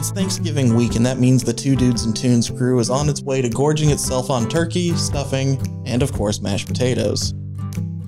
It's 0.00 0.12
Thanksgiving 0.12 0.74
week, 0.74 0.96
and 0.96 1.04
that 1.04 1.18
means 1.18 1.44
the 1.44 1.52
Two 1.52 1.76
Dudes 1.76 2.04
and 2.04 2.16
Tunes 2.16 2.48
crew 2.48 2.78
is 2.78 2.88
on 2.88 3.10
its 3.10 3.20
way 3.20 3.42
to 3.42 3.50
gorging 3.50 3.90
itself 3.90 4.30
on 4.30 4.48
turkey, 4.48 4.96
stuffing, 4.96 5.60
and 5.84 6.02
of 6.02 6.10
course, 6.10 6.40
mashed 6.40 6.68
potatoes. 6.68 7.34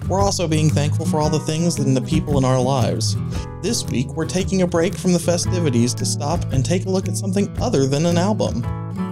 We're 0.08 0.22
also 0.22 0.48
being 0.48 0.70
thankful 0.70 1.04
for 1.04 1.20
all 1.20 1.28
the 1.28 1.38
things 1.40 1.78
and 1.78 1.94
the 1.94 2.00
people 2.00 2.38
in 2.38 2.46
our 2.46 2.58
lives. 2.58 3.14
This 3.60 3.84
week, 3.84 4.08
we're 4.14 4.24
taking 4.24 4.62
a 4.62 4.66
break 4.66 4.94
from 4.94 5.12
the 5.12 5.18
festivities 5.18 5.92
to 5.96 6.06
stop 6.06 6.50
and 6.50 6.64
take 6.64 6.86
a 6.86 6.88
look 6.88 7.08
at 7.08 7.16
something 7.18 7.54
other 7.60 7.86
than 7.86 8.06
an 8.06 8.16
album. 8.16 8.62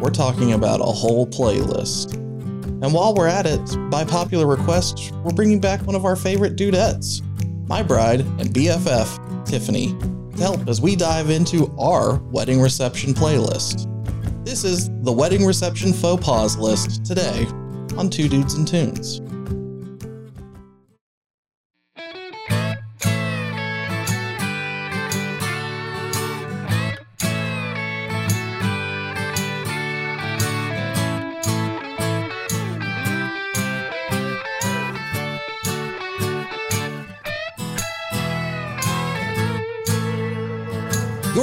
We're 0.00 0.08
talking 0.08 0.54
about 0.54 0.80
a 0.80 0.84
whole 0.84 1.26
playlist. 1.26 2.14
And 2.14 2.94
while 2.94 3.14
we're 3.14 3.28
at 3.28 3.44
it, 3.44 3.90
by 3.90 4.04
popular 4.04 4.46
request, 4.46 5.12
we're 5.22 5.34
bringing 5.34 5.60
back 5.60 5.86
one 5.86 5.96
of 5.96 6.06
our 6.06 6.16
favorite 6.16 6.56
dudettes, 6.56 7.20
my 7.68 7.82
bride 7.82 8.20
and 8.20 8.48
BFF, 8.54 9.44
Tiffany, 9.44 9.94
help 10.41 10.66
as 10.69 10.80
we 10.80 10.96
dive 10.96 11.28
into 11.28 11.70
our 11.78 12.16
wedding 12.30 12.62
reception 12.62 13.12
playlist. 13.12 13.87
This 14.42 14.64
is 14.64 14.88
the 15.02 15.12
wedding 15.12 15.45
reception 15.45 15.92
faux 15.92 16.24
pas 16.24 16.56
list 16.56 17.05
today 17.05 17.45
on 17.98 18.09
Two 18.09 18.27
Dudes 18.27 18.55
and 18.55 18.66
Tunes. 18.66 19.20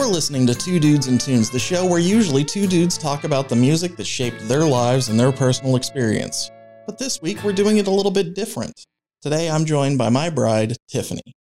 Listening 0.07 0.47
to 0.47 0.55
Two 0.55 0.79
Dudes 0.79 1.07
and 1.07 1.19
Tunes, 1.19 1.49
the 1.49 1.59
show 1.59 1.85
where 1.85 1.99
usually 1.99 2.45
two 2.45 2.65
dudes 2.65 2.97
talk 2.97 3.25
about 3.25 3.49
the 3.49 3.55
music 3.55 3.97
that 3.97 4.07
shaped 4.07 4.47
their 4.47 4.63
lives 4.63 5.09
and 5.09 5.19
their 5.19 5.31
personal 5.33 5.75
experience. 5.75 6.49
But 6.85 6.97
this 6.97 7.21
week 7.21 7.43
we're 7.43 7.51
doing 7.51 7.77
it 7.77 7.87
a 7.87 7.91
little 7.91 8.11
bit 8.11 8.33
different. 8.33 8.85
Today 9.21 9.49
I'm 9.49 9.65
joined 9.65 9.97
by 9.97 10.09
my 10.09 10.29
bride, 10.29 10.77
Tiffany. 10.87 11.33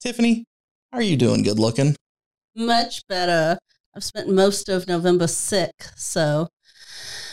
Tiffany, 0.00 0.44
how 0.90 0.98
are 0.98 1.02
you 1.02 1.16
doing, 1.16 1.42
good 1.42 1.60
looking? 1.60 1.94
Much 2.56 3.06
better. 3.06 3.58
I've 3.94 4.04
spent 4.04 4.28
most 4.28 4.68
of 4.68 4.88
November 4.88 5.28
sick, 5.28 5.74
so 5.96 6.48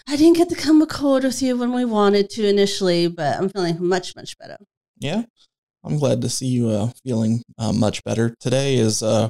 I 0.07 0.15
didn't 0.15 0.37
get 0.37 0.49
to 0.49 0.55
come 0.55 0.79
record 0.79 1.23
with 1.23 1.41
you 1.41 1.57
when 1.57 1.73
we 1.73 1.85
wanted 1.85 2.29
to 2.31 2.47
initially, 2.47 3.07
but 3.07 3.37
I'm 3.37 3.49
feeling 3.49 3.77
much, 3.79 4.15
much 4.15 4.37
better. 4.37 4.57
Yeah, 4.99 5.23
I'm 5.83 5.97
glad 5.97 6.21
to 6.21 6.29
see 6.29 6.47
you 6.47 6.69
uh, 6.69 6.91
feeling 7.03 7.41
uh, 7.57 7.73
much 7.73 8.03
better. 8.03 8.35
Today 8.39 8.75
is 8.75 9.01
uh, 9.01 9.29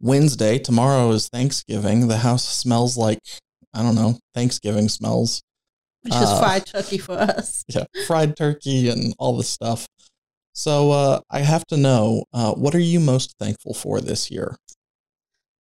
Wednesday. 0.00 0.58
Tomorrow 0.58 1.10
is 1.12 1.28
Thanksgiving. 1.28 2.08
The 2.08 2.18
house 2.18 2.48
smells 2.48 2.96
like, 2.96 3.18
I 3.74 3.82
don't 3.82 3.94
know, 3.94 4.18
Thanksgiving 4.34 4.88
smells. 4.88 5.42
Which 6.02 6.14
is 6.14 6.20
Uh, 6.28 6.40
fried 6.40 6.66
turkey 6.66 6.98
for 6.98 7.12
us. 7.12 7.64
Yeah, 7.74 7.84
fried 8.06 8.36
turkey 8.36 8.88
and 8.88 9.14
all 9.18 9.36
this 9.36 9.50
stuff. 9.50 9.86
So 10.54 10.90
uh, 10.90 11.20
I 11.30 11.40
have 11.40 11.64
to 11.66 11.76
know, 11.76 12.24
uh, 12.32 12.52
what 12.54 12.74
are 12.74 12.80
you 12.80 13.00
most 13.00 13.34
thankful 13.38 13.74
for 13.74 14.00
this 14.00 14.30
year? 14.30 14.56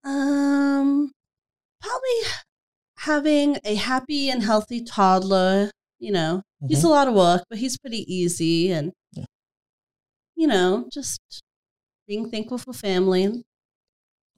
Um, 0.04 1.10
probably 1.80 2.20
having 2.98 3.56
a 3.64 3.74
happy 3.74 4.30
and 4.30 4.42
healthy 4.42 4.82
toddler. 4.84 5.70
You 5.98 6.12
know, 6.12 6.42
he's 6.68 6.84
a 6.84 6.88
lot 6.88 7.08
of 7.08 7.14
work, 7.14 7.42
but 7.48 7.58
he's 7.58 7.78
pretty 7.78 8.04
easy, 8.12 8.70
and 8.70 8.92
Yeah. 9.12 9.24
you 10.36 10.46
know, 10.46 10.88
just 10.92 11.18
being 12.06 12.30
thankful 12.30 12.58
for 12.58 12.72
family 12.74 13.42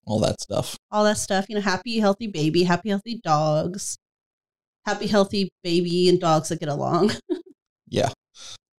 All 0.08 0.18
that 0.20 0.40
stuff. 0.40 0.76
all 0.90 1.04
that 1.04 1.18
stuff. 1.18 1.46
You 1.48 1.56
know, 1.56 1.60
happy, 1.60 2.00
healthy 2.00 2.26
baby, 2.26 2.62
happy, 2.64 2.88
healthy 2.88 3.20
dogs, 3.22 3.98
happy, 4.86 5.06
healthy 5.06 5.50
baby 5.62 6.08
and 6.08 6.18
dogs 6.18 6.48
that 6.48 6.60
get 6.60 6.68
along. 6.70 7.12
Yeah. 7.90 8.10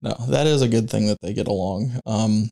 No, 0.03 0.15
that 0.29 0.47
is 0.47 0.61
a 0.61 0.69
good 0.69 0.91
thing 0.91 1.07
that 1.07 1.17
they 1.23 1.33
get 1.33 1.49
along. 1.49 1.99
Um, 2.05 2.51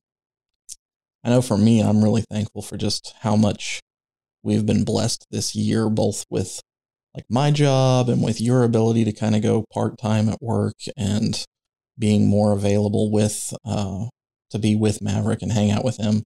I 1.22 1.28
know 1.28 1.42
for 1.42 1.58
me, 1.58 1.82
I'm 1.82 2.02
really 2.02 2.24
thankful 2.30 2.62
for 2.62 2.76
just 2.76 3.14
how 3.20 3.36
much 3.36 3.80
we've 4.42 4.64
been 4.64 4.84
blessed 4.84 5.26
this 5.30 5.54
year, 5.54 5.90
both 5.90 6.24
with 6.30 6.60
like 7.14 7.26
my 7.28 7.50
job 7.50 8.08
and 8.08 8.22
with 8.22 8.40
your 8.40 8.64
ability 8.64 9.04
to 9.04 9.12
kind 9.12 9.34
of 9.36 9.42
go 9.42 9.64
part 9.72 9.98
time 9.98 10.28
at 10.28 10.40
work 10.40 10.76
and 10.96 11.44
being 11.98 12.28
more 12.28 12.52
available 12.52 13.10
with 13.10 13.52
uh, 13.64 14.06
to 14.50 14.58
be 14.58 14.74
with 14.74 15.02
Maverick 15.02 15.42
and 15.42 15.52
hang 15.52 15.70
out 15.70 15.84
with 15.84 15.98
him. 15.98 16.22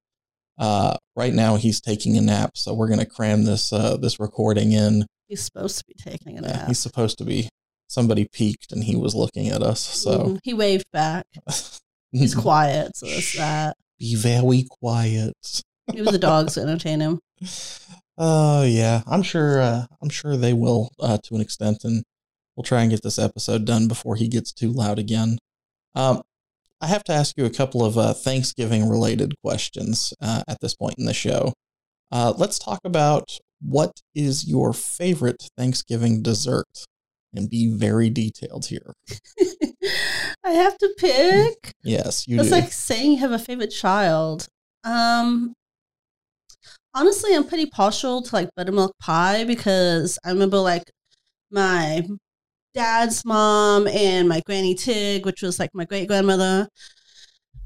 Uh, 0.61 0.97
right 1.17 1.33
now, 1.33 1.57
he's 1.57 1.81
taking 1.81 2.17
a 2.17 2.21
nap, 2.21 2.51
so 2.57 2.73
we're 2.75 2.89
gonna 2.89 3.05
cram 3.07 3.45
this 3.45 3.73
uh, 3.73 3.97
this 3.97 4.21
recording 4.21 4.71
in. 4.73 5.07
He's 5.27 5.43
supposed 5.43 5.79
to 5.79 5.85
be 5.89 5.95
taking 5.95 6.39
a 6.39 6.43
nap. 6.43 6.69
he's 6.69 6.79
supposed 6.79 7.19
to 7.19 7.25
be. 7.25 7.49
Somebody 7.89 8.29
peeked 8.33 8.71
and 8.71 8.85
he 8.85 8.95
was 8.95 9.17
looking 9.17 9.49
at 9.49 9.63
us, 9.63 9.81
so 9.81 10.19
Mhm. 10.19 10.39
he 10.45 10.55
waved 10.55 10.85
back. 10.93 11.25
He's 12.13 12.35
quiet, 12.37 12.97
so 12.97 13.07
that's 13.07 13.37
that. 13.37 13.77
be 13.99 14.15
very 14.17 14.65
quiet. 14.81 15.35
Maybe 15.89 16.03
the 16.11 16.19
dogs 16.19 16.57
entertain 16.59 17.01
him. 17.01 17.19
Oh 18.23 18.65
yeah, 18.65 19.03
I'm 19.07 19.23
sure. 19.23 19.61
Uh, 19.63 19.87
I'm 20.03 20.11
sure 20.11 20.37
they 20.37 20.53
will 20.53 20.91
uh, 21.01 21.17
to 21.25 21.35
an 21.35 21.41
extent, 21.41 21.85
and 21.85 22.05
we'll 22.55 22.65
try 22.65 22.83
and 22.83 22.91
get 22.91 23.03
this 23.03 23.19
episode 23.19 23.65
done 23.65 23.89
before 23.89 24.15
he 24.17 24.29
gets 24.29 24.53
too 24.53 24.71
loud 24.73 24.99
again. 24.99 25.39
Um, 25.95 26.21
I 26.81 26.87
have 26.87 27.05
to 27.05 27.13
ask 27.13 27.37
you 27.37 27.45
a 27.45 27.51
couple 27.51 27.85
of 27.85 27.99
uh, 27.99 28.15
Thanksgiving 28.15 28.89
related 28.89 29.35
questions 29.45 30.15
uh, 30.21 30.43
at 30.49 30.59
this 30.61 30.75
point 30.75 30.95
in 30.99 31.05
the 31.05 31.15
show. 31.15 31.53
Uh, 32.11 32.33
let's 32.37 32.59
talk 32.59 32.81
about 32.85 33.29
what 33.61 33.93
is 34.15 34.49
your 34.49 34.73
favorite 34.73 35.49
Thanksgiving 35.59 36.23
dessert, 36.23 36.87
and 37.35 37.49
be 37.51 37.71
very 37.71 38.09
detailed 38.11 38.67
here. 38.67 38.95
I 40.45 40.51
have 40.53 40.77
to 40.79 40.89
pick. 40.99 41.73
Yes, 41.85 42.27
you 42.27 42.41
It's 42.41 42.49
do. 42.49 42.55
like 42.55 42.73
saying 42.73 43.13
you 43.13 43.19
have 43.19 43.33
a 43.33 43.39
favorite 43.39 43.69
child. 43.69 44.49
Um, 44.83 45.53
honestly, 46.95 47.35
I'm 47.35 47.47
pretty 47.47 47.67
partial 47.67 48.23
to 48.23 48.35
like 48.35 48.49
buttermilk 48.57 48.93
pie 48.99 49.45
because 49.45 50.19
I 50.25 50.31
remember 50.31 50.59
like 50.59 50.91
my 51.51 52.07
dad's 52.75 53.25
mom 53.25 53.87
and 53.89 54.29
my 54.29 54.41
granny 54.47 54.75
Tig, 54.75 55.27
which 55.27 55.43
was 55.43 55.59
like 55.59 55.71
my 55.75 55.85
great 55.85 56.09
grandmother, 56.09 56.69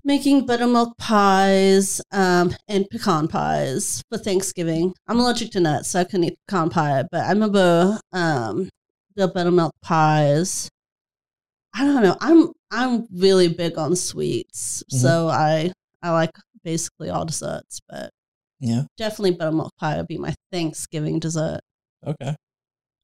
making 0.05 0.47
buttermilk 0.47 0.97
pies 0.99 2.01
um, 2.13 2.55
and 2.69 2.89
pecan 2.91 3.29
pies 3.29 4.03
for 4.11 4.19
Thanksgiving. 4.19 4.95
I'm 5.07 5.19
allergic 5.21 5.51
to 5.53 5.61
nuts, 5.61 5.91
so 5.91 6.01
I 6.01 6.05
couldn't 6.05 6.25
eat 6.25 6.39
pecan 6.47 6.71
pie, 6.71 7.05
but 7.11 7.23
I 7.23 7.31
remember 7.31 7.99
um, 8.13 8.69
the 9.17 9.29
buttermilk 9.29 9.73
pies. 9.83 10.69
I 11.75 11.85
don't 11.85 12.03
know. 12.03 12.17
I'm 12.21 12.51
I'm 12.71 13.07
really 13.13 13.49
big 13.49 13.79
on 13.79 13.97
sweets, 13.97 14.83
Mhm. 14.93 15.01
so 15.01 15.29
I 15.29 15.73
I 16.03 16.11
like 16.13 16.31
basically 16.63 17.11
all 17.11 17.25
desserts, 17.25 17.81
but 17.89 18.11
yeah. 18.61 18.85
definitely 18.97 19.33
buttermilk 19.33 19.73
pie 19.77 19.97
would 19.97 20.07
be 20.07 20.19
my 20.19 20.35
Thanksgiving 20.53 21.19
dessert. 21.19 21.61
Okay. 22.07 22.37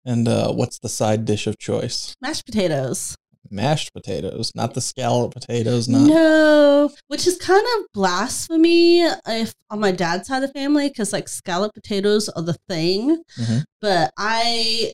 And 0.05 0.27
uh, 0.29 0.53
what's 0.53 0.79
the 0.79 0.89
side 0.89 1.25
dish 1.25 1.47
of 1.47 1.59
choice? 1.59 2.15
Mashed 2.21 2.47
potatoes. 2.47 3.17
Mashed 3.51 3.93
potatoes, 3.93 4.53
not 4.55 4.75
the 4.75 4.81
scallop 4.81 5.33
potatoes, 5.35 5.89
not 5.89 6.07
No, 6.07 6.91
which 7.09 7.27
is 7.27 7.37
kind 7.39 7.67
of 7.79 7.87
blasphemy 7.93 9.01
if 9.01 9.53
on 9.71 9.81
my 9.81 9.91
dad's 9.91 10.29
side 10.29 10.43
of 10.43 10.53
the 10.53 10.59
family 10.59 10.89
because 10.89 11.13
like 11.13 11.29
scallop 11.29 11.75
potatoes 11.75 12.29
are 12.29 12.43
the 12.43 12.57
thing. 12.69 13.23
Mhm. 13.39 13.65
But 13.81 14.13
I, 14.17 14.93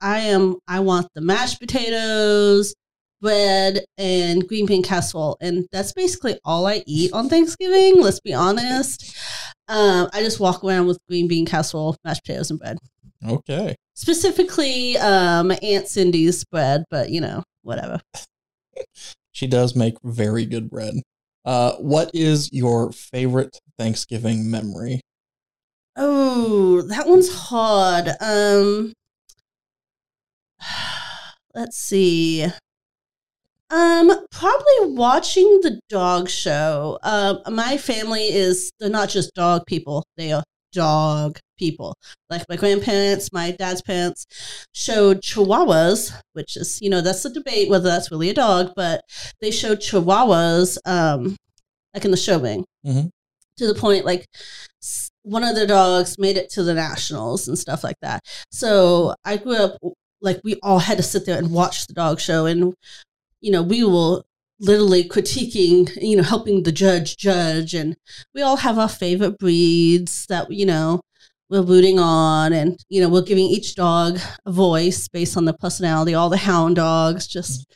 I 0.00 0.20
am 0.20 0.56
I 0.68 0.80
want 0.80 1.08
the 1.14 1.20
mashed 1.20 1.58
potatoes, 1.58 2.74
bread, 3.20 3.84
and 3.98 4.46
green 4.46 4.66
bean 4.66 4.82
casserole, 4.84 5.36
and 5.40 5.66
that's 5.72 5.92
basically 5.92 6.38
all 6.44 6.66
I 6.66 6.84
eat 6.86 7.12
on 7.12 7.28
Thanksgiving. 7.28 8.00
Let's 8.00 8.20
be 8.20 8.34
honest. 8.34 9.16
Um, 9.68 10.08
I 10.12 10.22
just 10.22 10.38
walk 10.38 10.62
around 10.62 10.86
with 10.86 10.98
green 11.08 11.26
bean 11.26 11.44
casserole, 11.46 11.96
mashed 12.04 12.22
potatoes, 12.24 12.50
and 12.50 12.60
bread. 12.60 12.78
Okay. 13.24 13.76
Specifically, 13.94 14.96
um, 14.98 15.52
Aunt 15.62 15.88
Cindy's 15.88 16.44
bread, 16.44 16.84
but 16.90 17.10
you 17.10 17.20
know, 17.20 17.42
whatever. 17.62 18.00
She 19.32 19.46
does 19.46 19.74
make 19.74 19.94
very 20.02 20.46
good 20.46 20.70
bread. 20.70 20.94
Uh, 21.44 21.72
what 21.74 22.10
is 22.14 22.50
your 22.52 22.90
favorite 22.92 23.58
Thanksgiving 23.78 24.50
memory? 24.50 25.00
Oh, 25.96 26.82
that 26.82 27.06
one's 27.06 27.32
hard. 27.32 28.10
Um 28.20 28.92
let's 31.54 31.76
see. 31.76 32.46
Um, 33.68 34.12
probably 34.30 34.94
watching 34.94 35.60
the 35.62 35.80
dog 35.88 36.28
show. 36.28 36.98
Um, 37.02 37.40
my 37.50 37.76
family 37.78 38.22
is 38.28 38.70
they're 38.78 38.88
not 38.88 39.08
just 39.08 39.34
dog 39.34 39.66
people, 39.66 40.04
they 40.16 40.32
are 40.32 40.44
dog 40.72 41.40
people. 41.56 41.96
Like 42.30 42.44
my 42.48 42.56
grandparents, 42.56 43.32
my 43.32 43.50
dad's 43.52 43.82
parents 43.82 44.26
showed 44.72 45.20
chihuahuas, 45.22 46.12
which 46.34 46.56
is, 46.56 46.80
you 46.82 46.90
know, 46.90 47.00
that's 47.00 47.22
the 47.22 47.30
debate 47.30 47.68
whether 47.68 47.88
that's 47.88 48.10
really 48.10 48.30
a 48.30 48.34
dog, 48.34 48.72
but 48.76 49.02
they 49.40 49.50
showed 49.50 49.78
chihuahuas 49.80 50.78
um 50.86 51.36
like 51.94 52.04
in 52.04 52.10
the 52.10 52.16
showing 52.16 52.64
Mhm. 52.86 53.10
to 53.56 53.66
the 53.66 53.74
point 53.74 54.04
like 54.04 54.26
one 55.22 55.42
of 55.42 55.56
the 55.56 55.66
dogs 55.66 56.18
made 56.18 56.36
it 56.36 56.50
to 56.50 56.62
the 56.62 56.74
nationals 56.74 57.48
and 57.48 57.58
stuff 57.58 57.82
like 57.82 57.96
that. 58.02 58.20
So 58.52 59.14
I 59.24 59.36
grew 59.38 59.56
up 59.56 59.76
like 60.20 60.40
we 60.44 60.56
all 60.62 60.78
had 60.78 60.96
to 60.98 61.02
sit 61.02 61.26
there 61.26 61.38
and 61.38 61.50
watch 61.50 61.86
the 61.86 61.94
dog 61.94 62.20
show, 62.20 62.46
and 62.46 62.74
you 63.40 63.50
know 63.52 63.62
we 63.62 63.82
will 63.84 64.24
literally 64.60 65.04
critiquing, 65.04 65.90
you 66.00 66.16
know, 66.16 66.22
helping 66.22 66.62
the 66.62 66.72
judge 66.72 67.16
judge, 67.16 67.74
and 67.74 67.96
we 68.34 68.40
all 68.42 68.56
have 68.56 68.78
our 68.78 68.88
favorite 68.88 69.38
breeds 69.38 70.26
that 70.28 70.50
you 70.52 70.64
know 70.66 71.00
we're 71.50 71.62
rooting 71.62 71.98
on, 71.98 72.52
and 72.52 72.78
you 72.88 73.00
know 73.00 73.08
we're 73.08 73.22
giving 73.22 73.46
each 73.46 73.74
dog 73.74 74.18
a 74.44 74.52
voice 74.52 75.08
based 75.08 75.36
on 75.36 75.44
their 75.44 75.56
personality. 75.58 76.14
All 76.14 76.28
the 76.30 76.36
hound 76.36 76.76
dogs 76.76 77.26
just 77.26 77.66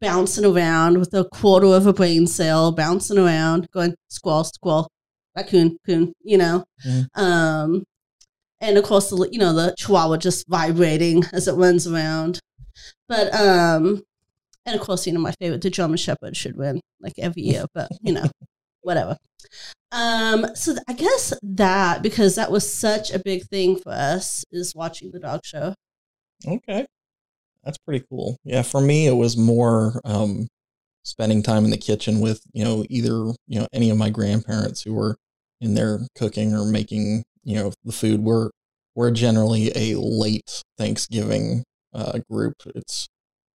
bouncing 0.00 0.44
around 0.44 0.98
with 0.98 1.12
a 1.14 1.24
quarter 1.24 1.66
of 1.66 1.86
a 1.86 1.92
brain 1.92 2.26
cell, 2.26 2.72
bouncing 2.72 3.18
around, 3.18 3.68
going 3.72 3.94
squall, 4.08 4.44
squall, 4.44 4.88
raccoon, 5.36 5.78
coon, 5.86 6.12
you 6.22 6.38
know. 6.38 6.64
Mhm. 6.86 7.06
Um, 7.14 7.84
and 8.60 8.76
of 8.78 8.84
course, 8.84 9.10
the 9.10 9.28
you 9.30 9.38
know 9.38 9.52
the 9.52 9.74
chihuahua 9.78 10.16
just 10.18 10.46
vibrating 10.48 11.24
as 11.32 11.48
it 11.48 11.54
runs 11.54 11.86
around. 11.86 12.40
But 13.08 13.34
um, 13.34 14.02
and 14.66 14.74
of 14.78 14.80
course, 14.82 15.06
you 15.06 15.12
know 15.12 15.20
my 15.20 15.32
favorite, 15.40 15.62
the 15.62 15.70
German 15.70 15.96
Shepherd, 15.96 16.36
should 16.36 16.56
win 16.56 16.80
like 17.00 17.14
every 17.18 17.42
year. 17.42 17.64
But 17.74 17.88
you 18.02 18.12
know, 18.12 18.26
whatever. 18.82 19.16
Um, 19.92 20.46
so 20.54 20.72
th- 20.72 20.84
I 20.88 20.92
guess 20.92 21.32
that 21.42 22.02
because 22.02 22.36
that 22.36 22.50
was 22.50 22.72
such 22.72 23.10
a 23.10 23.18
big 23.18 23.44
thing 23.44 23.76
for 23.76 23.92
us 23.92 24.44
is 24.52 24.74
watching 24.74 25.10
the 25.10 25.18
dog 25.18 25.40
show. 25.44 25.74
Okay. 26.46 26.86
That's 27.64 27.78
pretty 27.78 28.04
cool. 28.08 28.36
Yeah, 28.44 28.62
for 28.62 28.80
me 28.80 29.06
it 29.06 29.14
was 29.14 29.36
more 29.36 30.00
um 30.04 30.46
spending 31.02 31.42
time 31.42 31.64
in 31.64 31.70
the 31.70 31.76
kitchen 31.76 32.20
with, 32.20 32.40
you 32.52 32.64
know, 32.64 32.84
either, 32.88 33.32
you 33.48 33.58
know, 33.58 33.66
any 33.72 33.90
of 33.90 33.98
my 33.98 34.10
grandparents 34.10 34.82
who 34.82 34.94
were 34.94 35.16
in 35.60 35.74
there 35.74 36.00
cooking 36.14 36.54
or 36.54 36.64
making, 36.64 37.24
you 37.42 37.56
know, 37.56 37.72
the 37.84 37.92
food. 37.92 38.20
We're 38.20 38.50
we're 38.94 39.10
generally 39.10 39.72
a 39.74 39.98
late 39.98 40.62
Thanksgiving 40.78 41.64
uh 41.92 42.20
group. 42.30 42.54
It's 42.74 43.08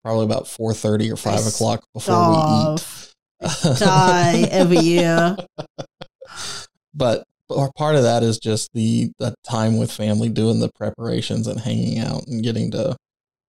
probably 0.04 0.26
about 0.26 0.48
four 0.48 0.74
thirty 0.74 1.10
or 1.12 1.16
five 1.16 1.48
o'clock 1.48 1.86
before 1.94 2.30
we 2.30 2.36
eat. 2.36 3.05
Starve, 3.44 3.80
die 3.80 4.48
every 4.52 4.80
year. 4.80 5.36
but 6.94 7.24
or 7.50 7.72
part 7.78 7.96
of 7.96 8.04
that 8.04 8.24
is 8.24 8.40
just 8.40 8.72
the 8.74 9.12
the 9.20 9.36
time 9.48 9.78
with 9.78 9.92
family 9.92 10.30
doing 10.30 10.60
the 10.60 10.72
preparations 10.74 11.48
and 11.48 11.60
hanging 11.60 12.00
out 12.00 12.26
and 12.28 12.44
getting 12.44 12.72
to 12.72 12.96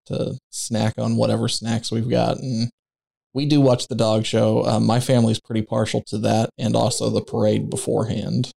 to 0.07 0.39
snack 0.51 0.95
on 0.99 1.17
whatever 1.17 1.49
snacks 1.49 1.91
we've 1.91 2.09
got. 2.09 2.39
And 2.39 2.71
we 3.35 3.47
do 3.47 3.61
watch 3.61 3.89
the 3.89 3.95
dog 3.95 4.25
show. 4.25 4.65
Um, 4.65 4.87
my 4.87 5.01
family's 5.01 5.41
pretty 5.41 5.63
partial 5.63 6.03
to 6.09 6.19
that 6.19 6.51
and 6.59 6.77
also 6.77 7.11
the 7.11 7.23
parade 7.23 7.69
beforehand. 7.69 8.53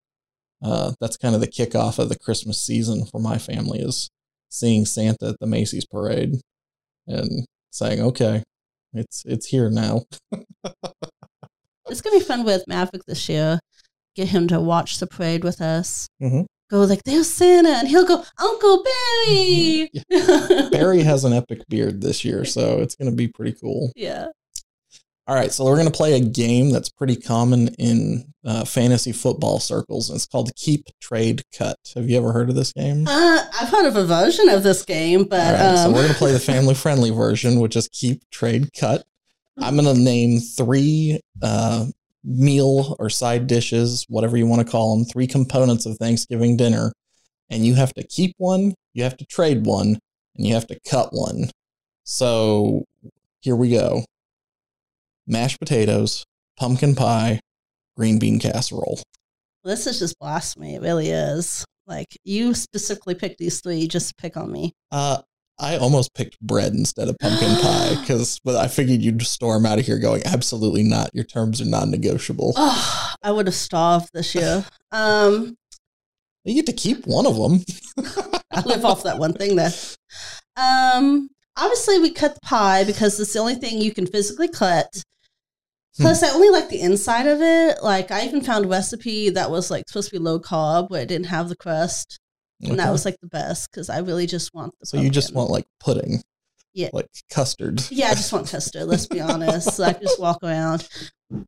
Uh, 0.63 0.93
that's 0.99 1.17
kind 1.17 1.35
of 1.35 1.41
the 1.41 1.47
kickoff 1.47 1.99
of 1.99 2.09
the 2.09 2.19
christmas 2.19 2.61
season 2.61 3.05
for 3.05 3.17
my 3.21 3.37
family 3.37 3.79
is 3.79 4.09
seeing 4.49 4.83
santa 4.83 5.29
at 5.29 5.39
the 5.39 5.47
macy's 5.47 5.85
parade 5.85 6.33
and 7.07 7.45
saying 7.71 8.01
okay 8.01 8.43
it's 8.93 9.23
it's 9.25 9.45
here 9.47 9.69
now 9.69 10.01
It's 11.89 12.01
gonna 12.01 12.17
be 12.19 12.23
fun 12.23 12.43
with 12.43 12.63
Maverick 12.67 13.03
this 13.07 13.27
year. 13.29 13.59
Get 14.15 14.29
him 14.29 14.47
to 14.49 14.59
watch 14.59 14.99
the 14.99 15.07
parade 15.07 15.43
with 15.43 15.61
us. 15.61 16.07
Mhm. 16.21 16.45
Go 16.69 16.81
like, 16.83 17.03
there's 17.03 17.29
Santa, 17.29 17.69
and 17.69 17.87
he'll 17.87 18.05
go, 18.05 18.23
Uncle 18.37 18.83
Barry. 19.25 19.89
barry 20.71 21.01
has 21.01 21.23
an 21.23 21.33
epic 21.33 21.61
beard 21.67 22.01
this 22.01 22.23
year 22.23 22.45
so 22.45 22.79
it's 22.79 22.95
going 22.95 23.09
to 23.09 23.15
be 23.15 23.27
pretty 23.27 23.53
cool 23.59 23.91
yeah. 23.95 24.27
All 25.27 25.35
right, 25.35 25.51
so 25.51 25.63
we're 25.63 25.75
going 25.75 25.85
to 25.85 25.91
play 25.91 26.13
a 26.13 26.19
game 26.19 26.71
that's 26.71 26.89
pretty 26.89 27.15
common 27.15 27.67
in 27.75 28.33
uh, 28.43 28.65
fantasy 28.65 29.11
football 29.11 29.59
circles, 29.59 30.09
and 30.09 30.15
it's 30.15 30.25
called 30.25 30.49
Keep 30.55 30.87
Trade 30.99 31.43
Cut. 31.55 31.77
Have 31.93 32.09
you 32.09 32.17
ever 32.17 32.33
heard 32.33 32.49
of 32.49 32.55
this 32.55 32.73
game? 32.73 33.05
Uh, 33.07 33.45
I've 33.61 33.69
heard 33.69 33.85
of 33.85 33.95
a 33.95 34.05
version 34.07 34.49
of 34.49 34.63
this 34.63 34.83
game, 34.83 35.25
but 35.25 35.37
right, 35.53 35.77
so 35.77 35.85
um, 35.85 35.93
we're 35.93 36.01
going 36.01 36.13
to 36.13 36.17
play 36.17 36.31
the 36.31 36.39
family 36.53 36.73
friendly 36.73 37.11
version, 37.11 37.59
which 37.59 37.75
is 37.75 37.87
Keep 37.89 38.27
Trade 38.31 38.73
Cut. 38.73 39.05
I'm 39.61 39.75
going 39.75 39.93
to 39.93 40.01
name 40.01 40.39
three 40.39 41.19
uh, 41.41 41.85
meal 42.23 42.95
or 42.99 43.09
side 43.09 43.47
dishes, 43.47 44.05
whatever 44.09 44.37
you 44.37 44.45
want 44.47 44.65
to 44.65 44.71
call 44.71 44.95
them, 44.95 45.05
three 45.05 45.27
components 45.27 45.85
of 45.85 45.97
Thanksgiving 45.97 46.57
dinner, 46.57 46.91
and 47.49 47.65
you 47.65 47.75
have 47.75 47.93
to 47.95 48.03
keep 48.07 48.35
one, 48.37 48.73
you 48.93 49.03
have 49.03 49.17
to 49.17 49.25
trade 49.25 49.65
one, 49.65 49.99
and 50.35 50.47
you 50.47 50.53
have 50.53 50.67
to 50.67 50.79
cut 50.89 51.09
one. 51.11 51.49
So 52.03 52.85
here 53.41 53.55
we 53.55 53.69
go 53.71 54.03
mashed 55.29 55.59
potatoes, 55.59 56.25
pumpkin 56.57 56.95
pie, 56.95 57.39
green 57.95 58.19
bean 58.19 58.39
casserole. 58.39 58.99
this 59.63 59.87
is 59.87 59.99
just 59.99 60.17
blasphemy. 60.19 60.75
It 60.75 60.81
really 60.81 61.09
is. 61.09 61.63
Like 61.85 62.07
you 62.23 62.53
specifically 62.53 63.15
picked 63.15 63.37
these 63.37 63.61
three 63.61 63.87
just 63.87 64.09
to 64.09 64.15
pick 64.15 64.35
on 64.35 64.51
me. 64.51 64.73
Uh, 64.91 65.19
I 65.59 65.77
almost 65.77 66.13
picked 66.13 66.39
bread 66.39 66.73
instead 66.73 67.09
of 67.09 67.17
pumpkin 67.19 67.55
pie 67.57 67.95
because, 68.01 68.39
but 68.43 68.55
I 68.55 68.67
figured 68.67 69.01
you'd 69.01 69.21
storm 69.21 69.65
out 69.65 69.79
of 69.79 69.85
here 69.85 69.99
going, 69.99 70.21
absolutely 70.25 70.83
not. 70.83 71.09
Your 71.13 71.25
terms 71.25 71.61
are 71.61 71.65
non-negotiable. 71.65 72.53
Oh, 72.55 73.13
I 73.21 73.31
would 73.31 73.47
have 73.47 73.55
starved 73.55 74.09
this 74.13 74.33
year. 74.33 74.65
Um, 74.91 75.57
You 76.45 76.55
get 76.55 76.65
to 76.67 76.73
keep 76.73 77.05
one 77.05 77.25
of 77.25 77.35
them. 77.35 77.63
I 78.51 78.61
live 78.61 78.85
off 78.85 79.03
that 79.03 79.19
one 79.19 79.33
thing 79.33 79.55
there. 79.57 79.71
Um, 80.55 81.29
obviously, 81.57 81.99
we 81.99 82.11
cut 82.11 82.35
the 82.35 82.41
pie 82.41 82.83
because 82.83 83.19
it's 83.19 83.33
the 83.33 83.39
only 83.39 83.55
thing 83.55 83.81
you 83.81 83.93
can 83.93 84.07
physically 84.07 84.47
cut. 84.47 84.87
Hmm. 85.97 86.03
Plus, 86.03 86.23
I 86.23 86.29
only 86.29 86.49
like 86.49 86.69
the 86.69 86.81
inside 86.81 87.27
of 87.27 87.41
it. 87.41 87.83
Like, 87.83 88.11
I 88.11 88.25
even 88.25 88.41
found 88.41 88.65
a 88.65 88.67
recipe 88.69 89.29
that 89.31 89.51
was 89.51 89.69
like 89.69 89.87
supposed 89.87 90.09
to 90.09 90.15
be 90.15 90.23
low 90.23 90.39
carb, 90.39 90.89
where 90.89 91.01
it 91.01 91.09
didn't 91.09 91.27
have 91.27 91.49
the 91.49 91.55
crust, 91.55 92.19
and 92.61 92.79
that 92.79 92.91
was 92.91 93.05
like 93.05 93.17
the 93.21 93.27
best 93.27 93.71
because 93.71 93.89
I 93.89 93.99
really 93.99 94.25
just 94.27 94.53
want 94.53 94.73
the. 94.79 94.85
so 94.85 94.97
you 94.97 95.09
just 95.09 95.33
want 95.33 95.49
like 95.49 95.65
pudding, 95.79 96.21
Yeah. 96.73 96.89
like 96.93 97.07
custard. 97.31 97.81
Yeah, 97.89 98.07
I 98.09 98.15
just 98.15 98.33
want 98.33 98.47
custard. 98.49 98.83
Let's 98.87 99.07
be 99.07 99.21
honest. 99.21 99.73
So 99.75 99.83
I 99.85 99.93
just 99.93 100.19
walk 100.19 100.39
around, 100.43 100.87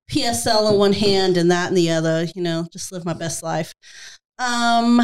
PSL 0.09 0.71
in 0.73 0.79
one 0.79 0.93
hand 0.93 1.37
and 1.37 1.51
that 1.51 1.69
in 1.69 1.75
the 1.75 1.91
other. 1.91 2.25
You 2.35 2.41
know, 2.41 2.67
just 2.71 2.91
live 2.91 3.03
my 3.05 3.13
best 3.13 3.43
life. 3.43 3.73
Um, 4.39 5.01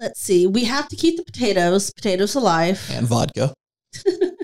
let's 0.00 0.20
see. 0.20 0.46
We 0.46 0.64
have 0.64 0.88
to 0.88 0.96
keep 0.96 1.16
the 1.16 1.24
potatoes. 1.24 1.92
Potatoes 1.92 2.34
alive. 2.34 2.84
and 2.92 3.06
vodka. 3.06 3.54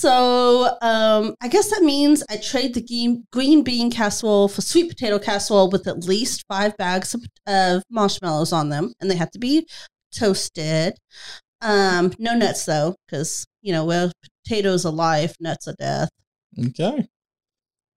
So 0.00 0.78
um, 0.80 1.34
I 1.42 1.48
guess 1.48 1.68
that 1.68 1.82
means 1.82 2.24
I 2.30 2.38
trade 2.38 2.72
the 2.72 2.80
green, 2.80 3.26
green 3.30 3.62
bean 3.62 3.90
casserole 3.90 4.48
for 4.48 4.62
sweet 4.62 4.88
potato 4.88 5.18
casserole 5.18 5.68
with 5.68 5.86
at 5.86 6.04
least 6.04 6.42
five 6.48 6.74
bags 6.78 7.12
of, 7.12 7.22
of 7.46 7.82
marshmallows 7.90 8.50
on 8.50 8.70
them, 8.70 8.94
and 8.98 9.10
they 9.10 9.16
have 9.16 9.30
to 9.32 9.38
be 9.38 9.68
toasted. 10.16 10.94
Um, 11.60 12.14
no 12.18 12.34
nuts 12.34 12.64
though, 12.64 12.96
because 13.06 13.44
you 13.60 13.72
know, 13.72 13.84
well, 13.84 14.10
potatoes 14.42 14.86
are 14.86 14.92
life, 14.92 15.34
nuts 15.38 15.68
are 15.68 15.74
death. 15.78 16.08
Okay. 16.58 17.06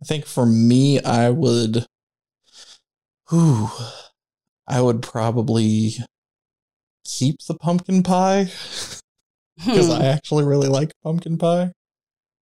I 0.01 0.05
think 0.05 0.25
for 0.25 0.45
me, 0.45 0.99
I 0.99 1.29
would. 1.29 1.85
Whew, 3.29 3.69
I 4.67 4.81
would 4.81 5.01
probably 5.01 5.93
keep 7.05 7.37
the 7.47 7.55
pumpkin 7.55 8.03
pie 8.03 8.43
because 9.55 9.87
Hmm. 9.87 10.01
I 10.01 10.05
actually 10.07 10.43
really 10.43 10.67
like 10.67 10.91
pumpkin 11.01 11.37
pie. 11.37 11.71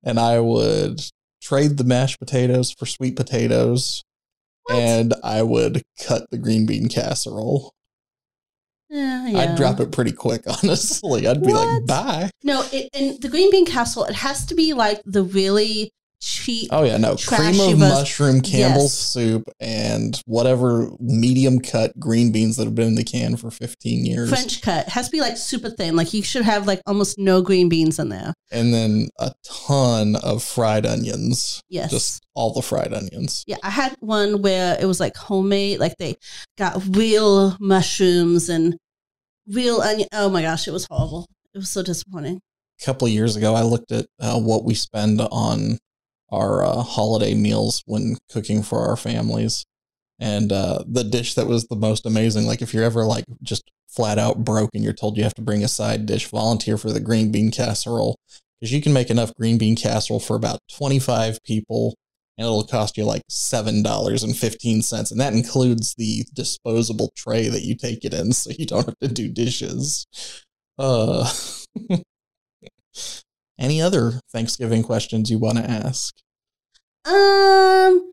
And 0.02 0.18
I 0.18 0.40
would 0.40 1.00
trade 1.42 1.76
the 1.76 1.84
mashed 1.84 2.18
potatoes 2.18 2.70
for 2.70 2.86
sweet 2.86 3.16
potatoes. 3.16 4.02
What? 4.64 4.76
And 4.76 5.14
I 5.22 5.42
would 5.42 5.82
cut 6.06 6.30
the 6.30 6.38
green 6.38 6.66
bean 6.66 6.88
casserole. 6.88 7.72
yeah, 8.88 9.26
yeah. 9.26 9.38
I'd 9.38 9.56
drop 9.56 9.80
it 9.80 9.92
pretty 9.92 10.12
quick, 10.12 10.42
honestly. 10.62 11.26
I'd 11.26 11.42
be 11.42 11.52
like, 11.52 11.86
bye. 11.86 12.30
No, 12.42 12.64
it, 12.72 12.88
and 12.94 13.20
the 13.20 13.28
green 13.28 13.50
bean 13.50 13.66
casserole, 13.66 14.06
it 14.06 14.14
has 14.16 14.46
to 14.46 14.54
be 14.54 14.72
like 14.74 15.02
the 15.04 15.22
really 15.22 15.90
cheap. 16.20 16.68
Oh, 16.70 16.84
yeah, 16.84 16.96
no. 16.98 17.16
Cream 17.16 17.58
of 17.60 17.78
mushroom 17.78 18.40
Campbell's 18.40 18.92
Yes. 18.92 18.92
soup 18.98 19.50
and 19.58 20.20
whatever 20.26 20.90
medium 21.00 21.60
cut 21.60 21.98
green 21.98 22.30
beans 22.32 22.56
that 22.56 22.64
have 22.64 22.74
been 22.74 22.88
in 22.88 22.94
the 22.94 23.04
can 23.04 23.36
for 23.36 23.50
15 23.50 24.04
years. 24.06 24.28
French 24.28 24.60
cut 24.62 24.86
it 24.86 24.92
has 24.92 25.06
to 25.06 25.12
be 25.12 25.20
like 25.20 25.36
super 25.36 25.70
thin. 25.70 25.96
Like 25.96 26.12
you 26.14 26.22
should 26.22 26.44
have 26.44 26.66
like 26.66 26.80
almost 26.86 27.18
no 27.18 27.42
green 27.42 27.68
beans 27.68 27.98
in 27.98 28.08
there. 28.10 28.34
And 28.52 28.72
then 28.74 29.08
a 29.18 29.32
ton 29.44 30.16
of 30.16 30.42
fried 30.42 30.86
onions. 30.86 31.62
Yes. 31.68 31.90
Just 31.90 32.22
all 32.34 32.52
the 32.52 32.62
fried 32.62 32.92
onions. 32.92 33.44
Yeah, 33.46 33.56
I 33.62 33.70
had 33.70 33.96
one 34.00 34.42
where 34.42 34.78
it 34.80 34.86
was 34.86 35.00
like 35.00 35.16
homemade, 35.16 35.78
like 35.80 35.96
they 35.98 36.16
got 36.58 36.80
real 36.96 37.56
mushrooms 37.60 38.48
and 38.48 38.76
real 39.48 39.80
onion. 39.80 40.08
Oh 40.12 40.28
my 40.28 40.42
gosh, 40.42 40.68
it 40.68 40.72
was 40.72 40.86
horrible. 40.90 41.26
It 41.54 41.58
was 41.58 41.70
so 41.70 41.82
disappointing. 41.82 42.40
A 42.80 42.84
couple 42.84 43.06
of 43.06 43.12
years 43.12 43.36
ago, 43.36 43.54
I 43.54 43.62
looked 43.62 43.92
at 43.92 44.06
uh, 44.20 44.38
what 44.38 44.64
we 44.64 44.74
spend 44.74 45.20
on 45.20 45.78
our 46.30 46.64
uh, 46.64 46.82
holiday 46.82 47.34
meals 47.34 47.82
when 47.86 48.16
cooking 48.30 48.62
for 48.62 48.86
our 48.86 48.96
families. 48.96 49.64
And 50.18 50.52
uh, 50.52 50.84
the 50.86 51.04
dish 51.04 51.34
that 51.34 51.46
was 51.46 51.66
the 51.66 51.76
most 51.76 52.04
amazing, 52.04 52.46
like 52.46 52.62
if 52.62 52.74
you're 52.74 52.84
ever 52.84 53.04
like 53.04 53.24
just 53.42 53.70
flat 53.88 54.18
out 54.18 54.44
broke 54.44 54.70
and 54.74 54.84
you're 54.84 54.92
told 54.92 55.16
you 55.16 55.24
have 55.24 55.34
to 55.34 55.42
bring 55.42 55.64
a 55.64 55.68
side 55.68 56.06
dish, 56.06 56.26
volunteer 56.28 56.76
for 56.76 56.92
the 56.92 57.00
green 57.00 57.32
bean 57.32 57.50
casserole 57.50 58.16
because 58.60 58.72
you 58.72 58.82
can 58.82 58.92
make 58.92 59.10
enough 59.10 59.34
green 59.34 59.56
bean 59.56 59.74
casserole 59.74 60.20
for 60.20 60.36
about 60.36 60.60
25 60.68 61.42
people 61.42 61.94
and 62.40 62.46
it'll 62.46 62.64
cost 62.64 62.96
you 62.96 63.04
like 63.04 63.20
seven 63.28 63.82
dollars 63.82 64.22
and 64.22 64.34
fifteen 64.34 64.80
cents, 64.80 65.10
and 65.10 65.20
that 65.20 65.34
includes 65.34 65.94
the 65.96 66.24
disposable 66.32 67.12
tray 67.14 67.48
that 67.48 67.64
you 67.64 67.76
take 67.76 68.02
it 68.02 68.14
in, 68.14 68.32
so 68.40 68.50
you 68.58 68.64
don't 68.64 68.86
have 68.86 68.98
to 69.00 69.08
do 69.08 69.28
dishes. 69.28 70.06
Uh, 70.78 71.30
any 73.60 73.80
other 73.80 74.14
Thanksgiving 74.32 74.82
questions 74.82 75.30
you 75.30 75.38
want 75.38 75.58
to 75.58 75.70
ask? 75.70 76.14
Um, 77.04 78.12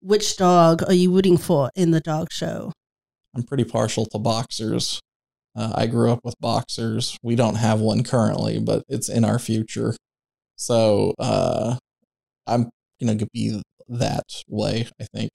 which 0.00 0.36
dog 0.36 0.82
are 0.86 0.94
you 0.94 1.12
rooting 1.12 1.36
for 1.36 1.70
in 1.74 1.90
the 1.90 2.00
dog 2.00 2.28
show? 2.30 2.72
I'm 3.34 3.42
pretty 3.42 3.64
partial 3.64 4.06
to 4.06 4.18
boxers. 4.18 5.00
Uh, 5.56 5.72
I 5.74 5.86
grew 5.86 6.10
up 6.10 6.20
with 6.24 6.34
boxers. 6.40 7.18
We 7.22 7.36
don't 7.36 7.56
have 7.56 7.80
one 7.80 8.02
currently, 8.02 8.58
but 8.58 8.84
it's 8.88 9.08
in 9.08 9.24
our 9.24 9.38
future. 9.38 9.94
So 10.56 11.14
uh, 11.18 11.76
I'm 12.46 12.70
going 13.02 13.18
to 13.18 13.26
be 13.32 13.62
that 13.88 14.24
way, 14.48 14.88
I 15.00 15.06
think. 15.14 15.30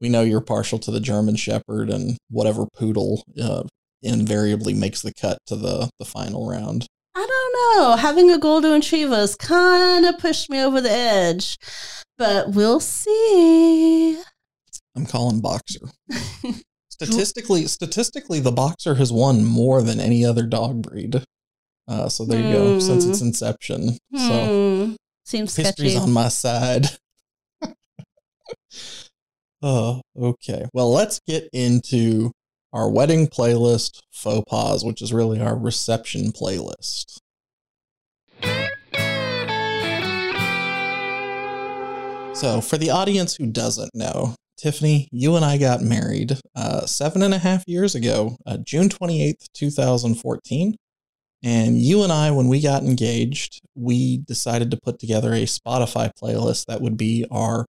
We 0.00 0.08
know 0.08 0.22
you're 0.22 0.40
partial 0.40 0.78
to 0.80 0.90
the 0.90 1.00
German 1.00 1.36
Shepherd 1.36 1.90
and 1.90 2.16
whatever 2.30 2.66
poodle 2.66 3.22
uh, 3.40 3.64
invariably 4.02 4.74
makes 4.74 5.02
the 5.02 5.12
cut 5.12 5.38
to 5.46 5.56
the, 5.56 5.90
the 5.98 6.04
final 6.04 6.48
round. 6.48 6.86
I 7.20 7.26
don't 7.26 7.78
know. 7.82 7.96
Having 7.96 8.30
a 8.30 8.38
golden 8.38 8.72
retriever's 8.74 9.34
kind 9.34 10.06
of 10.06 10.18
pushed 10.18 10.48
me 10.48 10.62
over 10.62 10.80
the 10.80 10.92
edge, 10.92 11.58
but 12.16 12.50
we'll 12.50 12.78
see. 12.78 14.16
I'm 14.94 15.04
calling 15.04 15.40
boxer. 15.40 15.80
statistically, 16.88 17.66
statistically, 17.66 18.38
the 18.38 18.52
boxer 18.52 18.94
has 18.94 19.12
won 19.12 19.44
more 19.44 19.82
than 19.82 19.98
any 19.98 20.24
other 20.24 20.46
dog 20.46 20.82
breed. 20.82 21.24
Uh, 21.88 22.08
so 22.08 22.24
there 22.24 22.40
you 22.40 22.52
go. 22.52 22.78
Since 22.78 23.04
its 23.04 23.20
inception, 23.20 23.98
so 24.14 24.84
Hmm. 24.86 24.94
Seems 25.24 25.56
history's 25.56 25.92
sketchy. 25.92 26.02
on 26.04 26.12
my 26.12 26.28
side. 26.28 26.86
oh, 29.60 30.00
okay. 30.16 30.66
Well, 30.72 30.92
let's 30.92 31.20
get 31.26 31.48
into 31.52 32.30
our 32.72 32.90
wedding 32.90 33.26
playlist 33.26 34.00
faux 34.12 34.44
pas, 34.48 34.84
which 34.84 35.02
is 35.02 35.12
really 35.12 35.40
our 35.40 35.56
reception 35.56 36.32
playlist. 36.32 37.18
So, 42.34 42.60
for 42.60 42.78
the 42.78 42.90
audience 42.90 43.34
who 43.34 43.46
doesn't 43.46 43.94
know, 43.94 44.36
Tiffany, 44.58 45.08
you 45.10 45.36
and 45.36 45.44
I 45.44 45.58
got 45.58 45.82
married 45.82 46.38
uh, 46.54 46.84
seven 46.86 47.22
and 47.22 47.34
a 47.34 47.38
half 47.38 47.64
years 47.66 47.94
ago, 47.94 48.36
uh, 48.46 48.58
June 48.58 48.88
28th, 48.88 49.46
2014. 49.54 50.76
And 51.44 51.80
you 51.80 52.02
and 52.02 52.12
I, 52.12 52.32
when 52.32 52.48
we 52.48 52.60
got 52.60 52.82
engaged, 52.82 53.60
we 53.76 54.18
decided 54.18 54.72
to 54.72 54.80
put 54.82 54.98
together 54.98 55.32
a 55.32 55.44
Spotify 55.44 56.10
playlist 56.20 56.66
that 56.66 56.80
would 56.80 56.96
be 56.96 57.24
our 57.30 57.66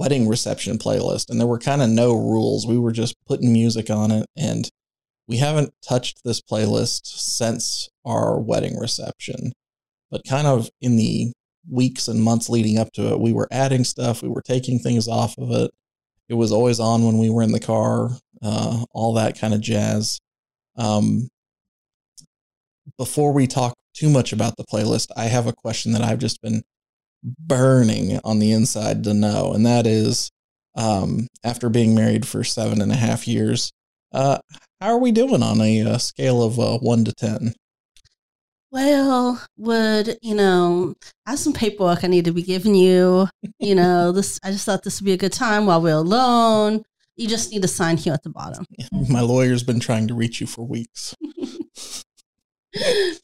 wedding 0.00 0.26
reception 0.26 0.78
playlist. 0.78 1.28
And 1.28 1.38
there 1.38 1.46
were 1.46 1.58
kind 1.58 1.82
of 1.82 1.90
no 1.90 2.14
rules. 2.14 2.66
We 2.66 2.78
were 2.78 2.90
just 2.90 3.14
putting 3.28 3.52
music 3.52 3.90
on 3.90 4.10
it. 4.10 4.24
And 4.34 4.66
we 5.28 5.36
haven't 5.36 5.74
touched 5.86 6.24
this 6.24 6.40
playlist 6.40 7.02
since 7.04 7.90
our 8.06 8.40
wedding 8.40 8.78
reception. 8.78 9.52
But 10.10 10.22
kind 10.26 10.46
of 10.46 10.70
in 10.80 10.96
the 10.96 11.32
weeks 11.70 12.08
and 12.08 12.22
months 12.22 12.48
leading 12.48 12.78
up 12.78 12.90
to 12.94 13.12
it, 13.12 13.20
we 13.20 13.34
were 13.34 13.46
adding 13.52 13.84
stuff, 13.84 14.22
we 14.22 14.30
were 14.30 14.40
taking 14.40 14.78
things 14.78 15.06
off 15.06 15.36
of 15.36 15.50
it. 15.50 15.70
It 16.30 16.34
was 16.34 16.50
always 16.50 16.80
on 16.80 17.04
when 17.04 17.18
we 17.18 17.28
were 17.28 17.42
in 17.42 17.52
the 17.52 17.60
car, 17.60 18.10
uh, 18.42 18.84
all 18.92 19.12
that 19.14 19.38
kind 19.38 19.52
of 19.52 19.60
jazz. 19.60 20.18
Um, 20.76 21.28
before 22.96 23.34
we 23.34 23.46
talk 23.46 23.74
too 23.94 24.08
much 24.08 24.32
about 24.32 24.56
the 24.56 24.64
playlist, 24.64 25.08
I 25.14 25.24
have 25.24 25.46
a 25.46 25.52
question 25.52 25.92
that 25.92 26.02
I've 26.02 26.18
just 26.18 26.40
been 26.40 26.62
burning 27.22 28.18
on 28.24 28.38
the 28.38 28.52
inside 28.52 29.04
to 29.04 29.14
know, 29.14 29.52
and 29.52 29.64
that 29.66 29.86
is, 29.86 30.30
um, 30.74 31.26
after 31.44 31.68
being 31.68 31.94
married 31.94 32.26
for 32.26 32.44
seven 32.44 32.80
and 32.80 32.92
a 32.92 32.96
half 32.96 33.26
years, 33.28 33.72
uh, 34.12 34.38
how 34.80 34.88
are 34.88 34.98
we 34.98 35.12
doing 35.12 35.42
on 35.42 35.60
a, 35.60 35.82
uh 35.82 35.98
scale 35.98 36.42
of 36.42 36.58
uh, 36.58 36.78
one 36.78 37.04
to 37.04 37.12
ten? 37.12 37.54
Well, 38.72 39.42
would 39.56 40.16
you 40.22 40.34
know? 40.34 40.94
I 41.26 41.30
have 41.30 41.38
some 41.38 41.52
paperwork 41.52 42.04
I 42.04 42.06
need 42.06 42.24
to 42.26 42.32
be 42.32 42.42
giving 42.42 42.74
you. 42.74 43.28
You 43.62 43.74
know, 43.74 44.10
this. 44.10 44.40
I 44.42 44.52
just 44.52 44.64
thought 44.64 44.84
this 44.84 45.00
would 45.00 45.04
be 45.04 45.12
a 45.12 45.18
good 45.18 45.34
time 45.34 45.66
while 45.66 45.82
we're 45.82 45.92
alone. 45.92 46.82
You 47.16 47.28
just 47.28 47.52
need 47.52 47.60
to 47.60 47.68
sign 47.68 47.98
here 47.98 48.14
at 48.14 48.22
the 48.22 48.30
bottom. 48.30 48.64
My 49.10 49.20
lawyer's 49.20 49.62
been 49.62 49.80
trying 49.80 50.08
to 50.08 50.14
reach 50.14 50.40
you 50.40 50.46
for 50.46 50.66
weeks. 50.66 51.14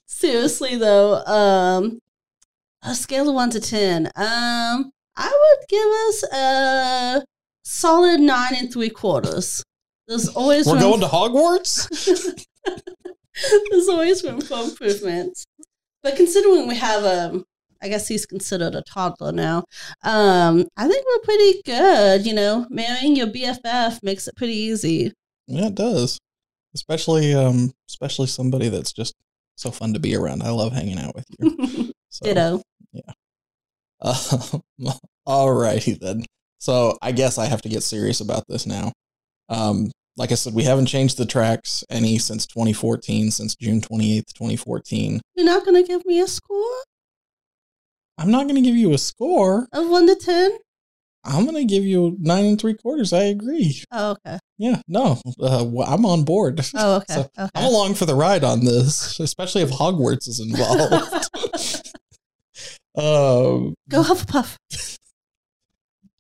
Seriously 0.07 0.77
though, 0.77 1.25
um, 1.25 2.01
a 2.83 2.95
scale 2.95 3.29
of 3.29 3.35
one 3.35 3.51
to 3.51 3.61
ten, 3.61 4.07
um, 4.17 4.91
I 5.17 5.57
would 5.59 5.69
give 5.69 5.89
us 5.89 6.23
a 6.33 7.25
solid 7.65 8.21
nine 8.21 8.55
and 8.55 8.73
three 8.73 8.91
quarters. 8.91 9.63
There's 10.09 10.29
always 10.29 10.67
We're 10.67 10.79
going 10.79 11.01
to 11.01 11.07
Hogwarts. 11.07 11.89
There's 13.71 13.89
always 13.89 14.23
room 14.23 14.41
for 14.41 14.63
improvement. 14.63 15.37
But 16.03 16.17
considering 16.17 16.69
we 16.69 16.77
have 16.77 17.03
a, 17.03 17.43
I 17.83 17.89
guess 17.89 18.07
he's 18.07 18.25
considered 18.25 18.75
a 18.75 18.83
toddler 18.83 19.33
now. 19.33 19.65
Um, 20.05 20.67
I 20.77 20.87
think 20.89 21.05
we're 21.05 21.25
pretty 21.25 21.63
good. 21.65 22.25
You 22.25 22.35
know, 22.35 22.67
marrying 22.71 23.17
your 23.17 23.27
BFF 23.27 24.03
makes 24.03 24.29
it 24.29 24.37
pretty 24.37 24.55
easy. 24.55 25.13
Yeah, 25.49 25.67
it 25.67 25.75
does. 25.75 26.19
Especially, 26.75 27.35
um, 27.35 27.73
especially 27.89 28.27
somebody 28.29 28.69
that's 28.69 28.93
just 28.93 29.15
so 29.57 29.71
fun 29.71 29.95
to 29.95 30.01
be 30.01 30.15
around. 30.15 30.43
I 30.43 30.51
love 30.51 30.73
hanging 30.73 30.99
out 30.99 31.15
with 31.15 31.27
you. 31.39 31.93
So, 32.17 32.25
Ditto. 32.27 32.63
Uh, 34.01 34.59
all 35.27 35.53
righty 35.53 35.95
then. 35.95 36.25
So 36.59 36.97
I 37.03 37.13
guess 37.13 37.39
I 37.39 37.47
have 37.47 37.63
to 37.63 37.69
get 37.69 37.83
serious 37.83 38.21
about 38.21 38.45
this 38.49 38.67
now. 38.67 38.93
Um, 39.49 39.91
like 40.17 40.33
I 40.33 40.35
said, 40.35 40.55
we 40.55 40.65
haven't 40.65 40.87
changed 40.87 41.19
the 41.19 41.27
tracks 41.27 41.85
any 41.91 42.19
since 42.19 42.47
2014, 42.47 43.31
since 43.31 43.55
June 43.55 43.81
28th, 43.81 44.33
2014. 44.35 45.21
You're 45.35 45.47
not 45.47 45.65
gonna 45.65 45.83
give 45.83 46.05
me 46.07 46.21
a 46.21 46.27
score 46.27 46.83
I'm 48.19 48.31
not 48.31 48.45
going 48.45 48.57
to 48.57 48.63
give 48.63 48.77
you 48.77 48.93
a 48.93 48.99
score. 48.99 49.69
of 49.73 49.89
one 49.89 50.07
to 50.07 50.15
ten? 50.15 50.57
I'm 51.25 51.45
going 51.45 51.57
to 51.57 51.65
give 51.65 51.85
you 51.85 52.17
nine 52.21 52.45
and 52.45 52.61
three 52.61 52.75
quarters. 52.75 53.13
I 53.13 53.25
agree. 53.25 53.83
Oh, 53.91 54.13
okay. 54.13 54.39
Yeah, 54.59 54.81
no, 54.89 55.21
uh, 55.41 55.65
well, 55.67 55.87
I'm 55.87 56.07
on 56.07 56.25
board. 56.25 56.61
Oh, 56.75 56.97
okay. 56.97 57.05
So, 57.15 57.31
okay. 57.39 57.51
I'm 57.55 57.65
along 57.65 57.95
for 57.95 58.07
the 58.07 58.15
ride 58.15 58.45
on 58.45 58.65
this, 58.65 59.19
especially 59.21 59.63
if 59.63 59.71
Hogwarts 59.71 60.29
is 60.29 60.41
involved. 60.41 61.29
um, 62.97 63.75
Go 63.89 64.03
Hufflepuff. 64.03 64.57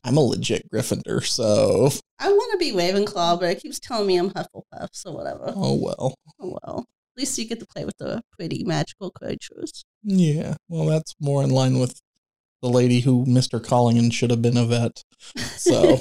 I'm 0.05 0.17
a 0.17 0.21
legit 0.21 0.71
Gryffindor, 0.71 1.25
so 1.25 1.91
I 2.21 2.29
want 2.29 2.53
to 2.53 2.59
be 2.59 2.73
Ravenclaw, 2.73 3.41
but 3.41 3.51
it 3.51 3.61
keeps 3.61 3.81
telling 3.81 4.07
me 4.07 4.17
I'm 4.17 4.31
Hufflepuff. 4.31 4.89
So 4.93 5.11
whatever. 5.13 5.53
oh 5.55 5.75
well. 5.75 6.15
Oh 6.41 6.59
well. 6.63 6.85
At 7.17 7.21
least 7.21 7.39
you 7.39 7.47
get 7.49 7.61
to 7.61 7.67
play 7.67 7.85
with 7.85 7.97
the 7.97 8.23
pretty 8.39 8.63
magical 8.65 9.11
creatures. 9.11 9.85
Yeah, 10.03 10.55
well, 10.69 10.85
that's 10.87 11.15
more 11.19 11.43
in 11.43 11.51
line 11.51 11.79
with 11.79 11.99
the 12.63 12.69
lady 12.69 13.01
who 13.01 13.25
Mr. 13.25 13.59
Collingen 13.61 14.13
should 14.13 14.31
have 14.31 14.43
been 14.43 14.57
a 14.59 14.65
vet. 14.67 15.03
So, 15.57 15.99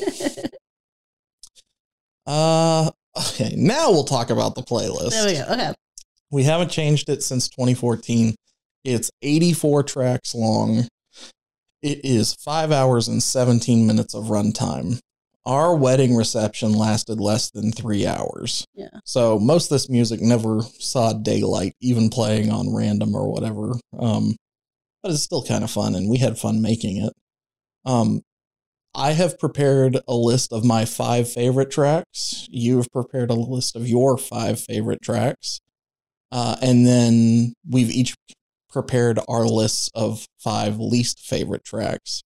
uh, 2.27 2.91
okay, 3.17 3.53
now 3.57 3.91
we'll 3.91 4.03
talk 4.03 4.29
about 4.29 4.55
the 4.55 4.61
playlist. 4.61 5.11
there 5.11 5.25
we 5.25 5.33
go. 5.33 5.45
Okay. 5.53 5.73
We 6.31 6.43
haven't 6.43 6.69
changed 6.69 7.09
it 7.09 7.23
since 7.23 7.47
2014. 7.49 8.35
It's 8.85 9.09
84 9.23 9.83
tracks 9.83 10.35
long. 10.35 10.87
It 11.81 12.05
is 12.05 12.35
five 12.35 12.71
hours 12.71 13.07
and 13.07 13.21
17 13.21 13.85
minutes 13.85 14.13
of 14.13 14.25
runtime. 14.25 14.99
Our 15.43 15.75
wedding 15.75 16.15
reception 16.15 16.73
lasted 16.73 17.19
less 17.19 17.51
than 17.51 17.71
three 17.71 18.05
hours. 18.05 18.65
Yeah. 18.75 18.89
So 19.03 19.39
most 19.39 19.65
of 19.65 19.69
this 19.75 19.89
music 19.89 20.21
never 20.21 20.61
saw 20.79 21.13
daylight, 21.13 21.73
even 21.81 22.09
playing 22.09 22.51
on 22.51 22.73
random 22.73 23.15
or 23.15 23.31
whatever. 23.31 23.73
Um, 23.97 24.35
but 25.01 25.11
it's 25.11 25.21
still 25.21 25.43
kind 25.43 25.63
of 25.63 25.69
fun, 25.69 25.93
and 25.93 26.09
we 26.09 26.17
had 26.17 26.39
fun 26.39 26.61
making 26.61 26.97
it. 26.97 27.13
Um, 27.85 28.21
I 28.95 29.11
have 29.11 29.37
prepared 29.37 29.99
a 30.07 30.15
list 30.15 30.53
of 30.53 30.63
my 30.63 30.85
five 30.85 31.29
favorite 31.31 31.69
tracks. 31.69 32.47
You 32.49 32.77
have 32.77 32.91
prepared 32.91 33.29
a 33.29 33.35
list 33.35 33.75
of 33.75 33.87
your 33.87 34.17
five 34.17 34.59
favorite 34.59 35.01
tracks. 35.01 35.59
Uh, 36.31 36.55
and 36.61 36.87
then 36.87 37.53
we've 37.69 37.91
each 37.91 38.15
prepared 38.75 39.17
our 39.29 39.45
lists 39.45 39.89
of 39.95 40.27
five 40.37 40.77
least 40.77 41.21
favorite 41.21 41.63
tracks. 41.63 42.23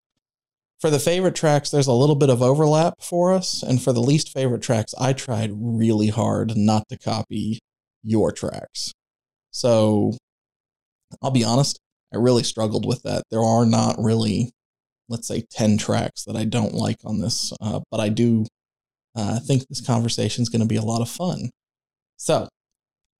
For 0.80 0.90
the 0.90 0.98
favorite 0.98 1.36
tracks, 1.36 1.70
there's 1.70 1.86
a 1.86 1.92
little 1.92 2.16
bit 2.16 2.28
of 2.28 2.42
overlap 2.42 2.94
for 3.00 3.32
us. 3.32 3.62
And 3.62 3.80
for 3.80 3.92
the 3.92 4.00
least 4.00 4.32
favorite 4.32 4.60
tracks, 4.60 4.92
I 4.98 5.12
tried 5.12 5.52
really 5.54 6.08
hard 6.08 6.56
not 6.56 6.88
to 6.88 6.98
copy 6.98 7.60
your 8.02 8.32
tracks. 8.32 8.92
So 9.52 10.14
I'll 11.22 11.30
be 11.30 11.44
honest, 11.44 11.78
I 12.12 12.16
really 12.16 12.42
struggled 12.42 12.84
with 12.84 13.04
that. 13.04 13.22
There 13.30 13.44
are 13.44 13.64
not 13.64 13.94
really, 13.96 14.50
let's 15.08 15.28
say, 15.28 15.44
10 15.52 15.78
tracks 15.78 16.24
that 16.24 16.34
I 16.34 16.46
don't 16.46 16.74
like 16.74 16.98
on 17.04 17.20
this, 17.20 17.52
uh, 17.60 17.78
but 17.92 18.00
I 18.00 18.08
do 18.08 18.44
uh, 19.14 19.38
think 19.38 19.68
this 19.68 19.86
conversation 19.86 20.42
is 20.42 20.48
going 20.48 20.62
to 20.62 20.66
be 20.66 20.74
a 20.74 20.82
lot 20.82 21.00
of 21.00 21.08
fun. 21.08 21.50
So 22.16 22.48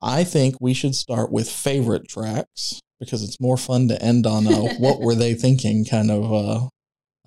I 0.02 0.24
think 0.24 0.56
we 0.60 0.74
should 0.74 0.96
start 0.96 1.30
with 1.30 1.48
favorite 1.48 2.08
tracks 2.08 2.80
because 3.00 3.24
it's 3.24 3.40
more 3.40 3.56
fun 3.56 3.88
to 3.88 4.00
end 4.00 4.26
on 4.26 4.46
a 4.46 4.74
what 4.78 5.00
were 5.00 5.14
they 5.14 5.34
thinking 5.34 5.84
kind 5.84 6.10
of 6.10 6.32
uh, 6.32 6.68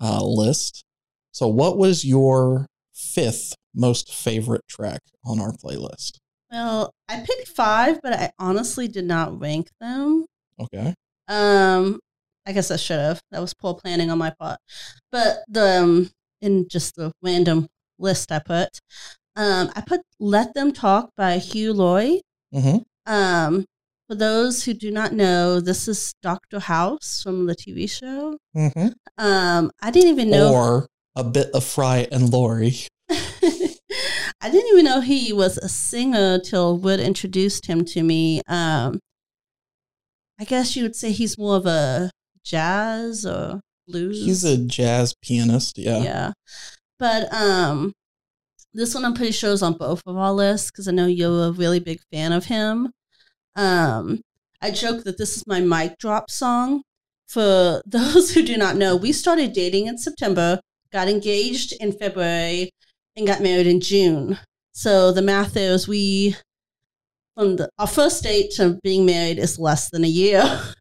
uh, 0.00 0.24
list. 0.24 0.84
So, 1.32 1.48
what 1.48 1.76
was 1.76 2.04
your 2.04 2.66
fifth 2.94 3.54
most 3.74 4.14
favorite 4.14 4.62
track 4.68 5.00
on 5.24 5.40
our 5.40 5.52
playlist? 5.52 6.18
Well, 6.50 6.92
I 7.08 7.18
picked 7.18 7.48
five, 7.48 8.00
but 8.02 8.12
I 8.12 8.30
honestly 8.38 8.86
did 8.86 9.04
not 9.04 9.40
rank 9.40 9.68
them. 9.80 10.24
Okay. 10.60 10.94
Um, 11.26 11.98
I 12.46 12.52
guess 12.52 12.70
I 12.70 12.76
should 12.76 13.00
have. 13.00 13.20
That 13.32 13.40
was 13.40 13.54
poor 13.54 13.74
planning 13.74 14.10
on 14.10 14.18
my 14.18 14.30
part. 14.38 14.58
But 15.10 15.38
the 15.48 15.82
um, 15.82 16.10
in 16.40 16.68
just 16.68 16.94
the 16.94 17.10
random 17.22 17.66
list 17.98 18.30
I 18.30 18.38
put, 18.38 18.68
um, 19.34 19.70
I 19.74 19.80
put 19.80 20.02
"Let 20.20 20.54
Them 20.54 20.72
Talk" 20.72 21.10
by 21.16 21.38
Hugh 21.38 21.72
Laurie. 21.72 22.22
Mm-hmm. 22.54 22.78
Um, 23.12 23.64
for 24.08 24.14
those 24.14 24.64
who 24.64 24.74
do 24.74 24.90
not 24.90 25.12
know, 25.12 25.60
this 25.60 25.88
is 25.88 26.14
Doctor 26.22 26.60
House 26.60 27.20
from 27.22 27.46
the 27.46 27.56
TV 27.56 27.88
show. 27.90 28.38
Mm-hmm. 28.56 28.88
Um, 29.18 29.70
I 29.80 29.90
didn't 29.90 30.10
even 30.10 30.30
know. 30.30 30.52
Or 30.52 30.88
a 31.16 31.24
bit 31.24 31.50
of 31.54 31.64
Fry 31.64 32.06
and 32.12 32.30
Laurie. 32.30 32.74
I 33.10 34.50
didn't 34.50 34.72
even 34.72 34.84
know 34.84 35.00
he 35.00 35.32
was 35.32 35.56
a 35.58 35.68
singer 35.68 36.38
till 36.38 36.76
Wood 36.76 37.00
introduced 37.00 37.66
him 37.66 37.84
to 37.86 38.02
me. 38.02 38.42
Um, 38.46 39.00
I 40.38 40.44
guess 40.44 40.76
you 40.76 40.82
would 40.82 40.96
say 40.96 41.12
he's 41.12 41.38
more 41.38 41.56
of 41.56 41.66
a 41.66 42.10
jazz 42.44 43.24
or 43.24 43.60
blues. 43.86 44.24
He's 44.24 44.44
a 44.44 44.58
jazz 44.58 45.14
pianist. 45.22 45.78
Yeah. 45.78 46.02
yeah. 46.02 46.32
But 46.98 47.32
um, 47.32 47.92
this 48.74 48.94
one 48.94 49.04
I'm 49.04 49.14
pretty 49.14 49.32
sure 49.32 49.52
is 49.52 49.62
on 49.62 49.74
both 49.74 50.02
of 50.06 50.16
our 50.16 50.32
lists 50.32 50.70
because 50.70 50.88
I 50.88 50.92
know 50.92 51.06
you're 51.06 51.48
a 51.48 51.52
really 51.52 51.80
big 51.80 52.00
fan 52.12 52.32
of 52.32 52.46
him. 52.46 52.90
Um, 53.56 54.20
I 54.60 54.70
joke 54.70 55.04
that 55.04 55.18
this 55.18 55.36
is 55.36 55.46
my 55.46 55.60
mic 55.60 55.98
drop 55.98 56.30
song. 56.30 56.82
For 57.28 57.82
those 57.86 58.32
who 58.32 58.42
do 58.42 58.56
not 58.56 58.76
know, 58.76 58.96
we 58.96 59.12
started 59.12 59.52
dating 59.52 59.86
in 59.86 59.98
September, 59.98 60.60
got 60.92 61.08
engaged 61.08 61.74
in 61.80 61.92
February, 61.92 62.70
and 63.16 63.26
got 63.26 63.42
married 63.42 63.66
in 63.66 63.80
June. 63.80 64.38
So 64.72 65.12
the 65.12 65.22
math 65.22 65.56
is 65.56 65.86
we 65.86 66.36
from 67.36 67.56
the, 67.56 67.68
our 67.78 67.86
first 67.86 68.22
date 68.22 68.52
to 68.52 68.78
being 68.82 69.04
married 69.04 69.38
is 69.38 69.58
less 69.58 69.90
than 69.90 70.04
a 70.04 70.08
year. 70.08 70.60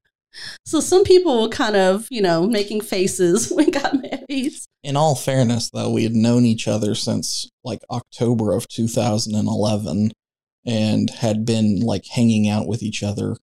So 0.65 0.80
some 0.80 1.03
people 1.03 1.44
were 1.44 1.48
kind 1.48 1.75
of, 1.75 2.08
you 2.10 2.20
know, 2.20 2.48
making 2.48 2.82
faces 2.82 3.51
when 3.56 3.68
we 3.68 3.72
got 3.72 3.94
married. 4.01 4.53
In 4.84 4.98
all 4.98 5.13
fairness, 5.13 5.70
though, 5.70 5.92
we 5.92 6.01
had 6.01 6.13
known 6.15 6.44
each 6.44 6.68
other 6.68 6.96
since 6.96 7.48
like 7.63 7.82
October 7.92 8.51
of 8.51 8.68
2011 8.68 10.12
and 10.65 11.10
had 11.10 11.46
been 11.46 11.79
like 11.82 12.05
hanging 12.05 12.48
out 12.48 12.67
with 12.67 12.82
each 12.84 13.03
other 13.03 13.38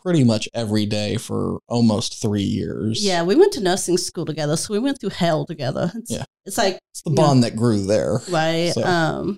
pretty 0.00 0.24
much 0.24 0.48
every 0.52 0.84
day 0.86 1.16
for 1.16 1.60
almost 1.68 2.20
three 2.20 2.42
years. 2.42 3.04
Yeah, 3.04 3.22
we 3.22 3.36
went 3.36 3.52
to 3.52 3.60
nursing 3.60 3.96
school 3.98 4.24
together, 4.24 4.56
so 4.56 4.72
we 4.74 4.80
went 4.80 5.00
through 5.00 5.10
hell 5.10 5.46
together. 5.46 5.92
It's, 5.94 6.10
Yeah. 6.10 6.24
it's 6.44 6.58
like 6.58 6.78
It's 6.90 7.02
the 7.02 7.10
bond 7.10 7.44
that 7.44 7.54
grew 7.56 7.84
there. 7.84 8.20
right. 8.28 8.72
So- 8.74 8.82
Um, 8.84 9.36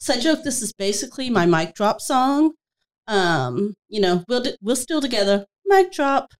so 0.00 0.14
I 0.14 0.20
joke 0.20 0.44
this 0.44 0.62
is 0.62 0.72
basically 0.72 1.28
my 1.28 1.44
mic 1.44 1.74
drop 1.74 2.00
song. 2.00 2.52
Um, 3.08 3.74
you 3.88 4.00
know, 4.00 4.24
we'll 4.28 4.44
we're 4.62 4.76
still 4.76 5.00
together. 5.00 5.44
Mic 5.66 5.92
drop, 5.92 6.32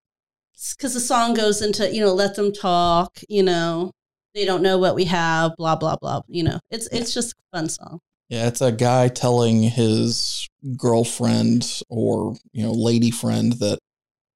because 0.76 0.94
the 0.94 1.00
song 1.00 1.34
goes 1.34 1.60
into 1.60 1.92
you 1.92 2.00
know 2.00 2.14
let 2.14 2.36
them 2.36 2.52
talk. 2.52 3.18
You 3.28 3.42
know, 3.42 3.90
they 4.34 4.44
don't 4.44 4.62
know 4.62 4.78
what 4.78 4.94
we 4.94 5.04
have. 5.06 5.52
Blah 5.58 5.76
blah 5.76 5.96
blah. 6.00 6.22
You 6.28 6.44
know, 6.44 6.60
it's 6.70 6.86
it's 6.92 7.12
just 7.12 7.32
a 7.32 7.56
fun 7.56 7.68
song. 7.68 7.98
Yeah, 8.28 8.46
it's 8.46 8.60
a 8.60 8.72
guy 8.72 9.08
telling 9.08 9.62
his 9.62 10.48
girlfriend 10.76 11.82
or, 11.88 12.36
you 12.52 12.62
know, 12.62 12.72
lady 12.72 13.10
friend 13.10 13.52
that, 13.54 13.78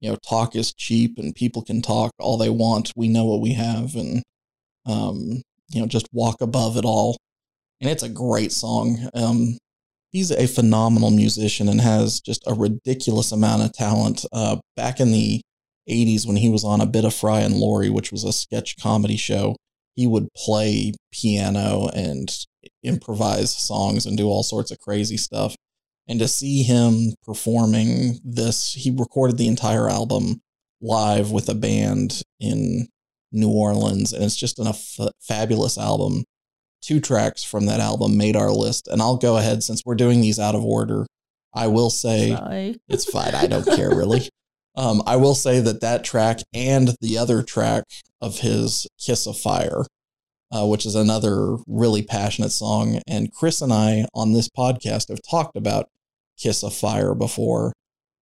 you 0.01 0.11
know, 0.11 0.19
talk 0.29 0.55
is 0.55 0.75
cheap 0.75 1.19
and 1.19 1.35
people 1.35 1.63
can 1.63 1.81
talk 1.81 2.13
all 2.19 2.37
they 2.37 2.51
want. 2.51 2.93
We 2.95 3.09
know 3.09 3.25
what 3.25 3.41
we 3.41 3.55
have 3.55 3.95
and, 3.95 4.23
um, 4.85 5.43
you 5.71 5.81
know, 5.81 5.87
just 5.87 6.09
walk 6.13 6.41
above 6.43 6.77
it 6.77 6.85
all. 6.85 7.17
And 7.81 7.91
it's 7.91 8.03
a 8.03 8.09
great 8.09 8.53
song. 8.53 9.09
Um, 9.15 9.59
he's 10.11 10.31
a 10.31 10.47
phenomenal 10.47 11.11
musician 11.11 11.69
and 11.69 11.81
has 11.81 12.21
just 12.21 12.43
a 12.47 12.55
ridiculous 12.55 13.33
amount 13.33 13.63
of 13.63 13.73
talent. 13.73 14.25
Uh, 14.33 14.57
back 14.77 15.01
in 15.01 15.13
the 15.13 15.41
80s 15.89 16.27
when 16.27 16.37
he 16.37 16.49
was 16.51 16.65
on 16.65 16.81
A 16.81 16.87
Bit 16.87 17.05
of 17.05 17.15
Fry 17.15 17.41
and 17.41 17.55
Laurie, 17.55 17.91
which 17.91 18.13
was 18.13 18.25
a 18.25 18.33
sketch 18.33 18.77
comedy 18.81 19.17
show, 19.17 19.57
he 19.97 20.07
would 20.07 20.29
play 20.37 20.93
piano 21.11 21.89
and 21.95 22.31
improvise 22.83 23.51
songs 23.51 24.07
and 24.07 24.17
do 24.17 24.29
all 24.29 24.43
sorts 24.43 24.71
of 24.71 24.79
crazy 24.79 25.17
stuff. 25.17 25.57
And 26.07 26.21
to 26.21 26.29
see 26.29 26.63
him 26.63 27.15
performing 27.25 28.21
this, 28.25 28.75
he 28.75 28.91
recorded 28.91 29.39
the 29.39 29.49
entire 29.49 29.89
album 29.89 30.41
live 30.81 31.33
with 31.33 31.49
a 31.49 31.55
band 31.55 32.23
in 32.39 32.87
New 33.33 33.51
Orleans, 33.51 34.13
and 34.13 34.23
it's 34.23 34.37
just 34.37 34.59
an, 34.59 34.67
a 34.67 34.71
f- 34.71 35.09
fabulous 35.21 35.77
album. 35.77 36.25
Two 36.81 37.01
tracks 37.01 37.43
from 37.43 37.67
that 37.67 37.81
album 37.81 38.17
made 38.17 38.37
our 38.37 38.53
list, 38.53 38.87
and 38.87 39.03
I'll 39.03 39.17
go 39.17 39.37
ahead 39.37 39.65
since 39.65 39.83
we're 39.85 39.97
doing 39.97 40.21
these 40.21 40.39
out 40.39 40.55
of 40.55 40.65
order. 40.65 41.07
I 41.53 41.67
will 41.67 41.91
say 41.91 42.31
Sorry. 42.37 42.77
it's 42.89 43.11
fine. 43.11 43.35
I 43.35 43.47
don't 43.47 43.67
care 43.67 43.91
really. 43.91 44.29
Um, 44.77 45.03
I 45.07 45.17
will 45.17 45.35
say 45.35 45.61
that 45.61 45.81
that 45.81 46.05
track 46.05 46.41
and 46.53 46.97
the 47.01 47.17
other 47.17 47.43
track 47.43 47.85
of 48.21 48.41
his 48.41 48.87
"Kiss 48.99 49.27
of 49.27 49.39
Fire," 49.39 49.85
uh, 50.53 50.67
which 50.67 50.85
is 50.85 50.95
another 50.95 51.57
really 51.67 52.03
passionate 52.03 52.53
song, 52.53 53.01
and 53.07 53.33
Chris 53.33 53.63
and 53.63 53.73
I 53.73 54.07
on 54.15 54.33
this 54.33 54.49
podcast 54.49 55.09
have 55.09 55.21
talked 55.29 55.57
about 55.57 55.89
"Kiss 56.39 56.63
of 56.63 56.75
Fire" 56.75 57.15
before 57.15 57.73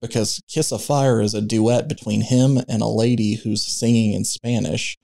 because 0.01 0.40
"Kiss 0.49 0.71
of 0.71 0.83
Fire" 0.83 1.21
is 1.21 1.35
a 1.35 1.40
duet 1.40 1.88
between 1.88 2.23
him 2.23 2.59
and 2.69 2.83
a 2.83 2.87
lady 2.87 3.35
who's 3.35 3.67
singing 3.67 4.12
in 4.12 4.25
Spanish. 4.25 4.97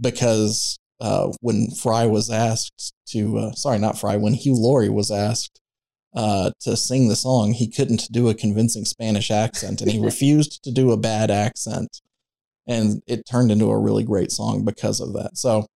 Because 0.00 0.78
uh, 1.00 1.32
when 1.40 1.70
Fry 1.70 2.06
was 2.06 2.30
asked 2.30 2.92
to, 3.06 3.38
uh, 3.38 3.52
sorry, 3.52 3.78
not 3.78 3.98
Fry, 3.98 4.16
when 4.16 4.34
Hugh 4.34 4.56
Laurie 4.56 4.90
was 4.90 5.10
asked 5.10 5.60
uh, 6.16 6.50
to 6.60 6.76
sing 6.76 7.08
the 7.08 7.16
song, 7.16 7.52
he 7.52 7.68
couldn't 7.68 8.10
do 8.10 8.28
a 8.28 8.34
convincing 8.34 8.86
Spanish 8.86 9.30
accent, 9.30 9.82
and 9.82 9.90
he 9.90 9.98
refused 10.02 10.64
to 10.64 10.72
do 10.72 10.90
a 10.90 10.96
bad 10.96 11.30
accent, 11.30 12.00
and 12.66 13.02
it 13.06 13.26
turned 13.30 13.52
into 13.52 13.70
a 13.70 13.78
really 13.78 14.02
great 14.02 14.32
song 14.32 14.64
because 14.64 15.00
of 15.00 15.12
that. 15.12 15.36
So, 15.36 15.66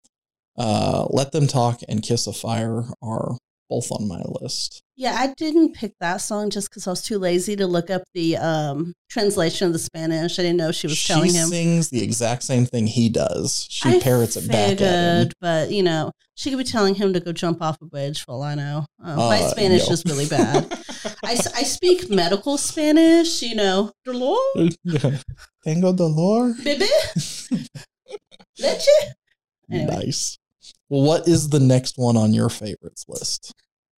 uh, 0.56 1.06
"Let 1.10 1.32
Them 1.32 1.46
Talk" 1.46 1.80
and 1.88 2.02
"Kiss 2.02 2.26
of 2.26 2.36
Fire" 2.36 2.84
are 3.02 3.36
both 3.70 3.90
on 3.92 4.06
my 4.08 4.20
list. 4.40 4.82
Yeah, 4.96 5.16
I 5.18 5.32
didn't 5.38 5.74
pick 5.74 5.94
that 6.00 6.18
song 6.18 6.50
just 6.50 6.68
because 6.68 6.86
I 6.86 6.90
was 6.90 7.00
too 7.00 7.18
lazy 7.18 7.56
to 7.56 7.66
look 7.66 7.88
up 7.88 8.02
the 8.12 8.36
um, 8.36 8.92
translation 9.08 9.66
of 9.66 9.72
the 9.72 9.78
Spanish. 9.78 10.38
I 10.38 10.42
didn't 10.42 10.58
know 10.58 10.72
she 10.72 10.88
was 10.88 10.98
she 10.98 11.10
telling 11.12 11.32
him. 11.32 11.48
She 11.48 11.54
sings 11.54 11.88
the 11.88 12.02
exact 12.02 12.42
same 12.42 12.66
thing 12.66 12.86
he 12.86 13.08
does. 13.08 13.66
She 13.70 13.88
I 13.88 14.00
parrots 14.00 14.36
it 14.36 14.46
back 14.48 14.72
at 14.72 14.80
him. 14.80 15.30
But 15.40 15.70
you 15.70 15.82
know, 15.82 16.10
she 16.34 16.50
could 16.50 16.58
be 16.58 16.64
telling 16.64 16.96
him 16.96 17.14
to 17.14 17.20
go 17.20 17.32
jump 17.32 17.62
off 17.62 17.80
a 17.80 17.86
bridge. 17.86 18.24
For 18.24 18.32
all 18.32 18.42
I 18.42 18.56
know, 18.56 18.84
uh, 19.02 19.16
my 19.16 19.40
Spanish 19.40 19.86
yo. 19.86 19.92
is 19.92 20.04
really 20.04 20.26
bad. 20.26 20.66
I, 21.24 21.32
I 21.32 21.62
speak 21.62 22.10
medical 22.10 22.58
Spanish. 22.58 23.40
You 23.40 23.54
know, 23.54 23.92
dolor, 24.04 24.36
Tengo 25.64 25.94
dolor. 25.94 26.52
bebe, 26.62 26.84
leche. 28.58 28.88
Anyway. 29.70 29.94
Nice. 29.94 30.39
Well, 30.90 31.02
what 31.02 31.26
is 31.28 31.48
the 31.48 31.60
next 31.60 31.96
one 31.96 32.16
on 32.16 32.34
your 32.34 32.48
favorites 32.50 33.04
list? 33.08 33.54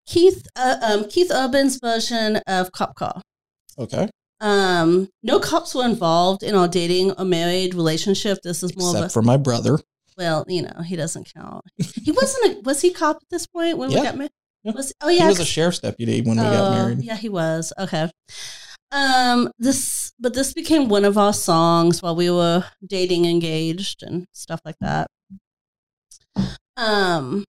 Keith, 0.05 0.45
uh, 0.55 0.77
um, 0.83 1.07
Keith 1.09 1.31
Urban's 1.31 1.79
version 1.79 2.37
of 2.47 2.71
Cop 2.73 2.95
Car. 2.95 3.21
Okay. 3.79 4.09
Um, 4.41 5.07
no 5.23 5.39
cops 5.39 5.73
were 5.75 5.85
involved 5.85 6.43
in 6.43 6.55
our 6.55 6.67
dating 6.67 7.11
or 7.13 7.23
married 7.25 7.73
relationship. 7.75 8.39
This 8.43 8.61
is 8.63 8.75
more 8.75 8.89
of 8.89 8.95
a 8.95 8.97
Except 8.99 9.13
for 9.13 9.21
my 9.21 9.37
brother. 9.37 9.79
well, 10.17 10.43
you 10.47 10.63
know, 10.63 10.81
he 10.85 10.95
doesn't 10.95 11.31
count. 11.33 11.63
He 11.77 12.11
wasn't 12.11 12.57
a 12.57 12.61
was 12.61 12.81
he 12.81 12.91
cop 12.91 13.17
at 13.17 13.29
this 13.29 13.45
point 13.47 13.77
when 13.77 13.91
Yeah. 13.91 13.99
we 13.99 14.05
got 14.05 14.17
married? 14.17 14.31
Yeah. 14.63 14.71
Was 14.73 14.93
oh 15.01 15.09
yeah, 15.09 15.21
he 15.23 15.27
was 15.27 15.39
a 15.39 15.45
sheriff's 15.45 15.79
deputy 15.79 16.21
when 16.21 16.37
we 16.37 16.43
got 16.43 16.73
Oh, 16.73 16.75
married. 16.75 17.03
Yeah, 17.03 17.15
he 17.15 17.29
was. 17.29 17.71
Okay. 17.79 18.09
Um 18.91 19.51
this 19.59 20.11
but 20.19 20.33
this 20.33 20.53
became 20.53 20.89
one 20.89 21.05
of 21.05 21.17
our 21.19 21.33
songs 21.33 22.01
while 22.01 22.15
we 22.15 22.29
were 22.31 22.65
dating 22.85 23.25
engaged 23.25 24.01
and 24.03 24.25
stuff 24.33 24.59
like 24.65 24.75
that. 24.81 25.07
Um 26.81 27.45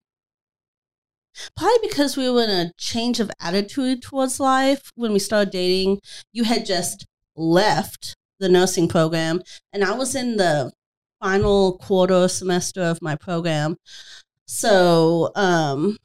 probably 1.57 1.89
because 1.89 2.17
we 2.17 2.29
were 2.31 2.45
in 2.45 2.51
a 2.51 2.73
change 2.79 3.19
of 3.19 3.31
attitude 3.41 4.03
towards 4.03 4.39
life 4.39 4.91
when 4.97 5.13
we 5.13 5.19
started 5.19 5.51
dating. 5.51 5.99
You 6.33 6.45
had 6.45 6.67
just 6.67 7.07
left 7.37 8.15
the 8.39 8.49
nursing 8.51 8.89
program 8.89 9.41
and 9.73 9.83
I 9.83 9.93
was 9.95 10.15
in 10.15 10.37
the 10.37 10.73
final 11.23 11.79
quarter 11.79 12.29
semester 12.29 12.83
of 12.83 13.01
my 13.01 13.17
program. 13.17 13.77
So, 14.47 15.33
um 15.35 15.97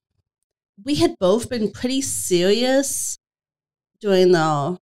we 0.85 0.95
had 0.95 1.15
both 1.19 1.49
been 1.49 1.71
pretty 1.71 2.01
serious 2.01 3.17
during 3.99 4.31
the 4.31 4.77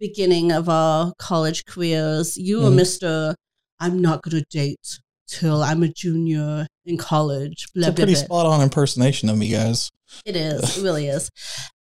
beginning 0.00 0.52
of 0.52 0.68
our 0.68 1.14
college 1.18 1.64
careers. 1.64 2.36
You 2.36 2.60
were 2.62 2.70
Mhm. 2.70 2.80
Mr. 2.80 3.34
I'm 3.80 4.00
not 4.02 4.22
going 4.22 4.42
to 4.42 4.46
date 4.50 5.00
till 5.26 5.62
I'm 5.62 5.82
a 5.82 5.88
junior 5.88 6.66
in 6.84 6.96
college. 6.96 7.66
Blah, 7.74 7.88
It's 7.88 7.92
a 7.92 7.92
pretty 7.94 8.14
blah. 8.14 8.22
spot 8.22 8.46
on 8.46 8.60
impersonation 8.62 9.28
of 9.28 9.38
me, 9.38 9.48
guys. 9.50 9.90
It 10.24 10.36
is. 10.36 10.62
It 10.78 10.82
really 10.82 11.08
is. 11.08 11.30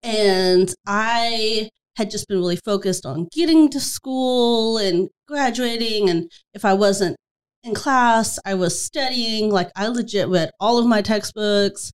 And 0.02 0.74
I 0.86 1.68
had 1.96 2.10
just 2.10 2.26
been 2.28 2.38
really 2.38 2.56
focused 2.56 3.06
on 3.06 3.28
getting 3.32 3.68
to 3.70 3.80
school 3.80 4.78
and 4.78 5.08
graduating. 5.28 6.10
And 6.10 6.30
if 6.54 6.64
I 6.64 6.74
wasn't 6.74 7.16
in 7.64 7.74
class. 7.74 8.38
I 8.44 8.54
was 8.54 8.80
studying. 8.80 9.50
Like 9.50 9.70
I 9.74 9.88
legit 9.88 10.28
read 10.28 10.50
all 10.60 10.78
of 10.78 10.86
my 10.86 11.02
textbooks. 11.02 11.90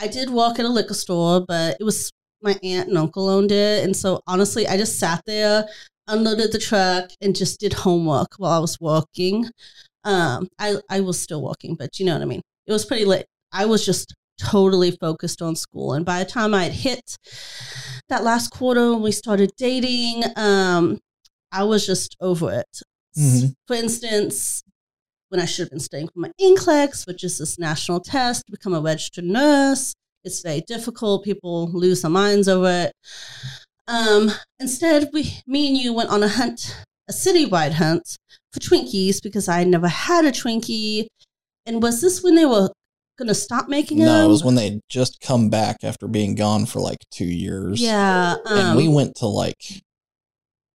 I 0.00 0.06
did 0.06 0.30
walk 0.30 0.58
at 0.58 0.64
a 0.64 0.68
liquor 0.68 0.94
store, 0.94 1.44
but 1.46 1.76
it 1.78 1.84
was 1.84 2.10
my 2.42 2.56
aunt 2.62 2.88
and 2.88 2.98
uncle 2.98 3.28
owned 3.28 3.52
it. 3.52 3.84
And 3.84 3.96
so 3.96 4.20
honestly, 4.26 4.66
I 4.66 4.76
just 4.76 4.98
sat 4.98 5.22
there, 5.26 5.66
unloaded 6.08 6.52
the 6.52 6.58
truck, 6.58 7.10
and 7.20 7.34
just 7.34 7.60
did 7.60 7.72
homework 7.72 8.34
while 8.38 8.52
I 8.52 8.58
was 8.58 8.80
walking. 8.80 9.50
Um, 10.04 10.48
I, 10.58 10.76
I 10.90 11.00
was 11.00 11.20
still 11.20 11.42
walking, 11.42 11.74
but 11.76 11.98
you 11.98 12.06
know 12.06 12.12
what 12.14 12.22
I 12.22 12.26
mean? 12.26 12.42
It 12.66 12.72
was 12.72 12.84
pretty 12.84 13.04
late. 13.04 13.26
I 13.52 13.66
was 13.66 13.84
just 13.84 14.14
totally 14.38 14.90
focused 14.90 15.40
on 15.40 15.56
school. 15.56 15.92
And 15.92 16.04
by 16.04 16.22
the 16.22 16.30
time 16.30 16.54
I 16.54 16.64
had 16.64 16.72
hit 16.72 17.16
that 18.08 18.24
last 18.24 18.48
quarter 18.48 18.92
when 18.92 19.02
we 19.02 19.12
started 19.12 19.50
dating, 19.56 20.24
um, 20.36 20.98
I 21.52 21.62
was 21.64 21.86
just 21.86 22.16
over 22.20 22.52
it. 22.52 22.82
Mhm. 23.16 23.54
For 23.66 23.74
instance, 23.76 24.62
when 25.28 25.40
I 25.40 25.44
should 25.44 25.64
have 25.64 25.70
been 25.70 25.80
studying 25.80 26.08
for 26.08 26.18
my 26.18 26.32
NCLEX, 26.40 27.06
which 27.06 27.22
is 27.22 27.38
this 27.38 27.58
national 27.58 28.00
test 28.00 28.44
to 28.46 28.52
become 28.52 28.74
a 28.74 28.80
registered 28.80 29.24
nurse, 29.24 29.94
it's 30.24 30.40
very 30.40 30.62
difficult. 30.62 31.24
People 31.24 31.70
lose 31.72 32.02
their 32.02 32.10
minds 32.10 32.48
over 32.48 32.68
it. 32.88 32.92
Um, 33.86 34.32
instead, 34.58 35.10
we, 35.12 35.42
me 35.46 35.68
and 35.68 35.76
you 35.76 35.92
went 35.92 36.10
on 36.10 36.22
a 36.22 36.28
hunt, 36.28 36.74
a 37.08 37.12
citywide 37.12 37.72
hunt 37.72 38.16
for 38.54 38.60
Twinkies 38.60 39.22
because 39.22 39.48
I 39.48 39.58
had 39.58 39.68
never 39.68 39.88
had 39.88 40.24
a 40.24 40.32
Twinkie. 40.32 41.06
And 41.66 41.82
was 41.82 42.00
this 42.00 42.22
when 42.22 42.36
they 42.36 42.46
were 42.46 42.70
going 43.18 43.28
to 43.28 43.34
stop 43.34 43.68
making 43.68 43.98
them? 43.98 44.06
No, 44.06 44.24
it 44.24 44.28
was 44.28 44.44
when 44.44 44.54
they 44.54 44.80
just 44.88 45.20
come 45.20 45.50
back 45.50 45.78
after 45.82 46.06
being 46.06 46.34
gone 46.34 46.66
for 46.66 46.80
like 46.80 46.98
two 47.10 47.26
years. 47.26 47.80
Yeah. 47.80 48.36
Um, 48.46 48.58
and 48.58 48.76
we 48.76 48.88
went 48.88 49.16
to 49.16 49.26
like 49.26 49.82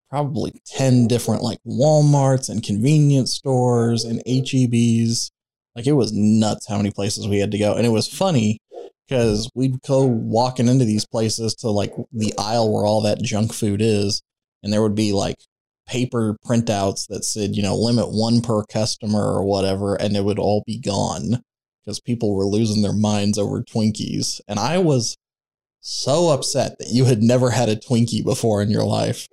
probably 0.09 0.59
10 0.67 1.07
different 1.07 1.41
like 1.41 1.59
Walmarts 1.65 2.49
and 2.49 2.63
convenience 2.63 3.33
stores 3.35 4.03
and 4.03 4.21
HEBs. 4.27 5.31
Like 5.75 5.87
it 5.87 5.93
was 5.93 6.11
nuts 6.11 6.67
how 6.67 6.77
many 6.77 6.91
places 6.91 7.27
we 7.27 7.39
had 7.39 7.51
to 7.51 7.57
go. 7.57 7.75
And 7.75 7.85
it 7.85 7.89
was 7.89 8.07
funny 8.07 8.59
because 9.07 9.49
we'd 9.55 9.81
go 9.83 10.05
walking 10.05 10.67
into 10.67 10.85
these 10.85 11.05
places 11.05 11.55
to 11.55 11.69
like 11.69 11.93
the 12.11 12.33
aisle 12.37 12.71
where 12.71 12.85
all 12.85 13.01
that 13.01 13.21
junk 13.21 13.53
food 13.53 13.81
is. 13.81 14.21
And 14.61 14.73
there 14.73 14.81
would 14.81 14.95
be 14.95 15.13
like 15.13 15.37
paper 15.89 16.37
printouts 16.45 17.07
that 17.07 17.25
said, 17.25 17.55
you 17.55 17.63
know, 17.63 17.75
limit 17.75 18.09
one 18.09 18.41
per 18.41 18.63
customer 18.65 19.21
or 19.21 19.43
whatever. 19.43 19.95
And 19.95 20.15
it 20.15 20.23
would 20.23 20.39
all 20.39 20.63
be 20.65 20.79
gone 20.79 21.43
because 21.83 21.99
people 21.99 22.35
were 22.35 22.45
losing 22.45 22.83
their 22.83 22.93
minds 22.93 23.37
over 23.37 23.63
Twinkies. 23.63 24.39
And 24.47 24.59
I 24.59 24.77
was 24.77 25.17
so 25.81 26.29
upset 26.29 26.77
that 26.77 26.89
you 26.89 27.05
had 27.05 27.21
never 27.23 27.49
had 27.49 27.69
a 27.69 27.75
Twinkie 27.75 28.23
before 28.23 28.61
in 28.61 28.69
your 28.69 28.83
life. 28.83 29.27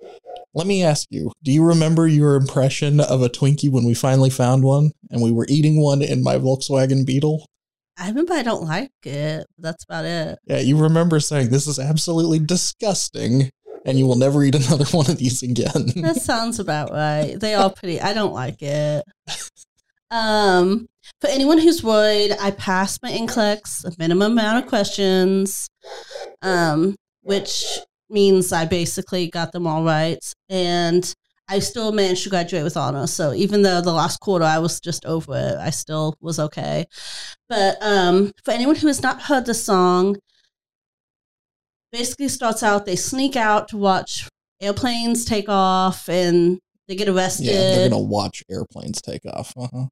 Let 0.53 0.65
me 0.65 0.83
ask 0.83 1.07
you, 1.11 1.31
do 1.43 1.51
you 1.51 1.63
remember 1.63 2.07
your 2.07 2.35
impression 2.35 2.99
of 2.99 3.21
a 3.21 3.29
Twinkie 3.29 3.69
when 3.69 3.85
we 3.85 3.93
finally 3.93 4.31
found 4.31 4.63
one 4.63 4.91
and 5.11 5.21
we 5.21 5.31
were 5.31 5.45
eating 5.49 5.79
one 5.79 6.01
in 6.01 6.23
my 6.23 6.35
Volkswagen 6.37 7.05
Beetle? 7.05 7.45
I 7.99 8.07
remember 8.07 8.33
I 8.33 8.43
don't 8.43 8.63
like 8.63 8.91
it. 9.03 9.45
That's 9.57 9.83
about 9.83 10.05
it. 10.05 10.39
Yeah, 10.45 10.59
you 10.59 10.77
remember 10.77 11.19
saying 11.19 11.49
this 11.49 11.67
is 11.67 11.79
absolutely 11.79 12.39
disgusting 12.39 13.49
and 13.87 13.97
you 13.97 14.05
will 14.05 14.15
never 14.15 14.43
eat 14.43 14.53
another 14.53 14.85
one 14.91 15.09
of 15.09 15.17
these 15.17 15.41
again. 15.41 15.91
That 15.95 16.17
sounds 16.17 16.59
about 16.59 16.91
right. 16.91 17.39
They 17.39 17.55
are 17.55 17.71
pretty. 17.71 17.99
I 17.99 18.13
don't 18.13 18.33
like 18.33 18.61
it. 18.61 19.03
Um, 20.11 20.87
for 21.19 21.29
anyone 21.29 21.57
who's 21.57 21.83
worried, 21.83 22.33
I 22.39 22.51
passed 22.51 23.01
my 23.01 23.11
NCLEX, 23.11 23.85
a 23.85 23.91
minimum 23.97 24.33
amount 24.33 24.63
of 24.63 24.69
questions, 24.69 25.69
um, 26.41 26.95
which 27.21 27.63
means 28.09 28.53
I 28.53 28.65
basically 28.65 29.29
got 29.29 29.51
them 29.51 29.65
all 29.65 29.83
right, 29.83 30.19
and 30.49 31.13
I 31.49 31.59
still 31.59 31.91
managed 31.91 32.23
to 32.23 32.29
graduate 32.29 32.63
with 32.63 32.77
honors. 32.77 33.11
So 33.11 33.33
even 33.33 33.61
though 33.61 33.81
the 33.81 33.93
last 33.93 34.19
quarter 34.19 34.45
I 34.45 34.59
was 34.59 34.79
just 34.79 35.05
over 35.05 35.35
it, 35.35 35.57
I 35.57 35.69
still 35.69 36.15
was 36.21 36.39
okay. 36.39 36.85
But 37.49 37.77
um, 37.81 38.31
for 38.43 38.51
anyone 38.51 38.75
who 38.75 38.87
has 38.87 39.01
not 39.01 39.21
heard 39.21 39.45
the 39.45 39.53
song, 39.53 40.17
basically 41.91 42.27
starts 42.27 42.63
out 42.63 42.85
they 42.85 42.95
sneak 42.95 43.35
out 43.35 43.67
to 43.69 43.77
watch 43.77 44.27
airplanes 44.61 45.25
take 45.25 45.47
off 45.49 46.07
and 46.09 46.59
they 46.87 46.95
get 46.95 47.07
arrested. 47.09 47.45
yeah, 47.47 47.75
they're 47.75 47.89
to 47.89 47.97
watch 47.97 48.43
airplanes 48.49 49.01
take 49.01 49.25
off. 49.25 49.53
Uh-huh. 49.57 49.87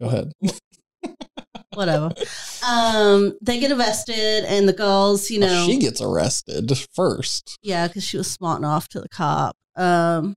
Go 0.00 0.06
ahead. 0.08 0.32
whatever. 1.74 2.12
Um, 2.68 3.36
they 3.42 3.58
get 3.58 3.72
arrested, 3.72 4.44
and 4.46 4.68
the 4.68 4.72
girls, 4.72 5.30
you 5.30 5.40
know, 5.40 5.46
Well, 5.46 5.66
she 5.66 5.78
gets 5.78 6.00
arrested 6.00 6.70
first. 6.94 7.58
yeah, 7.62 7.88
because 7.88 8.04
she 8.04 8.16
was 8.16 8.30
smarting 8.30 8.64
off 8.64 8.88
to 8.90 9.00
the 9.00 9.08
cop. 9.08 9.56
Um, 9.76 10.34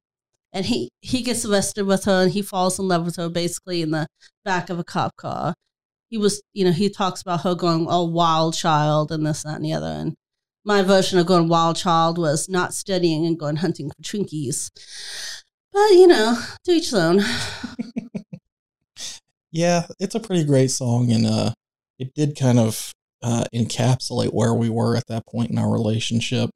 and 0.54 0.66
he 0.66 0.90
he 1.02 1.22
gets 1.22 1.46
arrested 1.46 1.86
with 1.86 2.06
her, 2.06 2.24
and 2.24 2.32
he 2.32 2.42
falls 2.42 2.80
in 2.80 2.88
love 2.88 3.06
with 3.06 3.18
her 3.18 3.30
basically 3.30 3.82
in 3.82 3.92
the 3.92 4.08
back 4.44 4.70
of 4.70 4.80
a 4.80 4.84
cop 4.84 5.16
car. 5.18 5.54
He 6.10 6.18
was, 6.18 6.42
you 6.54 6.64
know, 6.66 6.72
he 6.72 6.90
talks 6.90 7.22
about 7.22 7.42
her 7.42 7.56
going 7.56 7.88
all 7.88 8.10
wild 8.12 8.54
child 8.56 9.12
and 9.12 9.26
this, 9.26 9.44
that, 9.44 9.56
and 9.58 9.66
the 9.66 9.74
other. 9.74 9.88
And 9.88 10.16
my 10.66 10.82
version 10.82 11.20
of 11.20 11.28
going 11.28 11.48
wild 11.48 11.78
child 11.78 12.18
was 12.18 12.50
not 12.50 12.74
studying 12.74 13.26
and 13.26 13.40
going 13.40 13.58
hunting 13.58 13.90
for 13.90 14.02
Twinkies. 14.02 14.70
But 15.72 15.90
you 15.92 16.08
know, 16.08 16.42
to 16.66 16.72
each 16.72 16.92
their 16.92 17.08
own. 17.08 17.22
Yeah, 19.56 19.86
it's 20.02 20.16
a 20.16 20.20
pretty 20.20 20.44
great 20.44 20.70
song, 20.70 21.14
and 21.14 21.26
uh, 21.26 21.54
it 21.98 22.14
did 22.14 22.38
kind 22.38 22.60
of 22.60 22.92
uh, 23.24 23.46
encapsulate 23.56 24.34
where 24.34 24.54
we 24.54 24.70
were 24.70 24.98
at 24.98 25.08
that 25.08 25.26
point 25.26 25.50
in 25.50 25.58
our 25.58 25.72
relationship. 25.72 26.50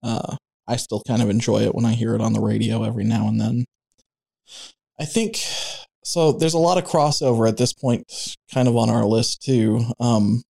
Uh, 0.00 0.36
I 0.68 0.76
still 0.76 1.02
kind 1.08 1.22
of 1.22 1.28
enjoy 1.28 1.62
it 1.62 1.74
when 1.74 1.84
I 1.84 1.94
hear 1.94 2.14
it 2.14 2.20
on 2.20 2.34
the 2.34 2.40
radio 2.40 2.84
every 2.84 3.02
now 3.02 3.26
and 3.26 3.40
then. 3.40 3.64
I 4.96 5.06
think 5.06 5.40
so. 6.04 6.30
There's 6.30 6.54
a 6.54 6.58
lot 6.58 6.78
of 6.78 6.84
crossover 6.84 7.48
at 7.48 7.56
this 7.56 7.72
point, 7.72 8.04
kind 8.54 8.68
of 8.68 8.76
on 8.76 8.90
our 8.90 9.04
list 9.04 9.42
too. 9.42 9.84
Um, 9.98 10.44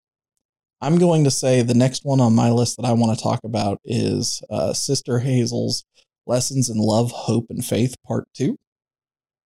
I'm 0.80 0.98
going 0.98 1.24
to 1.24 1.30
say 1.30 1.62
the 1.62 1.74
next 1.74 2.04
one 2.04 2.20
on 2.20 2.34
my 2.34 2.50
list 2.50 2.76
that 2.76 2.86
I 2.86 2.92
want 2.92 3.16
to 3.16 3.22
talk 3.22 3.40
about 3.44 3.80
is 3.84 4.42
uh, 4.50 4.72
Sister 4.72 5.20
Hazel's 5.20 5.84
Lessons 6.26 6.68
in 6.68 6.76
Love, 6.78 7.10
Hope, 7.12 7.46
and 7.50 7.64
Faith, 7.64 7.94
Part 8.06 8.28
Two, 8.34 8.56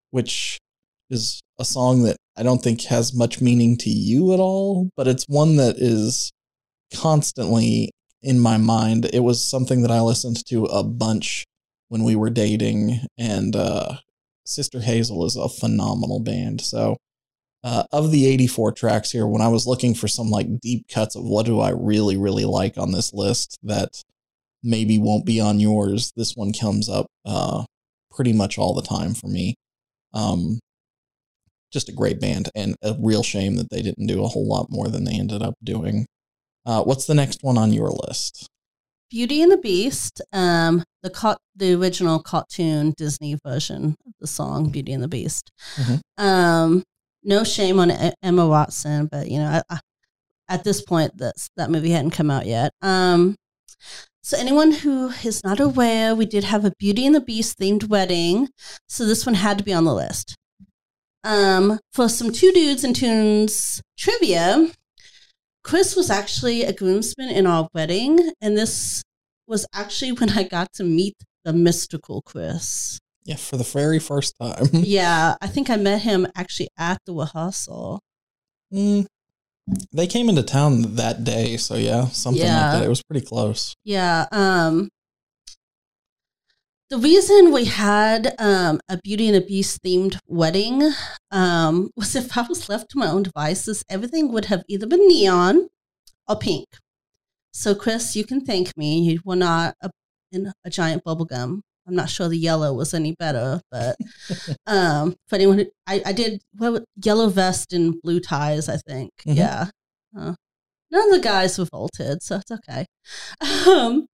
which 0.09 0.59
is 1.09 1.41
a 1.59 1.65
song 1.65 2.03
that 2.03 2.17
I 2.35 2.43
don't 2.43 2.61
think 2.61 2.83
has 2.83 3.13
much 3.13 3.41
meaning 3.41 3.77
to 3.77 3.89
you 3.89 4.33
at 4.33 4.39
all, 4.39 4.89
but 4.97 5.07
it's 5.07 5.25
one 5.27 5.57
that 5.57 5.77
is 5.77 6.31
constantly 6.93 7.91
in 8.21 8.39
my 8.39 8.57
mind. 8.57 9.09
It 9.13 9.19
was 9.19 9.43
something 9.43 9.81
that 9.81 9.91
I 9.91 10.01
listened 10.01 10.45
to 10.47 10.65
a 10.65 10.83
bunch 10.83 11.45
when 11.89 12.03
we 12.03 12.15
were 12.15 12.29
dating, 12.29 13.01
and 13.17 13.55
uh, 13.55 13.97
Sister 14.45 14.79
Hazel 14.81 15.25
is 15.25 15.35
a 15.35 15.49
phenomenal 15.49 16.19
band. 16.19 16.61
So, 16.61 16.97
uh, 17.63 17.83
of 17.91 18.11
the 18.11 18.25
84 18.27 18.71
tracks 18.73 19.11
here, 19.11 19.27
when 19.27 19.41
I 19.41 19.47
was 19.47 19.67
looking 19.67 19.93
for 19.93 20.07
some 20.07 20.29
like 20.29 20.59
deep 20.59 20.87
cuts 20.87 21.15
of 21.15 21.23
what 21.23 21.45
do 21.45 21.59
I 21.59 21.69
really, 21.69 22.17
really 22.17 22.45
like 22.45 22.77
on 22.77 22.91
this 22.91 23.13
list 23.13 23.57
that 23.63 24.01
maybe 24.63 24.97
won't 24.97 25.25
be 25.25 25.39
on 25.39 25.59
yours, 25.59 26.11
this 26.15 26.35
one 26.35 26.53
comes 26.53 26.89
up 26.89 27.07
uh, 27.25 27.63
pretty 28.09 28.33
much 28.33 28.57
all 28.57 28.73
the 28.73 28.81
time 28.81 29.13
for 29.13 29.27
me. 29.27 29.55
Um, 30.13 30.59
just 31.71 31.89
a 31.89 31.93
great 31.93 32.19
band 32.19 32.49
and 32.53 32.75
a 32.81 32.95
real 32.99 33.23
shame 33.23 33.55
that 33.55 33.69
they 33.69 33.81
didn't 33.81 34.07
do 34.07 34.23
a 34.23 34.27
whole 34.27 34.47
lot 34.47 34.67
more 34.69 34.89
than 34.89 35.05
they 35.05 35.13
ended 35.13 35.41
up 35.41 35.55
doing. 35.63 36.05
Uh, 36.65 36.83
what's 36.83 37.05
the 37.05 37.15
next 37.15 37.43
one 37.43 37.57
on 37.57 37.71
your 37.73 37.89
list? 37.89 38.47
Beauty 39.09 39.41
and 39.41 39.51
the 39.51 39.57
Beast, 39.57 40.21
um, 40.31 40.83
the 41.03 41.09
cart- 41.09 41.39
the 41.55 41.73
original 41.73 42.19
cartoon 42.19 42.93
Disney 42.97 43.37
version 43.43 43.95
of 44.05 44.13
the 44.19 44.27
song 44.27 44.69
Beauty 44.69 44.93
and 44.93 45.03
the 45.03 45.07
Beast. 45.07 45.51
Mhm. 45.75 45.99
Um, 46.17 46.83
no 47.23 47.43
shame 47.43 47.79
on 47.79 47.91
Emma 48.23 48.47
Watson, 48.47 49.07
but 49.07 49.29
you 49.29 49.39
know, 49.39 49.61
I, 49.69 49.75
I, 49.75 49.79
at 50.49 50.63
this 50.63 50.81
point, 50.81 51.17
that 51.17 51.35
that 51.57 51.69
movie 51.69 51.91
hadn't 51.91 52.11
come 52.11 52.31
out 52.31 52.45
yet. 52.45 52.71
Um, 52.81 53.35
so 54.23 54.37
anyone 54.37 54.71
who 54.71 55.09
is 55.23 55.43
not 55.43 55.59
aware, 55.59 56.13
we 56.13 56.25
did 56.25 56.43
have 56.43 56.65
a 56.65 56.73
Beauty 56.77 57.05
and 57.05 57.15
the 57.15 57.21
Beast 57.21 57.57
themed 57.59 57.87
wedding, 57.89 58.49
so 58.87 59.05
this 59.05 59.25
one 59.25 59.35
had 59.35 59.57
to 59.57 59.63
be 59.63 59.73
on 59.73 59.85
the 59.85 59.93
list. 59.93 60.35
Um, 61.23 61.79
for 61.93 62.09
some 62.09 62.31
two 62.31 62.51
dudes 62.51 62.83
and 62.83 62.95
tunes 62.95 63.81
trivia, 63.97 64.71
Chris 65.63 65.95
was 65.95 66.09
actually 66.09 66.63
a 66.63 66.73
groomsman 66.73 67.29
in 67.29 67.45
our 67.45 67.69
wedding, 67.73 68.31
and 68.41 68.57
this 68.57 69.03
was 69.47 69.65
actually 69.73 70.11
when 70.11 70.31
I 70.31 70.43
got 70.43 70.73
to 70.73 70.83
meet 70.83 71.15
the 71.43 71.53
mystical 71.53 72.21
Chris. 72.21 72.99
Yeah, 73.23 73.35
for 73.35 73.57
the 73.57 73.63
very 73.63 73.99
first 73.99 74.33
time. 74.41 74.65
Yeah, 74.73 75.35
I 75.41 75.47
think 75.47 75.69
I 75.69 75.75
met 75.77 76.01
him 76.01 76.27
actually 76.35 76.69
at 76.77 76.99
the 77.05 77.13
rehearsal. 77.13 78.01
Mm, 78.73 79.05
they 79.93 80.07
came 80.07 80.27
into 80.29 80.43
town 80.43 80.95
that 80.95 81.23
day, 81.23 81.57
so 81.57 81.75
yeah, 81.75 82.07
something 82.07 82.41
Yeah. 82.43 82.61
like 82.71 82.79
that. 82.79 82.85
It 82.85 82.89
was 82.89 83.03
pretty 83.03 83.25
close. 83.25 83.75
Yeah. 83.83 84.25
Um, 84.31 84.89
the 86.89 86.97
reason 86.97 87.53
we 87.53 87.65
had 87.65 88.35
um, 88.37 88.81
a 88.89 88.97
Beauty 88.97 89.27
and 89.27 89.35
the 89.35 89.41
Beast 89.41 89.81
themed 89.83 90.17
wedding 90.27 90.91
um, 91.31 91.89
was 91.95 92.15
if 92.15 92.37
I 92.37 92.41
was 92.41 92.67
left 92.69 92.89
to 92.91 92.97
my 92.99 93.07
own 93.07 93.23
devices, 93.23 93.83
everything 93.89 94.31
would 94.31 94.45
have 94.45 94.63
either 94.67 94.87
been 94.87 95.07
neon 95.07 95.69
or 96.27 96.37
pink. 96.37 96.65
So, 97.53 97.75
Chris, 97.75 98.15
you 98.15 98.25
can 98.25 98.43
thank 98.43 98.75
me. 98.77 98.99
You 99.01 99.19
were 99.23 99.35
not 99.35 99.75
a, 99.81 99.91
in 100.31 100.51
a 100.65 100.69
giant 100.69 101.03
bubble 101.03 101.25
gum. 101.25 101.61
I'm 101.87 101.95
not 101.95 102.09
sure 102.09 102.27
the 102.29 102.37
yellow 102.37 102.73
was 102.73 102.93
any 102.93 103.13
better, 103.17 103.61
but 103.71 103.95
um, 104.67 105.15
for 105.27 105.35
anyone, 105.35 105.59
who, 105.59 105.65
I, 105.87 106.01
I 106.05 106.13
did 106.13 106.41
what, 106.57 106.83
yellow 107.03 107.29
vest 107.29 107.73
and 107.73 108.01
blue 108.01 108.19
ties, 108.19 108.69
I 108.69 108.77
think. 108.77 109.11
Mhm. 109.27 109.35
Yeah. 109.37 109.69
Uh, 110.17 110.35
none 110.91 111.07
of 111.07 111.11
the 111.11 111.19
guys 111.23 111.57
were 111.57 111.65
vaulted, 111.71 112.21
so 112.21 112.37
it's 112.37 112.51
okay. 112.51 112.85
Um, 113.67 114.07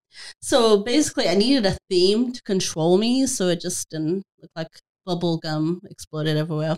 so 0.41 0.84
basically, 0.84 1.28
I 1.28 1.36
needed 1.36 1.65
a 1.65 1.78
theme 1.89 2.32
to 2.34 2.41
control 2.43 2.97
me, 2.97 3.25
so 3.25 3.47
it 3.47 3.62
just 3.62 3.89
didn't 3.89 4.23
look 4.41 4.51
like 4.56 4.67
bubble 5.06 5.38
gum 5.38 5.82
exploded 5.89 6.38
everywhere. 6.38 6.78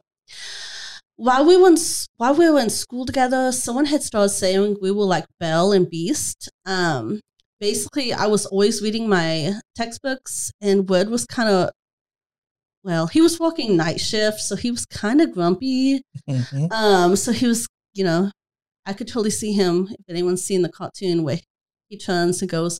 While 1.15 1.45
we 1.45 1.57
were 1.57 1.69
in, 1.69 1.77
while 2.17 2.35
we 2.35 2.49
were 2.49 2.59
in 2.59 2.69
school 2.69 3.05
together, 3.05 3.51
someone 3.51 3.85
had 3.85 4.03
started 4.03 4.29
saying 4.29 4.77
we 4.81 4.91
were 4.91 5.05
like 5.05 5.25
Belle 5.39 5.71
and 5.71 5.89
Beast. 5.89 6.49
Um, 6.65 7.21
basically, 7.59 8.13
I 8.13 8.27
was 8.27 8.45
always 8.45 8.81
reading 8.81 9.07
my 9.09 9.53
textbooks, 9.75 10.51
and 10.61 10.87
Wood 10.89 11.09
was 11.09 11.25
kind 11.25 11.49
of 11.49 11.69
well, 12.83 13.07
he 13.07 13.19
was 13.19 13.39
working 13.39 13.75
night 13.75 13.99
shift, 13.99 14.39
so 14.39 14.55
he 14.55 14.71
was 14.71 14.85
kind 14.85 15.19
of 15.19 15.33
grumpy. 15.33 16.01
Mhm. 16.29 16.71
Um, 16.71 17.15
so 17.17 17.33
he 17.33 17.45
was, 17.45 17.67
you 17.93 18.03
know, 18.05 18.31
I 18.85 18.93
could 18.93 19.07
totally 19.07 19.29
see 19.31 19.51
him 19.51 19.89
if 19.91 20.05
anyone's 20.09 20.43
seen 20.45 20.61
the 20.61 20.69
cartoon 20.69 21.23
where 21.23 21.39
he 21.89 21.97
turns 21.97 22.41
and 22.41 22.49
goes, 22.49 22.79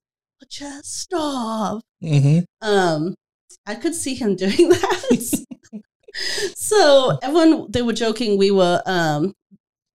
just 0.50 1.02
stop. 1.02 1.82
Mhm. 2.02 2.46
Um, 2.62 3.16
I 3.66 3.76
could 3.76 3.96
see 3.96 4.16
him 4.16 4.36
doing 4.44 4.70
that. 4.70 5.44
so 6.56 7.18
everyone 7.22 7.70
they 7.72 7.82
were 7.82 7.94
joking 7.94 8.38
we 8.38 8.50
were 8.52 8.82
um 8.86 9.34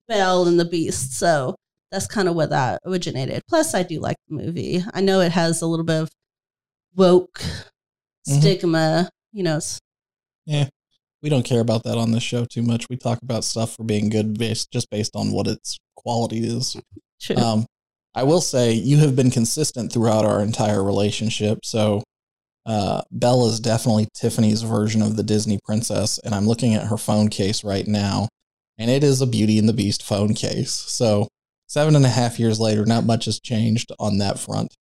Belle 0.08 0.46
and 0.46 0.60
the 0.60 0.64
Beast. 0.66 1.12
So 1.18 1.54
that's 1.92 2.06
kind 2.08 2.26
of 2.28 2.34
where 2.34 2.46
that 2.48 2.80
originated. 2.84 3.42
Plus 3.48 3.74
I 3.74 3.82
do 3.84 4.00
like 4.00 4.16
the 4.28 4.34
movie. 4.34 4.82
I 4.94 5.00
know 5.02 5.20
it 5.20 5.30
has 5.32 5.62
a 5.62 5.66
little 5.66 5.84
bit 5.84 6.02
of 6.02 6.10
woke 6.96 7.40
Mhm. 8.28 8.40
stigma, 8.40 9.10
you 9.32 9.42
know, 9.42 9.56
s- 9.58 9.78
We 11.24 11.28
don't 11.28 11.44
care 11.44 11.60
about 11.60 11.84
that 11.84 11.96
on 11.96 12.10
this 12.10 12.22
show 12.24 12.44
too 12.44 12.62
much. 12.62 12.88
We 12.90 12.96
talk 12.96 13.20
about 13.22 13.44
stuff 13.44 13.76
for 13.76 13.84
being 13.84 14.08
good 14.08 14.36
based 14.36 14.72
just 14.72 14.90
based 14.90 15.14
on 15.14 15.30
what 15.30 15.46
its 15.46 15.78
quality 15.94 16.38
is. 16.44 16.76
true. 17.20 17.36
Um, 17.36 17.66
I 18.14 18.24
will 18.24 18.40
say 18.40 18.72
you 18.72 18.98
have 18.98 19.14
been 19.14 19.30
consistent 19.30 19.92
throughout 19.92 20.24
our 20.24 20.42
entire 20.42 20.82
relationship. 20.82 21.60
So, 21.64 22.02
uh, 22.66 23.02
Belle 23.12 23.46
is 23.46 23.60
definitely 23.60 24.08
Tiffany's 24.14 24.62
version 24.62 25.00
of 25.00 25.14
the 25.16 25.22
Disney 25.22 25.58
princess, 25.64 26.18
and 26.18 26.34
I'm 26.34 26.46
looking 26.48 26.74
at 26.74 26.88
her 26.88 26.96
phone 26.98 27.28
case 27.28 27.62
right 27.62 27.86
now, 27.86 28.28
and 28.76 28.90
it 28.90 29.04
is 29.04 29.20
a 29.20 29.26
Beauty 29.26 29.58
and 29.60 29.68
the 29.68 29.72
Beast 29.72 30.02
phone 30.02 30.34
case. 30.34 30.72
So, 30.72 31.28
seven 31.72 31.96
and 31.96 32.04
a 32.04 32.10
half 32.10 32.38
years 32.38 32.60
later, 32.60 32.84
not 32.84 33.06
much 33.06 33.24
has 33.24 33.40
changed 33.40 33.90
on 33.98 34.18
that 34.18 34.38
front. 34.38 34.76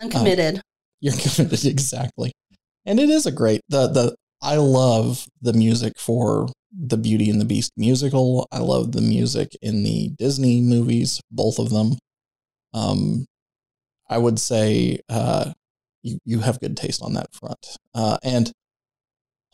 I'm 0.00 0.10
committed. 0.10 0.60
You're 1.00 1.14
committed 1.18 1.64
exactly, 1.64 2.32
and 2.84 3.00
it 3.00 3.08
is 3.08 3.26
a 3.26 3.32
great 3.32 3.62
the 3.68 3.88
the. 3.88 4.14
I 4.42 4.56
love 4.56 5.26
the 5.40 5.54
music 5.54 5.94
for 5.98 6.48
the 6.70 6.98
Beauty 6.98 7.30
and 7.30 7.40
the 7.40 7.46
Beast 7.46 7.72
musical. 7.78 8.46
I 8.52 8.58
love 8.58 8.92
the 8.92 9.00
music 9.00 9.56
in 9.62 9.84
the 9.84 10.10
Disney 10.18 10.60
movies, 10.60 11.18
both 11.30 11.58
of 11.58 11.70
them. 11.70 11.96
Um, 12.74 13.24
I 14.10 14.18
would 14.18 14.38
say 14.38 14.98
uh, 15.08 15.52
you 16.02 16.18
you 16.26 16.40
have 16.40 16.60
good 16.60 16.76
taste 16.76 17.00
on 17.02 17.14
that 17.14 17.32
front, 17.32 17.78
uh, 17.94 18.18
and 18.22 18.52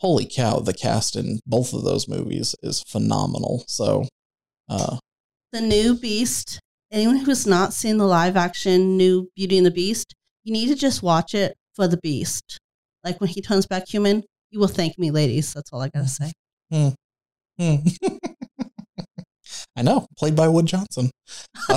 holy 0.01 0.25
cow, 0.25 0.59
the 0.59 0.73
cast 0.73 1.15
in 1.15 1.39
both 1.45 1.73
of 1.73 1.83
those 1.83 2.09
movies 2.09 2.53
is 2.61 2.83
phenomenal. 2.85 3.63
So, 3.67 4.07
uh, 4.67 4.97
the 5.53 5.61
new 5.61 5.95
Beast. 5.95 6.59
Anyone 6.91 7.17
who's 7.17 7.47
not 7.47 7.73
seen 7.73 7.97
the 7.97 8.05
live 8.05 8.35
action 8.35 8.97
new 8.97 9.29
Beauty 9.35 9.57
and 9.57 9.65
the 9.65 9.71
Beast, 9.71 10.13
you 10.43 10.51
need 10.51 10.67
to 10.67 10.75
just 10.75 11.01
watch 11.01 11.33
it 11.33 11.55
for 11.73 11.87
the 11.87 11.97
Beast. 11.97 12.57
Like 13.03 13.21
when 13.21 13.29
he 13.29 13.41
turns 13.41 13.65
back 13.65 13.87
human, 13.87 14.23
you 14.49 14.59
will 14.59 14.67
thank 14.67 14.97
me, 14.99 15.09
ladies. 15.09 15.53
That's 15.53 15.71
all 15.71 15.81
I 15.81 15.89
gotta 15.89 16.07
say. 16.09 16.31
hmm. 16.69 16.89
I 19.75 19.81
know, 19.83 20.05
played 20.17 20.35
by 20.35 20.47
Wood 20.49 20.65
Johnson. 20.65 21.11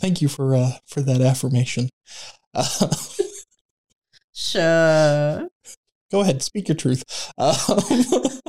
Thank 0.00 0.22
you 0.22 0.28
for 0.28 0.54
uh, 0.54 0.72
for 0.86 1.02
that 1.02 1.20
affirmation. 1.20 1.90
Uh, 2.54 2.94
sure. 4.34 5.48
go 6.10 6.20
ahead, 6.20 6.42
speak 6.42 6.68
your 6.68 6.76
truth. 6.76 7.02
Um, 7.36 7.54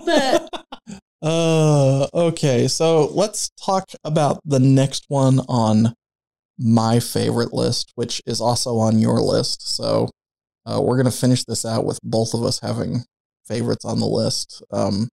But- 0.06 0.61
uh, 1.22 2.08
okay, 2.14 2.68
so 2.68 3.08
let's 3.08 3.50
talk 3.64 3.92
about 4.04 4.40
the 4.44 4.60
next 4.60 5.06
one 5.08 5.40
on 5.48 5.94
my 6.58 7.00
favorite 7.00 7.54
list, 7.54 7.92
which 7.96 8.22
is 8.26 8.42
also 8.42 8.78
on 8.78 9.00
your 9.00 9.20
list. 9.20 9.76
So 9.76 10.10
uh, 10.66 10.82
we're 10.82 10.98
gonna 10.98 11.12
finish 11.12 11.44
this 11.44 11.66
out 11.66 11.86
with 11.86 12.00
both 12.04 12.34
of 12.34 12.44
us 12.44 12.60
having 12.60 13.04
favorites 13.46 13.86
on 13.86 14.00
the 14.00 14.06
list. 14.06 14.64
Um, 14.72 15.10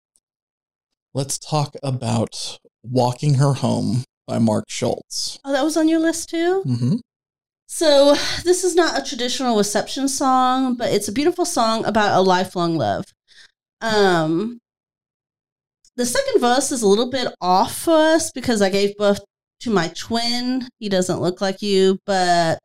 let's 1.14 1.38
talk 1.38 1.74
about 1.82 2.58
"Walking 2.82 3.34
Her 3.34 3.54
Home" 3.54 4.04
by 4.26 4.38
Mark 4.38 4.64
Schultz. 4.68 5.38
Oh, 5.44 5.52
that 5.52 5.64
was 5.64 5.76
on 5.76 5.88
your 5.88 6.00
list 6.00 6.30
too? 6.30 6.62
hmm 6.62 6.96
So, 7.66 8.14
this 8.44 8.64
is 8.64 8.74
not 8.74 8.98
a 8.98 9.04
traditional 9.08 9.56
reception 9.56 10.08
song, 10.08 10.74
but 10.74 10.92
it's 10.92 11.08
a 11.08 11.12
beautiful 11.12 11.44
song 11.44 11.84
about 11.84 12.16
a 12.16 12.20
lifelong 12.22 12.76
love. 12.76 13.04
Um, 13.80 14.58
the 15.98 16.06
second 16.06 16.40
verse 16.40 16.70
is 16.70 16.82
a 16.82 16.86
little 16.86 17.10
bit 17.10 17.26
off 17.40 17.76
for 17.76 17.92
us 17.92 18.30
because 18.30 18.62
I 18.62 18.70
gave 18.70 18.96
birth 18.96 19.20
to 19.60 19.70
my 19.70 19.88
twin. 19.88 20.68
He 20.78 20.88
doesn't 20.88 21.20
look 21.20 21.40
like 21.40 21.60
you, 21.60 21.98
but 22.06 22.60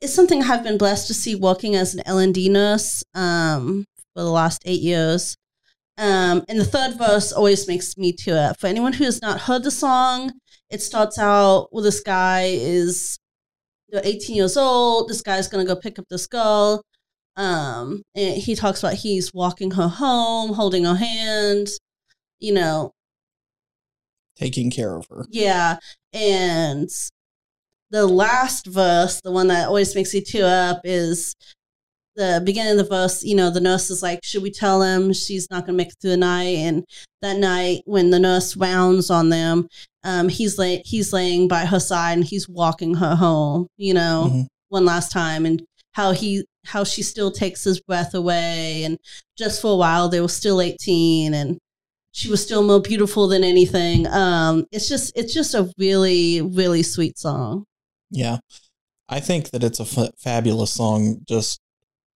it's 0.00 0.14
something 0.14 0.42
I've 0.42 0.64
been 0.64 0.78
blessed 0.78 1.06
to 1.08 1.14
see 1.14 1.34
working 1.34 1.76
as 1.76 1.94
an 1.94 2.00
L&D 2.06 2.48
nurse 2.48 3.04
um, 3.14 3.84
for 4.14 4.22
the 4.22 4.30
last 4.30 4.62
eight 4.64 4.80
years. 4.80 5.36
Um, 5.98 6.42
and 6.48 6.58
the 6.58 6.64
third 6.64 6.96
verse 6.96 7.30
always 7.30 7.68
makes 7.68 7.98
me 7.98 8.10
tear 8.10 8.48
up. 8.48 8.58
For 8.58 8.68
anyone 8.68 8.94
who 8.94 9.04
has 9.04 9.20
not 9.20 9.42
heard 9.42 9.62
the 9.62 9.70
song, 9.70 10.32
it 10.70 10.80
starts 10.80 11.18
out 11.18 11.68
well, 11.72 11.84
this 11.84 12.00
guy 12.00 12.44
is 12.52 13.18
they're 13.90 14.00
18 14.02 14.34
years 14.34 14.56
old. 14.56 15.10
This 15.10 15.20
guy's 15.20 15.46
gonna 15.46 15.66
go 15.66 15.76
pick 15.76 15.98
up 15.98 16.06
this 16.08 16.26
girl. 16.26 16.82
Um, 17.36 18.02
and 18.14 18.38
he 18.38 18.54
talks 18.54 18.82
about 18.82 18.94
he's 18.94 19.34
walking 19.34 19.72
her 19.72 19.88
home, 19.88 20.54
holding 20.54 20.86
her 20.86 20.94
hand. 20.94 21.68
You 22.40 22.54
know, 22.54 22.92
Taking 24.36 24.70
care 24.70 24.96
of 24.96 25.06
her. 25.10 25.26
yeah. 25.30 25.78
And 26.14 26.88
the 27.90 28.06
last 28.06 28.66
verse, 28.66 29.20
the 29.22 29.30
one 29.30 29.48
that 29.48 29.68
always 29.68 29.94
makes 29.94 30.14
me 30.14 30.22
tear 30.22 30.46
up, 30.70 30.80
is 30.84 31.34
the 32.16 32.40
beginning 32.44 32.72
of 32.72 32.78
the 32.78 32.84
verse. 32.84 33.22
You 33.22 33.34
know, 33.34 33.50
the 33.50 33.60
nurse 33.60 33.90
is 33.90 34.02
like, 34.02 34.20
"Should 34.24 34.42
we 34.42 34.50
tell 34.50 34.82
him 34.82 35.12
she's 35.12 35.46
not 35.50 35.66
gonna 35.66 35.76
make 35.76 35.88
it 35.88 35.94
through 36.00 36.10
the 36.12 36.16
night?" 36.16 36.56
And 36.56 36.84
that 37.22 37.36
night, 37.38 37.82
when 37.84 38.10
the 38.10 38.18
nurse 38.18 38.56
rounds 38.56 39.10
on 39.10 39.28
them, 39.28 39.68
um, 40.04 40.28
he's 40.30 40.56
like, 40.58 40.82
he's 40.86 41.12
laying 41.12 41.46
by 41.46 41.66
her 41.66 41.80
side 41.80 42.14
and 42.14 42.24
he's 42.24 42.48
walking 42.48 42.94
her 42.94 43.14
home. 43.16 43.66
You 43.76 43.92
know, 43.94 44.30
Mhm. 44.32 44.46
one 44.68 44.84
last 44.86 45.12
time 45.12 45.44
and 45.44 45.62
how 45.92 46.12
he 46.12 46.44
how 46.66 46.84
she 46.84 47.02
still 47.02 47.30
takes 47.30 47.64
his 47.64 47.80
breath 47.80 48.14
away 48.14 48.84
and 48.84 48.98
just 49.36 49.60
for 49.62 49.72
a 49.72 49.76
while 49.76 50.08
they 50.10 50.20
were 50.20 50.28
still 50.28 50.60
18 50.60 51.32
and 51.34 51.58
she 52.12 52.28
was 52.28 52.42
still 52.42 52.62
more 52.62 52.80
beautiful 52.80 53.28
than 53.28 53.44
anything 53.44 54.06
um 54.08 54.66
it's 54.72 54.88
just 54.88 55.16
it's 55.16 55.32
just 55.32 55.54
a 55.54 55.72
really 55.78 56.40
really 56.42 56.82
sweet 56.82 57.18
song 57.18 57.64
Yeah. 58.10 58.38
I 59.08 59.18
think 59.20 59.50
that 59.50 59.64
it's 59.64 59.80
a 59.80 60.12
fabulous 60.18 60.72
song, 60.72 61.22
just 61.26 61.60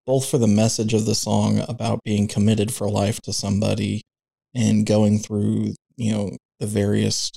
both 0.06 0.28
for 0.28 0.38
the 0.38 0.46
message 0.46 0.94
of 0.94 1.06
the 1.06 1.14
song 1.14 1.64
about 1.68 2.04
being 2.04 2.28
committed 2.28 2.72
for 2.72 2.88
life 2.88 3.20
to 3.22 3.32
somebody 3.32 4.02
and 4.54 4.86
going 4.86 5.18
through, 5.18 5.74
you 5.96 6.12
know, 6.12 6.30
the 6.60 6.66
various 6.68 7.32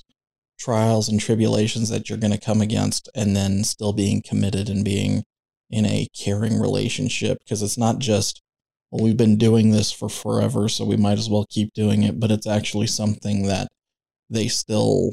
trials 0.60 1.10
and 1.10 1.20
tribulations 1.20 1.90
that 1.90 2.08
you're 2.08 2.20
going 2.20 2.34
to 2.34 2.40
come 2.40 2.62
against, 2.62 3.10
and 3.16 3.36
then 3.36 3.64
still 3.64 3.94
being 3.94 4.22
committed 4.22 4.70
and 4.70 4.86
being 4.86 5.24
in 5.72 5.86
a 5.88 6.08
caring 6.16 6.60
relationship. 6.60 7.40
Because 7.44 7.64
it's 7.64 7.78
not 7.80 7.98
just, 7.98 8.42
well, 8.92 9.04
we've 9.04 9.18
been 9.18 9.38
doing 9.38 9.72
this 9.72 9.92
for 9.92 10.10
forever, 10.10 10.70
so 10.70 10.86
we 10.86 10.98
might 10.98 11.18
as 11.18 11.30
well 11.30 11.46
keep 11.50 11.74
doing 11.74 12.04
it, 12.04 12.20
but 12.20 12.32
it's 12.32 12.48
actually 12.48 12.88
something 12.88 13.44
that 13.48 13.68
they 14.30 14.48
still 14.48 15.12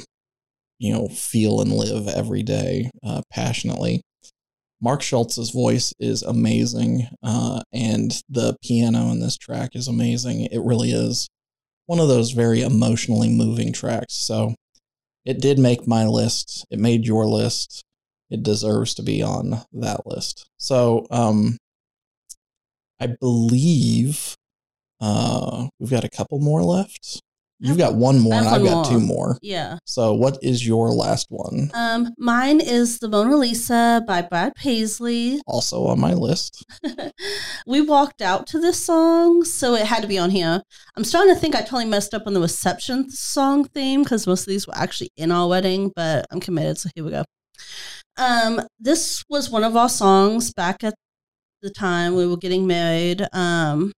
you 0.78 0.92
know 0.92 1.08
feel 1.08 1.60
and 1.60 1.72
live 1.72 2.08
every 2.08 2.42
day 2.42 2.90
uh, 3.02 3.22
passionately. 3.30 4.02
Mark 4.80 5.02
Schultz's 5.02 5.50
voice 5.50 5.94
is 5.98 6.22
amazing, 6.22 7.08
uh, 7.22 7.62
and 7.72 8.22
the 8.28 8.56
piano 8.62 9.10
in 9.10 9.20
this 9.20 9.37
track 9.37 9.70
is 9.74 9.88
amazing. 9.88 10.46
It 10.46 10.60
really 10.62 10.90
is 10.90 11.28
one 11.87 12.00
of 12.00 12.08
those 12.08 12.32
very 12.32 12.62
emotionally 12.62 13.30
moving 13.30 13.72
tracks. 13.72 14.14
So 14.14 14.54
it 15.24 15.40
did 15.40 15.58
make 15.58 15.87
my 15.87 16.06
list. 16.06 16.66
It 16.70 16.78
made 16.78 17.06
your 17.06 17.26
list. 17.26 17.82
It 18.30 18.42
deserves 18.42 18.94
to 18.94 19.02
be 19.02 19.22
on 19.22 19.62
that 19.72 20.06
list. 20.06 20.48
So 20.58 21.06
um, 21.10 21.56
I 23.00 23.09
believe 23.20 24.37
uh, 25.00 25.68
we've 25.78 25.90
got 25.90 26.04
a 26.04 26.09
couple 26.09 26.38
more 26.40 26.62
left. 26.62 27.20
You've 27.61 27.78
got 27.78 27.94
one 27.94 28.18
more, 28.18 28.35
and 28.35 28.46
I've 28.46 28.62
got 28.62 28.87
two 28.87 29.00
more. 29.00 29.28
more. 29.28 29.38
Yeah. 29.40 29.78
So, 29.87 30.12
what 30.12 30.38
is 30.42 30.66
your 30.66 30.90
last 30.90 31.28
one? 31.30 31.70
Um, 31.72 32.12
mine 32.18 32.61
is 32.61 32.98
the 32.98 33.09
Mona 33.09 33.37
Lisa 33.37 34.02
by 34.07 34.22
Brad 34.22 34.54
Paisley. 34.54 35.40
Also 35.46 35.87
on 35.87 35.98
my 35.98 36.12
list. 36.12 36.64
we 37.66 37.80
walked 37.80 38.20
out 38.20 38.46
to 38.48 38.59
this 38.61 38.85
song, 38.85 39.44
so 39.44 39.74
it 39.74 39.87
had 39.87 40.02
to 40.02 40.09
be 40.09 40.18
on 40.18 40.30
here. 40.30 40.62
I'm 40.96 41.04
starting 41.04 41.33
to 41.33 41.40
think 41.40 41.54
I 41.54 41.61
totally 41.61 41.87
messed 41.87 42.12
up 42.12 42.26
on 42.26 42.35
the 42.35 42.40
reception 42.40 43.09
song 43.09 43.64
theme 43.64 44.02
because 44.02 44.26
most 44.26 44.42
of 44.42 44.48
these 44.48 44.66
were 44.66 44.76
actually 44.76 45.11
in 45.16 45.30
our 45.30 45.48
wedding, 45.48 45.90
but 45.94 46.26
I'm 46.30 46.40
committed, 46.40 46.76
so 46.76 46.90
here 46.94 47.04
we 47.04 47.12
go. 47.12 47.24
Um, 48.16 48.61
this 48.78 49.24
was 49.30 49.48
one 49.48 49.64
of 49.64 49.76
our 49.76 49.88
songs 49.88 50.52
back 50.52 50.85
at 50.85 50.94
the 51.64 51.70
time 51.70 52.14
we 52.14 52.27
were 52.27 52.37
getting 52.37 52.66
married. 52.66 53.27
Um, 53.33 53.90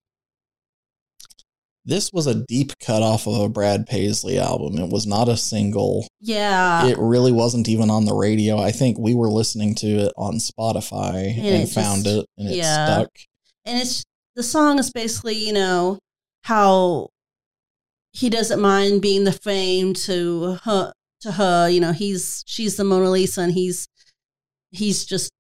This 1.85 2.13
was 2.13 2.27
a 2.27 2.35
deep 2.47 2.73
cut 2.81 3.03
off 3.03 3.27
of 3.29 3.39
a 3.41 3.49
Brad 3.49 3.87
Paisley 3.87 4.39
album. 4.39 4.77
It 4.79 4.91
was 4.91 5.07
not 5.07 5.29
a 5.29 5.37
single. 5.37 6.07
yeah, 6.21 6.87
it 6.87 6.99
really 6.99 7.31
wasn't 7.33 7.69
even 7.69 7.91
on 7.91 8.05
the 8.07 8.15
radio. 8.15 8.59
I 8.59 8.73
think 8.73 8.99
we 8.99 9.15
were 9.15 9.31
listening 9.31 9.75
to 9.77 9.87
it 9.87 10.13
on 10.17 10.35
Spotify 10.39 11.37
And 11.37 11.47
and, 11.47 11.63
it 11.65 11.69
found 11.69 12.05
just- 12.05 12.17
it 12.17 12.27
and 12.39 12.49
it 12.51 12.57
yeah. 12.57 12.87
stuck. 12.87 13.11
and 13.65 13.81
it's 13.81 14.03
the 14.35 14.43
song 14.43 14.79
is 14.79 14.91
basically 14.91 15.35
you 15.37 15.53
know 15.53 15.99
how 16.43 17.09
he 18.13 18.29
doesn't 18.31 18.61
mind 18.61 19.01
being 19.03 19.25
the 19.25 19.33
frame 19.33 19.95
to 19.95 20.59
her 20.65 20.93
to 21.21 21.33
her 21.33 21.69
you 21.69 21.81
know 21.81 21.93
he's 21.93 22.43
she's 22.47 22.77
the 22.77 22.85
mona 22.85 23.11
lisa 23.11 23.41
and 23.43 23.53
he's 23.53 23.87
he's 24.71 25.05
just 25.05 25.31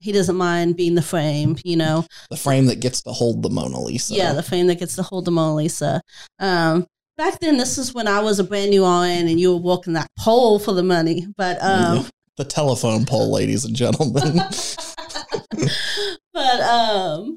he 0.00 0.12
doesn't 0.12 0.36
mind 0.36 0.76
being 0.76 0.94
the 0.94 1.02
frame 1.02 1.56
you 1.64 1.76
know 1.76 2.04
The 2.30 2.36
frame 2.36 2.66
that 2.66 2.80
gets 2.80 3.02
to 3.02 3.10
hold 3.12 3.42
the 3.42 3.50
Mona 3.50 3.80
Lisa. 3.80 4.14
yeah 4.14 4.32
the 4.32 4.42
frame 4.42 4.66
that 4.68 4.78
gets 4.78 4.94
to 4.96 5.02
hold 5.02 5.24
the 5.24 5.30
mona 5.30 5.54
lisa 5.54 6.00
um 6.38 6.86
back 7.16 7.40
then 7.40 7.56
this 7.56 7.78
is 7.78 7.92
when 7.94 8.06
i 8.06 8.20
was 8.20 8.38
a 8.38 8.44
brand 8.44 8.70
new 8.70 8.84
RN 8.84 9.26
and 9.28 9.40
you 9.40 9.50
were 9.52 9.60
walking 9.60 9.94
that 9.94 10.08
pole 10.18 10.58
for 10.58 10.72
the 10.72 10.82
money 10.84 11.26
but 11.36 11.58
um 11.62 12.06
the 12.36 12.44
telephone 12.44 13.04
pole, 13.04 13.32
ladies 13.32 13.64
and 13.64 13.74
gentlemen. 13.74 14.36
but 16.32 16.60
um 16.60 17.36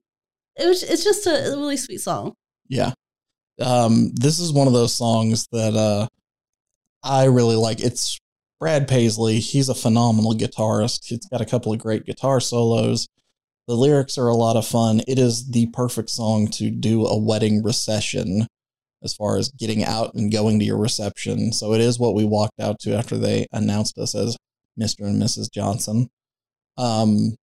it 0.55 0.67
was 0.67 0.83
it's 0.83 1.03
just 1.03 1.25
a 1.25 1.55
really 1.57 1.77
sweet 1.77 1.99
song 1.99 2.33
yeah. 2.69 2.91
Um, 3.59 4.11
this 4.13 4.39
is 4.39 4.53
one 4.53 4.67
of 4.67 4.71
those 4.73 4.95
songs 4.95 5.45
that 5.51 5.75
uh, 5.75 6.07
I 7.03 7.25
really 7.25 7.57
like. 7.57 7.81
It's 7.81 8.17
Brad 8.61 8.87
Paisley. 8.87 9.39
He's 9.39 9.69
a 9.69 9.75
phenomenal 9.75 10.35
guitarist. 10.35 11.05
He's 11.05 11.25
got 11.27 11.41
a 11.41 11.45
couple 11.45 11.73
of 11.73 11.79
great 11.79 12.05
guitar 12.05 12.39
solos. 12.39 13.07
The 13.67 13.73
lyrics 13.73 14.19
are 14.19 14.27
a 14.27 14.35
lot 14.35 14.55
of 14.55 14.67
fun. 14.67 15.01
It 15.07 15.17
is 15.17 15.49
the 15.49 15.65
perfect 15.73 16.11
song 16.11 16.47
to 16.49 16.69
do 16.69 17.07
a 17.07 17.17
wedding 17.17 17.63
recession 17.63 18.45
as 19.03 19.15
far 19.15 19.37
as 19.37 19.49
getting 19.49 19.83
out 19.83 20.13
and 20.13 20.31
going 20.31 20.59
to 20.59 20.65
your 20.65 20.77
reception. 20.77 21.51
So 21.53 21.73
it 21.73 21.81
is 21.81 21.97
what 21.97 22.13
we 22.13 22.23
walked 22.23 22.59
out 22.59 22.79
to 22.81 22.95
after 22.95 23.17
they 23.17 23.47
announced 23.51 23.97
us 23.97 24.13
as 24.13 24.37
Mr. 24.79 25.07
and 25.07 25.19
Mrs. 25.19 25.51
Johnson. 25.51 26.09
Um, 26.77 27.33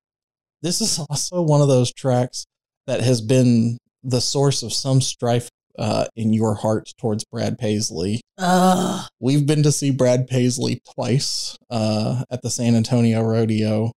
this 0.62 0.81
is 0.81 1.00
also 1.11 1.42
one 1.42 1.61
of 1.61 1.66
those 1.66 1.92
tracks 1.92 2.46
that 2.87 3.00
has 3.00 3.20
been 3.20 3.78
the 4.04 4.20
source 4.20 4.62
of 4.62 4.72
some 4.72 5.00
strife 5.00 5.50
uh, 5.78 6.06
in 6.16 6.32
your 6.32 6.54
heart 6.54 6.92
towards 6.98 7.24
Brad 7.24 7.58
Paisley. 7.58 8.20
Ugh. 8.38 9.08
We've 9.20 9.46
been 9.46 9.62
to 9.62 9.72
see 9.72 9.90
Brad 9.90 10.26
Paisley 10.26 10.80
twice 10.94 11.56
uh, 11.70 12.24
at 12.30 12.42
the 12.42 12.50
San 12.50 12.74
Antonio 12.74 13.22
Rodeo. 13.22 13.92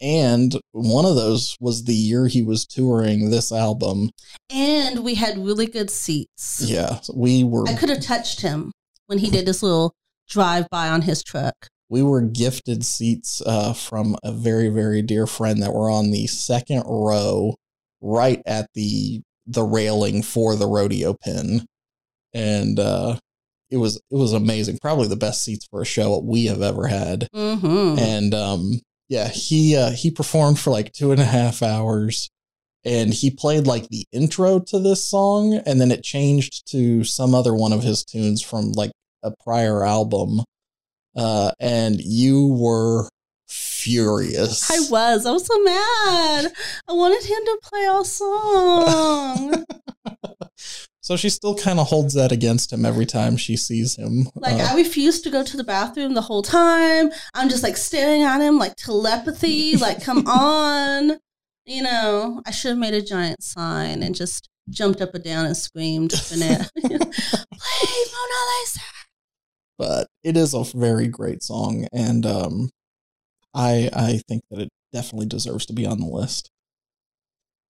And 0.00 0.54
one 0.72 1.04
of 1.04 1.16
those 1.16 1.56
was 1.60 1.84
the 1.84 1.94
year 1.94 2.28
he 2.28 2.42
was 2.42 2.64
touring 2.64 3.30
this 3.30 3.50
album. 3.50 4.10
and 4.48 5.02
we 5.02 5.14
had 5.14 5.38
really 5.38 5.66
good 5.66 5.90
seats. 5.90 6.62
Yeah, 6.64 7.00
we 7.12 7.42
were 7.42 7.68
I 7.68 7.74
could 7.74 7.88
have 7.88 8.00
touched 8.02 8.42
him 8.42 8.70
when 9.06 9.18
he 9.18 9.28
did 9.30 9.44
this 9.46 9.62
little 9.62 9.92
drive 10.28 10.68
by 10.70 10.88
on 10.88 11.02
his 11.02 11.24
truck. 11.24 11.54
we 11.88 12.02
were 12.02 12.20
gifted 12.20 12.84
seats 12.84 13.42
uh, 13.44 13.72
from 13.72 14.14
a 14.22 14.30
very 14.30 14.68
very 14.68 15.02
dear 15.02 15.26
friend 15.26 15.60
that 15.62 15.72
were 15.72 15.90
on 15.90 16.10
the 16.12 16.26
second 16.28 16.84
row, 16.86 17.56
right 18.00 18.40
at 18.46 18.68
the 18.74 19.22
the 19.48 19.64
railing 19.64 20.22
for 20.22 20.54
the 20.54 20.66
rodeo 20.68 21.14
pin, 21.14 21.66
and 22.32 22.78
uh, 22.78 23.16
it 23.70 23.78
was 23.78 23.96
it 23.96 24.16
was 24.16 24.32
amazing. 24.32 24.78
Probably 24.80 25.08
the 25.08 25.16
best 25.16 25.42
seats 25.42 25.66
for 25.70 25.82
a 25.82 25.86
show 25.86 26.18
we 26.18 26.46
have 26.46 26.62
ever 26.62 26.86
had. 26.86 27.28
Mm-hmm. 27.34 27.98
and 27.98 28.34
um 28.34 28.80
yeah 29.08 29.28
he 29.28 29.76
uh 29.76 29.90
he 29.90 30.10
performed 30.10 30.58
for 30.58 30.70
like 30.70 30.92
two 30.92 31.12
and 31.12 31.20
a 31.20 31.24
half 31.24 31.62
hours 31.62 32.28
and 32.84 33.12
he 33.12 33.30
played 33.30 33.66
like 33.66 33.88
the 33.88 34.04
intro 34.12 34.58
to 34.60 34.78
this 34.78 35.04
song 35.04 35.54
and 35.66 35.80
then 35.80 35.90
it 35.90 36.02
changed 36.02 36.70
to 36.70 37.04
some 37.04 37.34
other 37.34 37.54
one 37.54 37.72
of 37.72 37.82
his 37.82 38.04
tunes 38.04 38.42
from 38.42 38.72
like 38.72 38.92
a 39.22 39.32
prior 39.42 39.84
album 39.84 40.40
uh 41.16 41.50
and 41.58 42.00
you 42.00 42.46
were 42.48 43.08
furious 43.88 44.70
I 44.70 44.80
was. 44.90 45.24
I 45.24 45.30
was 45.30 45.46
so 45.46 45.58
mad. 45.62 46.52
I 46.88 46.92
wanted 46.92 47.24
him 47.24 47.38
to 47.44 47.58
play 47.62 47.86
our 47.86 48.04
song. 48.04 49.64
so 51.00 51.16
she 51.16 51.30
still 51.30 51.54
kind 51.54 51.80
of 51.80 51.86
holds 51.88 52.14
that 52.14 52.32
against 52.32 52.72
him 52.72 52.84
every 52.84 53.06
time 53.06 53.36
she 53.36 53.56
sees 53.56 53.96
him 53.96 54.28
like 54.34 54.56
Uh, 54.60 54.68
I 54.70 54.74
refused 54.76 55.24
to 55.24 55.30
go 55.30 55.42
to 55.42 55.56
the 55.56 55.64
bathroom 55.64 56.14
the 56.14 56.20
whole 56.22 56.42
time. 56.42 57.10
I'm 57.34 57.48
just 57.48 57.62
like 57.62 57.76
staring 57.76 58.22
at 58.22 58.40
him 58.40 58.58
like 58.58 58.74
telepathy. 58.76 59.76
Like, 59.76 60.02
come 60.02 60.26
on. 60.26 61.18
You 61.64 61.82
know, 61.82 62.42
I 62.46 62.50
should 62.50 62.70
have 62.70 62.78
made 62.78 62.94
a 62.94 63.02
giant 63.02 63.42
sign 63.42 64.02
and 64.02 64.14
just 64.14 64.48
jumped 64.70 65.00
up 65.00 65.14
and 65.14 65.24
down 65.24 65.44
and 65.46 65.56
screamed, 65.56 66.12
"Banana, 66.30 66.68
play 66.74 66.88
Mona 66.98 68.40
Lisa." 68.60 68.80
but 69.78 70.08
it 70.24 70.36
is 70.36 70.54
a 70.54 70.64
very 70.76 71.06
great 71.06 71.40
song 71.40 71.86
and 71.92 72.26
um 72.26 72.68
i 73.58 73.90
i 73.92 74.20
think 74.28 74.42
that 74.50 74.60
it 74.60 74.68
definitely 74.92 75.26
deserves 75.26 75.66
to 75.66 75.72
be 75.72 75.84
on 75.84 76.00
the 76.00 76.06
list 76.06 76.50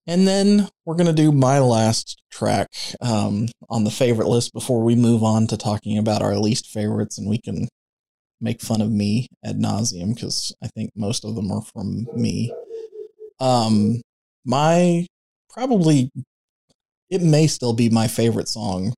and 0.07 0.27
then 0.27 0.68
we're 0.87 0.94
going 0.94 1.07
to 1.07 1.12
do 1.12 1.31
my 1.31 1.59
last 1.59 2.22
track 2.31 2.68
um, 3.03 3.46
on 3.68 3.85
the 3.85 3.90
favorite 3.90 4.29
list 4.29 4.55
before 4.55 4.83
we 4.83 4.94
move 4.94 5.22
on 5.22 5.46
to 5.46 5.57
talking 5.59 5.98
about 5.98 6.22
our 6.22 6.37
least 6.37 6.66
favorites 6.66 7.18
and 7.18 7.29
we 7.29 7.38
can 7.38 7.68
make 8.40 8.61
fun 8.61 8.81
of 8.81 8.90
me 8.90 9.27
ad 9.44 9.59
nauseum 9.59 10.14
because 10.14 10.55
i 10.62 10.68
think 10.68 10.90
most 10.94 11.24
of 11.24 11.35
them 11.35 11.51
are 11.51 11.62
from 11.62 12.07
me 12.14 12.53
um 13.40 14.01
my 14.44 15.07
probably 15.51 16.11
it 17.11 17.22
may 17.22 17.46
still 17.46 17.72
be 17.72 17.88
my 17.88 18.07
favorite 18.07 18.48
song 18.48 18.92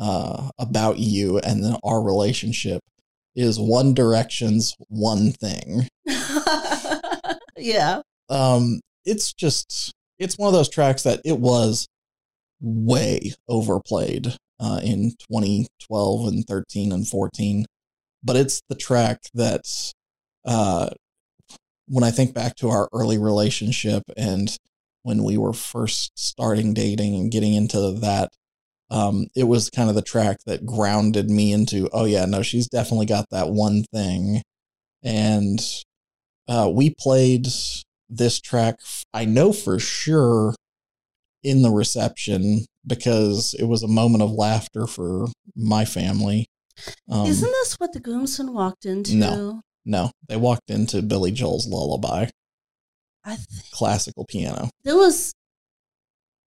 uh, 0.00 0.50
about 0.58 0.98
you 0.98 1.38
and 1.38 1.76
our 1.84 2.02
relationship 2.02 2.80
is 3.34 3.58
One 3.58 3.94
Direction's 3.94 4.74
One 4.88 5.32
Thing. 5.32 5.88
yeah. 7.58 8.02
Um, 8.28 8.80
it's 9.04 9.32
just 9.32 9.92
it's 10.18 10.38
one 10.38 10.48
of 10.48 10.52
those 10.52 10.68
tracks 10.68 11.02
that 11.04 11.20
it 11.24 11.38
was 11.38 11.86
way 12.60 13.32
overplayed 13.48 14.36
uh, 14.60 14.80
in 14.82 15.12
2012 15.30 16.28
and 16.28 16.44
13 16.46 16.92
and 16.92 17.06
14, 17.06 17.64
but 18.22 18.36
it's 18.36 18.60
the 18.68 18.74
track 18.74 19.20
that 19.34 19.62
uh, 20.44 20.90
when 21.86 22.04
I 22.04 22.10
think 22.10 22.34
back 22.34 22.56
to 22.56 22.68
our 22.68 22.88
early 22.92 23.18
relationship 23.18 24.02
and 24.16 24.56
when 25.04 25.22
we 25.22 25.38
were 25.38 25.52
first 25.52 26.12
starting 26.16 26.74
dating 26.74 27.14
and 27.14 27.30
getting 27.30 27.54
into 27.54 27.92
that 27.92 28.30
um, 28.90 29.26
it 29.36 29.44
was 29.44 29.70
kind 29.70 29.88
of 29.88 29.94
the 29.94 30.02
track 30.02 30.38
that 30.46 30.64
grounded 30.64 31.30
me 31.30 31.52
into, 31.52 31.88
oh 31.92 32.04
yeah, 32.04 32.24
no, 32.24 32.42
she's 32.42 32.68
definitely 32.68 33.06
got 33.06 33.26
that 33.30 33.50
one 33.50 33.84
thing. 33.92 34.42
And 35.02 35.60
uh, 36.48 36.70
we 36.72 36.94
played 36.98 37.46
this 38.08 38.40
track, 38.40 38.80
I 39.12 39.24
know 39.24 39.52
for 39.52 39.78
sure, 39.78 40.54
in 41.42 41.62
the 41.62 41.70
reception 41.70 42.64
because 42.86 43.54
it 43.58 43.64
was 43.64 43.82
a 43.82 43.88
moment 43.88 44.22
of 44.22 44.30
laughter 44.32 44.86
for 44.86 45.26
my 45.54 45.84
family. 45.84 46.46
Um, 47.10 47.26
Isn't 47.26 47.50
this 47.50 47.74
what 47.74 47.92
the 47.92 48.00
groomsmen 48.00 48.54
walked 48.54 48.86
into? 48.86 49.14
No. 49.14 49.60
no, 49.84 50.10
they 50.28 50.36
walked 50.36 50.70
into 50.70 51.02
Billy 51.02 51.32
Joel's 51.32 51.66
Lullaby, 51.66 52.28
I 53.24 53.36
think 53.36 53.70
classical 53.72 54.24
piano. 54.24 54.70
there 54.84 54.96
was 54.96 55.34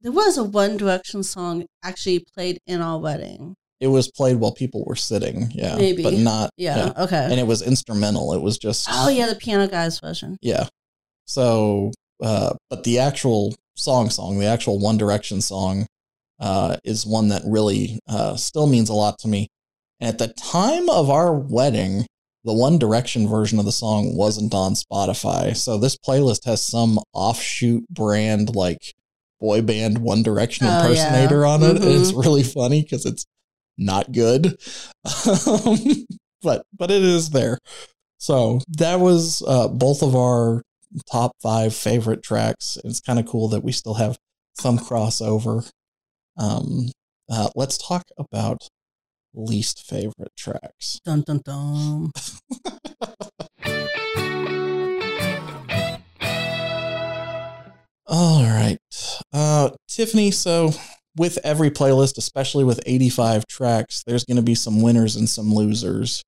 there 0.01 0.13
was 0.13 0.39
a 0.39 0.45
One 0.45 0.77
Direction 0.77 1.23
song 1.25 1.67
actually 1.83 2.25
played 2.35 2.59
in 2.67 2.81
our 2.81 2.99
wedding. 3.01 3.57
It 3.81 3.87
was 3.89 4.11
played 4.11 4.37
while 4.37 4.53
people 4.53 4.85
were 4.87 4.97
sitting, 4.97 5.51
yeah, 5.55 5.77
Maybe. 5.77 6.03
but 6.03 6.15
not, 6.15 6.51
Yeah. 6.57 6.93
Okay. 6.99 7.25
and 7.31 7.39
it 7.39 7.47
was 7.47 7.63
instrumental. 7.63 8.33
It 8.33 8.43
was 8.43 8.59
just, 8.59 8.89
oh 8.91 9.09
yeah, 9.09 9.27
the 9.27 9.37
piano 9.37 9.69
guy's 9.69 10.01
version. 10.01 10.37
Yeah. 10.43 10.67
So, 11.27 11.93
uh, 12.23 12.55
but 12.71 12.85
the 12.85 12.99
actual 12.99 13.55
song, 13.77 14.11
song, 14.11 14.39
the 14.39 14.47
actual 14.47 14.79
One 14.81 14.97
Direction 14.97 15.41
song, 15.41 15.87
uh, 16.41 16.77
is 16.85 17.07
one 17.07 17.29
that 17.29 17.43
really 17.47 17.99
uh, 18.09 18.37
still 18.37 18.67
means 18.67 18.89
a 18.89 18.95
lot 18.95 19.19
to 19.21 19.29
me. 19.29 19.49
And 20.01 20.09
at 20.09 20.19
the 20.19 20.29
time 20.35 20.89
of 20.89 21.11
our 21.11 21.33
wedding, 21.35 22.07
the 22.45 22.53
One 22.53 22.79
Direction 22.79 23.29
version 23.29 23.59
of 23.59 23.65
the 23.65 23.73
song 23.73 24.17
wasn't 24.17 24.55
on 24.55 24.75
Spotify. 24.75 25.57
So 25.57 25.77
this 25.79 25.97
playlist 25.97 26.45
has 26.47 26.65
some 26.67 26.99
offshoot 27.13 27.87
brand 27.91 28.55
like 28.57 28.95
boy 29.41 29.63
band 29.63 29.99
One 29.99 30.23
Direction 30.23 30.67
Oh, 30.67 30.71
yeah. 30.71 30.83
impersonator 30.83 31.45
on 31.47 31.63
it. 31.63 31.77
And 31.77 31.85
it's 31.85 32.13
really 32.13 32.43
funny 32.45 32.83
because 32.83 33.05
it's 33.05 33.25
not 33.79 34.13
good. 34.13 34.59
Um, 35.27 36.07
but 36.43 36.67
but 36.77 36.91
it 36.91 37.03
is 37.03 37.31
there. 37.31 37.59
So 38.19 38.61
that 38.77 39.01
was 39.01 39.43
uh, 39.47 39.69
both 39.69 40.03
of 40.03 40.15
our 40.15 40.63
top 41.11 41.33
five 41.43 41.75
favorite 41.75 42.23
tracks. 42.23 42.77
It's 42.85 43.01
kind 43.01 43.19
of 43.19 43.27
cool 43.27 43.49
that 43.49 43.65
we 43.65 43.73
still 43.73 43.95
have 43.95 44.19
some 44.59 44.79
crossover. 44.79 45.71
Um, 46.37 46.89
uh, 47.31 47.49
let's 47.55 47.79
talk 47.79 48.05
about 48.19 48.69
least 49.35 49.85
favorite 49.87 50.33
tracks. 50.37 51.01
Dun 51.05 51.23
dun 51.23 51.41
dun. 51.45 52.11
All 58.11 58.43
right. 58.43 58.79
Uh, 59.33 59.71
Tiffany, 59.87 60.31
so 60.31 60.73
with 61.19 61.39
every 61.45 61.71
playlist, 61.71 62.17
especially 62.19 62.65
with 62.65 62.81
85 62.87 63.47
tracks, 63.47 64.03
there's 64.07 64.25
going 64.25 64.37
to 64.37 64.43
be 64.43 64.55
some 64.55 64.81
winners 64.83 65.17
and 65.17 65.29
some 65.29 65.53
losers. 65.53 66.23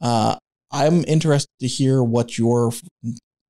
Uh, 0.00 0.36
I'm 0.70 1.04
interested 1.06 1.50
to 1.60 1.66
hear 1.66 2.02
what 2.02 2.38
your, 2.38 2.72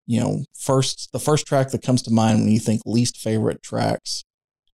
you 0.07 0.21
know, 0.21 0.45
first, 0.57 1.11
the 1.13 1.19
first 1.19 1.47
track 1.47 1.71
that 1.71 1.83
comes 1.83 2.03
to 2.03 2.11
mind 2.11 2.41
when 2.41 2.51
you 2.51 2.61
think 2.61 2.83
least 2.87 3.17
favorite 3.17 3.63
tracks. 3.63 4.23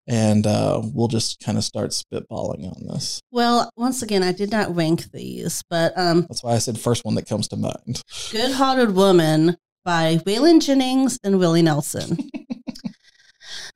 And 0.05 0.45
uh, 0.45 0.81
we'll 0.83 1.07
just 1.07 1.39
kind 1.39 1.57
of 1.57 1.63
start 1.63 1.91
spitballing 1.91 2.65
on 2.67 2.87
this. 2.87 3.21
Well, 3.31 3.69
once 3.77 4.01
again, 4.01 4.21
I 4.21 4.33
did 4.33 4.51
not 4.51 4.75
rank 4.75 5.11
these, 5.11 5.63
but 5.69 5.97
um, 5.97 6.21
That's 6.27 6.43
why 6.43 6.51
I 6.51 6.57
said 6.57 6.77
first 6.77 7.05
one 7.05 7.15
that 7.15 7.27
comes 7.27 7.47
to 7.49 7.55
mind. 7.55 8.01
Good 8.31 8.51
Hearted 8.51 8.95
Woman 8.95 9.55
by 9.85 10.17
Waylon 10.25 10.61
Jennings 10.61 11.17
and 11.23 11.39
Willie 11.39 11.61
Nelson. 11.61 12.17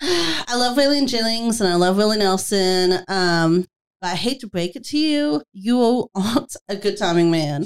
I 0.01 0.55
love 0.55 0.77
Waylon 0.77 1.07
Jennings 1.07 1.59
and 1.61 1.69
I 1.71 1.75
love 1.75 1.97
Willie 1.97 2.17
Nelson. 2.17 2.99
Um, 3.07 3.65
but 3.99 4.11
I 4.11 4.15
hate 4.15 4.39
to 4.41 4.47
break 4.47 4.75
it 4.75 4.83
to 4.85 4.97
you, 4.97 5.41
you 5.53 6.07
aren't 6.15 6.55
a 6.69 6.75
good 6.75 6.97
timing 6.97 7.31
man. 7.31 7.65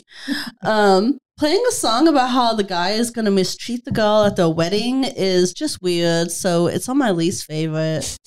Um, 0.64 1.18
playing 1.38 1.62
a 1.68 1.72
song 1.72 2.08
about 2.08 2.30
how 2.30 2.54
the 2.54 2.64
guy 2.64 2.92
is 2.92 3.12
going 3.12 3.26
to 3.26 3.32
mistreat 3.32 3.84
the 3.84 3.92
girl 3.92 4.24
at 4.24 4.38
their 4.38 4.50
wedding 4.50 5.04
is 5.04 5.54
just 5.54 5.82
weird. 5.82 6.32
So 6.32 6.68
it's 6.68 6.88
on 6.88 6.98
my 6.98 7.12
least 7.12 7.46
favorite. 7.46 8.18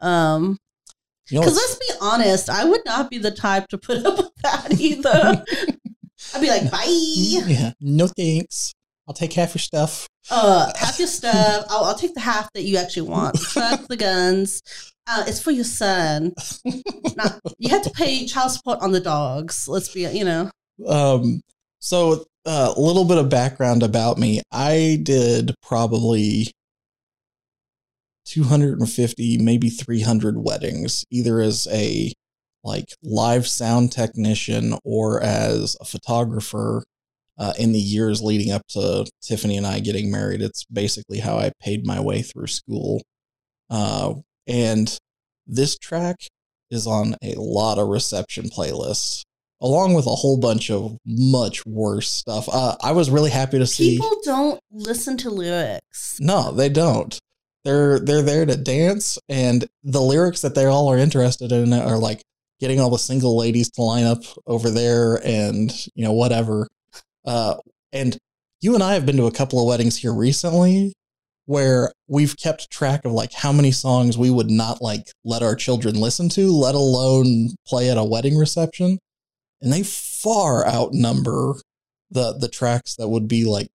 Um, 0.00 0.58
You 1.30 1.36
know, 1.38 1.42
because 1.42 1.56
let's 1.56 1.76
be 1.76 1.92
honest, 2.00 2.50
I 2.50 2.64
would 2.64 2.84
not 2.84 3.08
be 3.08 3.18
the 3.18 3.30
type 3.30 3.68
to 3.68 3.78
put 3.78 4.04
up 4.04 4.16
with 4.18 4.34
that 4.42 4.80
either. 4.80 5.44
I'd 6.34 6.40
be 6.40 6.48
like, 6.48 6.70
bye. 6.70 6.84
yeah, 6.86 7.72
no 7.80 8.08
thanks. 8.08 8.74
I'll 9.06 9.14
take 9.14 9.34
half 9.34 9.54
your 9.54 9.60
stuff. 9.60 10.08
Uh, 10.30 10.72
half 10.76 10.98
your 10.98 11.08
stuff. 11.08 11.66
I'll, 11.68 11.84
I'll 11.84 11.94
take 11.94 12.14
the 12.14 12.20
half 12.20 12.50
that 12.54 12.62
you 12.62 12.78
actually 12.78 13.08
want. 13.08 13.38
The 13.38 13.44
truck, 13.44 13.88
the 13.88 13.96
guns. 13.96 14.62
Uh, 15.06 15.24
it's 15.26 15.42
for 15.42 15.50
your 15.50 15.64
son. 15.64 16.32
Not, 17.16 17.38
you 17.58 17.68
have 17.68 17.82
to 17.82 17.90
pay 17.90 18.24
child 18.26 18.52
support 18.52 18.80
on 18.80 18.92
the 18.92 19.00
dogs. 19.00 19.68
Let's 19.68 19.92
be, 19.92 20.08
you 20.08 20.24
know. 20.24 20.50
Um, 20.86 21.42
so 21.80 22.24
uh, 22.46 22.72
a 22.74 22.80
little 22.80 23.04
bit 23.04 23.18
of 23.18 23.28
background 23.28 23.82
about 23.82 24.18
me. 24.18 24.40
I 24.50 24.98
did 25.02 25.54
probably 25.62 26.50
250, 28.26 29.38
maybe 29.38 29.68
300 29.68 30.42
weddings, 30.42 31.04
either 31.10 31.40
as 31.40 31.68
a 31.70 32.12
like 32.62 32.86
live 33.02 33.46
sound 33.46 33.92
technician 33.92 34.74
or 34.84 35.22
as 35.22 35.76
a 35.80 35.84
photographer 35.84 36.82
uh, 37.38 37.52
in 37.58 37.72
the 37.72 37.78
years 37.78 38.22
leading 38.22 38.52
up 38.52 38.62
to 38.68 39.06
Tiffany 39.22 39.56
and 39.56 39.66
I 39.66 39.80
getting 39.80 40.10
married. 40.10 40.42
It's 40.42 40.64
basically 40.64 41.18
how 41.18 41.38
I 41.38 41.52
paid 41.60 41.86
my 41.86 42.00
way 42.00 42.22
through 42.22 42.46
school. 42.46 43.02
Uh, 43.70 44.14
and 44.46 44.98
this 45.46 45.76
track 45.78 46.16
is 46.70 46.86
on 46.86 47.16
a 47.22 47.34
lot 47.36 47.78
of 47.78 47.88
reception 47.88 48.48
playlists 48.48 49.22
along 49.60 49.94
with 49.94 50.06
a 50.06 50.10
whole 50.10 50.36
bunch 50.36 50.70
of 50.70 50.98
much 51.06 51.64
worse 51.64 52.10
stuff. 52.10 52.48
Uh, 52.52 52.76
I 52.82 52.92
was 52.92 53.10
really 53.10 53.30
happy 53.30 53.58
to 53.58 53.66
see. 53.66 53.96
People 53.96 54.16
don't 54.22 54.60
listen 54.70 55.16
to 55.18 55.30
lyrics. 55.30 56.18
No, 56.20 56.52
they 56.52 56.68
don't. 56.68 57.18
They're 57.64 57.98
they're 57.98 58.22
there 58.22 58.44
to 58.44 58.56
dance, 58.56 59.18
and 59.28 59.64
the 59.82 60.02
lyrics 60.02 60.42
that 60.42 60.54
they 60.54 60.66
all 60.66 60.88
are 60.88 60.98
interested 60.98 61.50
in 61.50 61.72
are 61.72 61.96
like 61.96 62.20
getting 62.60 62.78
all 62.78 62.90
the 62.90 62.98
single 62.98 63.38
ladies 63.38 63.70
to 63.70 63.82
line 63.82 64.04
up 64.04 64.22
over 64.46 64.68
there, 64.68 65.18
and 65.24 65.72
you 65.94 66.04
know 66.04 66.12
whatever. 66.12 66.68
Uh, 67.24 67.56
and 67.92 68.18
you 68.60 68.74
and 68.74 68.82
I 68.82 68.94
have 68.94 69.06
been 69.06 69.16
to 69.16 69.26
a 69.26 69.32
couple 69.32 69.60
of 69.60 69.66
weddings 69.66 69.98
here 69.98 70.12
recently 70.12 70.94
where 71.46 71.92
we've 72.08 72.36
kept 72.36 72.70
track 72.70 73.04
of 73.04 73.12
like 73.12 73.32
how 73.32 73.52
many 73.52 73.70
songs 73.70 74.16
we 74.16 74.30
would 74.30 74.50
not 74.50 74.80
like 74.80 75.10
let 75.24 75.42
our 75.42 75.54
children 75.54 76.00
listen 76.00 76.28
to, 76.30 76.50
let 76.50 76.74
alone 76.74 77.50
play 77.66 77.90
at 77.90 77.98
a 77.98 78.04
wedding 78.04 78.36
reception, 78.36 78.98
and 79.60 79.72
they 79.72 79.82
far 79.82 80.66
outnumber 80.66 81.56
the 82.10 82.36
the 82.38 82.48
tracks 82.48 82.96
that 82.96 83.08
would 83.08 83.28
be 83.28 83.44
like 83.44 83.68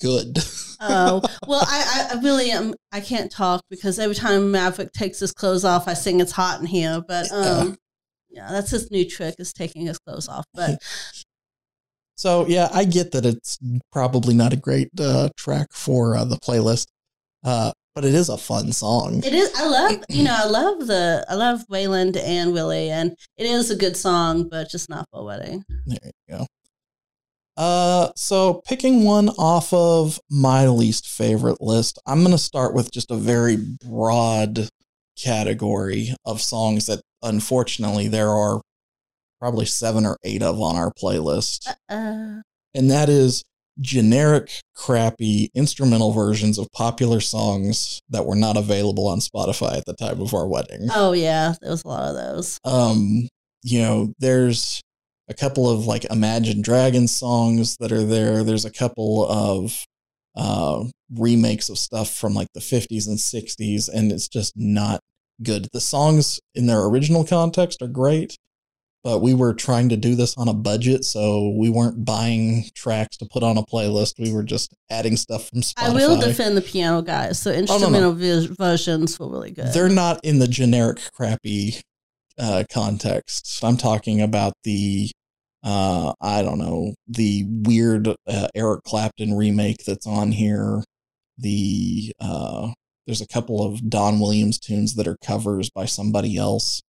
good. 0.00 0.38
Oh 0.80 1.22
well, 1.46 1.62
I, 1.64 2.08
I, 2.12 2.20
really 2.20 2.50
am. 2.50 2.74
I 2.90 3.00
can't 3.00 3.30
talk 3.30 3.62
because 3.70 3.98
every 3.98 4.16
time 4.16 4.50
Maverick 4.50 4.92
takes 4.92 5.20
his 5.20 5.32
clothes 5.32 5.64
off, 5.64 5.86
I 5.86 5.94
sing 5.94 6.20
"It's 6.20 6.32
hot 6.32 6.60
in 6.60 6.66
here." 6.66 7.02
But 7.06 7.30
um, 7.30 7.76
yeah, 8.30 8.48
that's 8.50 8.70
his 8.70 8.90
new 8.90 9.08
trick 9.08 9.36
is 9.38 9.52
taking 9.52 9.86
his 9.86 9.98
clothes 9.98 10.28
off. 10.28 10.44
But 10.54 10.82
So 12.16 12.46
yeah, 12.46 12.68
I 12.72 12.84
get 12.84 13.12
that 13.12 13.24
it's 13.26 13.58
probably 13.90 14.34
not 14.34 14.52
a 14.52 14.56
great 14.56 14.88
uh, 15.00 15.30
track 15.36 15.68
for 15.72 16.16
uh, 16.16 16.24
the 16.24 16.36
playlist, 16.36 16.86
uh, 17.44 17.72
but 17.94 18.04
it 18.04 18.14
is 18.14 18.28
a 18.28 18.38
fun 18.38 18.72
song. 18.72 19.22
it 19.24 19.32
is. 19.34 19.52
I 19.56 19.66
love 19.68 20.04
you 20.08 20.24
know 20.24 20.36
I 20.38 20.46
love 20.46 20.86
the 20.86 21.24
I 21.28 21.34
love 21.34 21.64
Waylon 21.70 22.16
and 22.16 22.52
Willie, 22.52 22.90
and 22.90 23.16
it 23.36 23.46
is 23.46 23.70
a 23.70 23.76
good 23.76 23.96
song, 23.96 24.48
but 24.48 24.68
just 24.70 24.88
not 24.88 25.06
for 25.10 25.20
a 25.20 25.24
wedding. 25.24 25.64
There 25.86 25.98
you 26.04 26.36
go. 26.38 26.46
Uh, 27.56 28.10
so 28.16 28.62
picking 28.66 29.04
one 29.04 29.28
off 29.30 29.72
of 29.74 30.18
my 30.30 30.66
least 30.68 31.06
favorite 31.06 31.60
list, 31.60 31.98
I'm 32.06 32.20
going 32.20 32.32
to 32.32 32.38
start 32.38 32.72
with 32.74 32.90
just 32.90 33.10
a 33.10 33.16
very 33.16 33.56
broad 33.56 34.68
category 35.18 36.14
of 36.24 36.40
songs 36.40 36.86
that 36.86 37.02
unfortunately 37.22 38.08
there 38.08 38.30
are 38.30 38.62
probably 39.42 39.66
seven 39.66 40.06
or 40.06 40.16
eight 40.22 40.40
of 40.40 40.60
on 40.60 40.76
our 40.76 40.92
playlist. 40.92 41.66
Uh, 41.88 42.42
and 42.76 42.88
that 42.88 43.08
is 43.08 43.42
generic, 43.80 44.48
crappy 44.76 45.50
instrumental 45.52 46.12
versions 46.12 46.58
of 46.58 46.68
popular 46.72 47.18
songs 47.18 48.00
that 48.08 48.24
were 48.24 48.36
not 48.36 48.56
available 48.56 49.08
on 49.08 49.18
Spotify 49.18 49.76
at 49.78 49.84
the 49.84 49.94
time 49.94 50.20
of 50.20 50.32
our 50.32 50.46
wedding. 50.46 50.86
oh 50.94 51.10
yeah, 51.10 51.54
there 51.60 51.72
was 51.72 51.82
a 51.82 51.88
lot 51.88 52.04
of 52.04 52.14
those. 52.14 52.56
Um, 52.64 53.28
you 53.64 53.80
know, 53.80 54.12
there's 54.20 54.80
a 55.28 55.34
couple 55.34 55.68
of 55.68 55.86
like 55.86 56.04
Imagine 56.04 56.62
Dragons 56.62 57.12
songs 57.18 57.78
that 57.78 57.90
are 57.90 58.04
there. 58.04 58.44
There's 58.44 58.64
a 58.64 58.70
couple 58.70 59.26
of 59.26 59.84
uh, 60.36 60.84
remakes 61.12 61.68
of 61.68 61.78
stuff 61.78 62.14
from 62.14 62.34
like 62.34 62.48
the 62.54 62.60
50s 62.60 63.08
and 63.08 63.18
60s, 63.18 63.88
and 63.92 64.12
it's 64.12 64.28
just 64.28 64.52
not 64.54 65.00
good. 65.42 65.66
The 65.72 65.80
songs 65.80 66.38
in 66.54 66.66
their 66.66 66.84
original 66.84 67.24
context 67.24 67.82
are 67.82 67.88
great, 67.88 68.36
but 69.04 69.20
we 69.20 69.34
were 69.34 69.52
trying 69.52 69.88
to 69.88 69.96
do 69.96 70.14
this 70.14 70.36
on 70.36 70.48
a 70.48 70.54
budget, 70.54 71.04
so 71.04 71.54
we 71.58 71.68
weren't 71.68 72.04
buying 72.04 72.64
tracks 72.74 73.16
to 73.18 73.26
put 73.26 73.42
on 73.42 73.56
a 73.56 73.62
playlist. 73.62 74.14
We 74.18 74.32
were 74.32 74.44
just 74.44 74.74
adding 74.90 75.16
stuff 75.16 75.48
from 75.48 75.62
Spotify. 75.62 75.82
I 75.82 75.90
will 75.90 76.20
defend 76.20 76.56
the 76.56 76.62
piano 76.62 77.02
guys. 77.02 77.40
So 77.40 77.50
no, 77.50 77.56
no. 77.56 77.60
instrumental 77.60 78.54
versions 78.56 79.18
were 79.18 79.28
really 79.28 79.50
good. 79.50 79.72
They're 79.72 79.88
not 79.88 80.20
in 80.24 80.38
the 80.38 80.48
generic 80.48 81.00
crappy 81.12 81.80
uh, 82.38 82.64
context. 82.72 83.60
I'm 83.62 83.76
talking 83.76 84.20
about 84.20 84.54
the 84.64 85.10
uh, 85.64 86.12
I 86.20 86.42
don't 86.42 86.58
know 86.58 86.94
the 87.08 87.44
weird 87.48 88.08
uh, 88.08 88.48
Eric 88.54 88.82
Clapton 88.84 89.36
remake 89.36 89.84
that's 89.84 90.06
on 90.06 90.32
here. 90.32 90.82
The 91.38 92.12
uh, 92.20 92.72
there's 93.06 93.20
a 93.20 93.26
couple 93.26 93.64
of 93.64 93.88
Don 93.88 94.20
Williams 94.20 94.58
tunes 94.58 94.94
that 94.94 95.08
are 95.08 95.16
covers 95.24 95.70
by 95.70 95.86
somebody 95.86 96.36
else. 96.36 96.82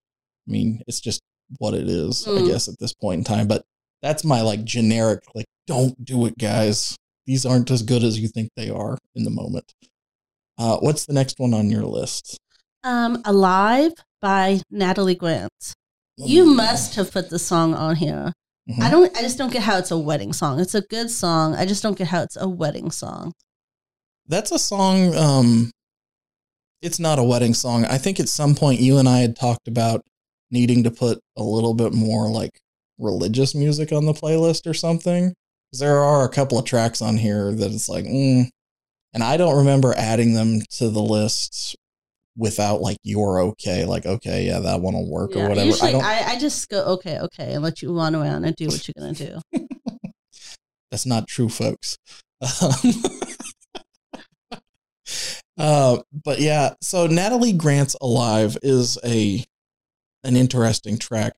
I 0.47 0.51
mean, 0.51 0.81
it's 0.87 0.99
just 0.99 1.21
what 1.59 1.73
it 1.73 1.87
is, 1.89 2.25
I 2.27 2.31
Mm. 2.31 2.47
guess, 2.47 2.67
at 2.67 2.79
this 2.79 2.93
point 2.93 3.19
in 3.19 3.23
time. 3.23 3.47
But 3.47 3.63
that's 4.01 4.23
my 4.23 4.41
like 4.41 4.63
generic 4.63 5.21
like, 5.35 5.45
don't 5.67 6.03
do 6.03 6.25
it, 6.25 6.37
guys. 6.37 6.95
These 7.25 7.45
aren't 7.45 7.71
as 7.71 7.83
good 7.83 8.03
as 8.03 8.19
you 8.19 8.27
think 8.27 8.49
they 8.55 8.69
are 8.69 8.97
in 9.15 9.23
the 9.23 9.29
moment. 9.29 9.71
Uh, 10.57 10.77
what's 10.77 11.05
the 11.05 11.13
next 11.13 11.39
one 11.39 11.53
on 11.53 11.69
your 11.69 11.83
list? 11.85 12.37
um, 12.85 13.21
"Alive" 13.23 13.93
by 14.21 14.59
Natalie 14.69 15.15
Grant. 15.15 15.51
You 16.17 16.45
must 16.45 16.95
have 16.95 17.11
put 17.11 17.29
the 17.29 17.39
song 17.39 17.73
on 17.73 17.95
here. 17.95 18.33
Mhm. 18.69 18.81
I 18.83 18.91
don't. 18.91 19.17
I 19.17 19.21
just 19.21 19.37
don't 19.37 19.51
get 19.53 19.63
how 19.63 19.77
it's 19.77 19.89
a 19.91 19.97
wedding 19.97 20.33
song. 20.33 20.59
It's 20.59 20.75
a 20.75 20.81
good 20.81 21.09
song. 21.09 21.55
I 21.55 21.65
just 21.65 21.81
don't 21.81 21.97
get 21.97 22.07
how 22.09 22.21
it's 22.21 22.35
a 22.35 22.47
wedding 22.49 22.91
song. 22.91 23.31
That's 24.27 24.51
a 24.51 24.59
song. 24.59 25.15
Um, 25.15 25.71
it's 26.81 26.99
not 26.99 27.19
a 27.19 27.23
wedding 27.23 27.53
song. 27.53 27.85
I 27.85 27.97
think 27.97 28.19
at 28.19 28.27
some 28.29 28.53
point 28.55 28.81
you 28.81 28.97
and 28.97 29.07
I 29.07 29.19
had 29.19 29.35
talked 29.37 29.67
about 29.67 30.01
needing 30.53 30.83
to 30.83 30.91
put 30.91 31.19
a 31.35 31.43
little 31.43 31.73
bit 31.73 31.93
more 31.93 32.29
like 32.29 32.61
religious 32.99 33.53
music 33.55 33.91
on 33.91 34.05
the 34.05 34.13
playlist 34.13 34.69
or 34.69 34.73
something. 34.73 35.33
there 35.73 35.97
are 35.97 36.23
a 36.23 36.29
couple 36.29 36.59
of 36.59 36.65
tracks 36.65 37.01
on 37.01 37.17
here 37.17 37.51
that 37.51 37.71
it's 37.71 37.89
like, 37.89 38.05
mm. 38.05 38.45
and 39.13 39.23
I 39.23 39.35
don't 39.35 39.57
remember 39.57 39.93
adding 39.97 40.35
them 40.35 40.61
to 40.77 40.89
the 40.89 41.01
list 41.01 41.75
without 42.37 42.81
like 42.81 42.97
you're 43.03 43.39
okay, 43.39 43.83
like 43.83 44.05
okay, 44.05 44.45
yeah, 44.45 44.59
that 44.59 44.81
one 44.81 44.93
will 44.93 45.09
work 45.09 45.31
Yeah, 45.33 45.45
or 45.45 45.49
whatever. 45.49 45.65
Usually, 45.65 45.89
I 45.89 45.91
don't. 45.91 46.03
I, 46.03 46.23
I 46.33 46.39
just 46.39 46.69
go 46.69 46.83
okay, 46.93 47.19
okay, 47.19 47.53
and 47.53 47.63
let 47.63 47.81
you 47.81 47.95
run 47.95 48.15
around 48.15 48.45
and 48.45 48.55
do 48.55 48.67
what 48.67 48.87
you're 48.87 48.93
gonna 48.97 49.13
do. 49.13 49.39
That's 50.91 51.07
not 51.07 51.27
true, 51.27 51.49
folks. 51.49 51.97
Um, 52.61 52.93
uh, 55.57 55.97
but 56.23 56.39
yeah, 56.39 56.75
so 56.81 57.07
Natalie 57.07 57.53
Grant's 57.53 57.95
"Alive" 57.99 58.57
is 58.61 58.99
a 59.03 59.43
an 60.23 60.35
interesting 60.35 60.97
track. 60.97 61.33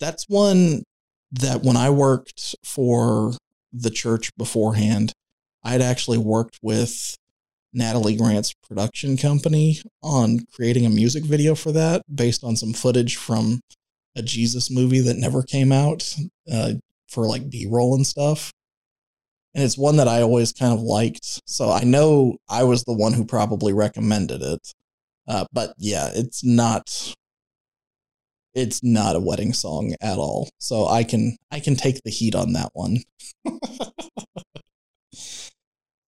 That's 0.00 0.28
one 0.28 0.82
that 1.32 1.62
when 1.62 1.76
I 1.76 1.90
worked 1.90 2.56
for 2.64 3.32
the 3.72 3.90
church 3.90 4.30
beforehand, 4.36 5.12
I'd 5.64 5.80
actually 5.80 6.18
worked 6.18 6.58
with 6.62 7.16
Natalie 7.72 8.16
Grant's 8.16 8.52
production 8.68 9.16
company 9.16 9.80
on 10.02 10.40
creating 10.54 10.84
a 10.84 10.90
music 10.90 11.24
video 11.24 11.54
for 11.54 11.72
that 11.72 12.02
based 12.12 12.44
on 12.44 12.56
some 12.56 12.72
footage 12.72 13.16
from 13.16 13.60
a 14.14 14.22
Jesus 14.22 14.70
movie 14.70 15.00
that 15.00 15.16
never 15.16 15.42
came 15.42 15.72
out 15.72 16.14
uh, 16.52 16.74
for 17.08 17.26
like 17.26 17.48
B 17.48 17.66
roll 17.70 17.94
and 17.94 18.06
stuff. 18.06 18.52
And 19.54 19.64
it's 19.64 19.78
one 19.78 19.96
that 19.96 20.08
I 20.08 20.22
always 20.22 20.52
kind 20.52 20.72
of 20.72 20.80
liked. 20.80 21.40
So 21.46 21.70
I 21.70 21.84
know 21.84 22.36
I 22.48 22.64
was 22.64 22.84
the 22.84 22.94
one 22.94 23.12
who 23.12 23.24
probably 23.24 23.72
recommended 23.72 24.42
it. 24.42 24.72
Uh, 25.28 25.44
but 25.52 25.74
yeah, 25.78 26.10
it's 26.14 26.44
not 26.44 27.14
it's 28.54 28.82
not 28.82 29.16
a 29.16 29.20
wedding 29.20 29.52
song 29.52 29.94
at 30.00 30.18
all. 30.18 30.50
So 30.58 30.86
I 30.86 31.04
can 31.04 31.36
I 31.50 31.60
can 31.60 31.76
take 31.76 32.02
the 32.02 32.10
heat 32.10 32.34
on 32.34 32.52
that 32.52 32.70
one. 32.72 32.98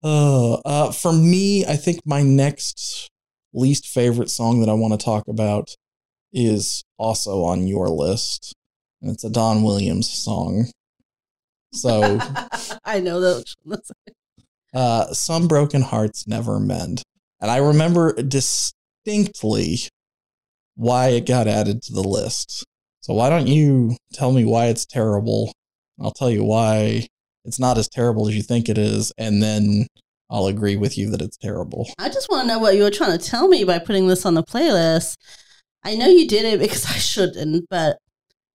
uh, 0.02 0.54
uh, 0.54 0.92
for 0.92 1.12
me, 1.12 1.64
I 1.64 1.76
think 1.76 2.00
my 2.04 2.22
next 2.22 3.10
least 3.52 3.86
favorite 3.86 4.30
song 4.30 4.60
that 4.60 4.68
I 4.68 4.74
want 4.74 4.98
to 4.98 5.04
talk 5.04 5.28
about 5.28 5.74
is 6.32 6.84
also 6.98 7.44
on 7.44 7.66
your 7.66 7.88
list, 7.88 8.54
and 9.00 9.10
it's 9.12 9.24
a 9.24 9.30
Don 9.30 9.62
Williams 9.62 10.10
song. 10.10 10.66
So, 11.72 12.18
I 12.84 13.00
know 13.00 13.20
that. 13.20 13.44
uh, 14.74 15.06
some 15.12 15.48
broken 15.48 15.82
hearts 15.82 16.26
never 16.26 16.58
mend, 16.58 17.02
and 17.40 17.50
I 17.50 17.58
remember 17.58 18.12
distinctly 18.14 19.78
why 20.74 21.08
it 21.08 21.26
got 21.26 21.46
added 21.46 21.82
to 21.82 21.92
the 21.92 22.02
list. 22.02 22.64
So 23.00 23.14
why 23.14 23.28
don't 23.28 23.46
you 23.46 23.96
tell 24.12 24.32
me 24.32 24.44
why 24.44 24.66
it's 24.66 24.86
terrible? 24.86 25.52
I'll 26.00 26.10
tell 26.10 26.30
you 26.30 26.42
why 26.44 27.06
it's 27.44 27.58
not 27.58 27.78
as 27.78 27.88
terrible 27.88 28.28
as 28.28 28.34
you 28.34 28.42
think 28.42 28.68
it 28.68 28.78
is, 28.78 29.12
and 29.18 29.42
then 29.42 29.86
I'll 30.30 30.46
agree 30.46 30.76
with 30.76 30.96
you 30.96 31.10
that 31.10 31.20
it's 31.20 31.36
terrible. 31.36 31.88
I 31.98 32.08
just 32.08 32.30
want 32.30 32.42
to 32.42 32.48
know 32.48 32.58
what 32.58 32.76
you 32.76 32.82
were 32.82 32.90
trying 32.90 33.16
to 33.16 33.24
tell 33.24 33.46
me 33.48 33.64
by 33.64 33.78
putting 33.78 34.08
this 34.08 34.24
on 34.24 34.34
the 34.34 34.42
playlist. 34.42 35.16
I 35.84 35.94
know 35.94 36.08
you 36.08 36.26
did 36.26 36.44
it 36.44 36.58
because 36.66 36.86
I 36.86 36.98
shouldn't, 36.98 37.66
but 37.68 37.98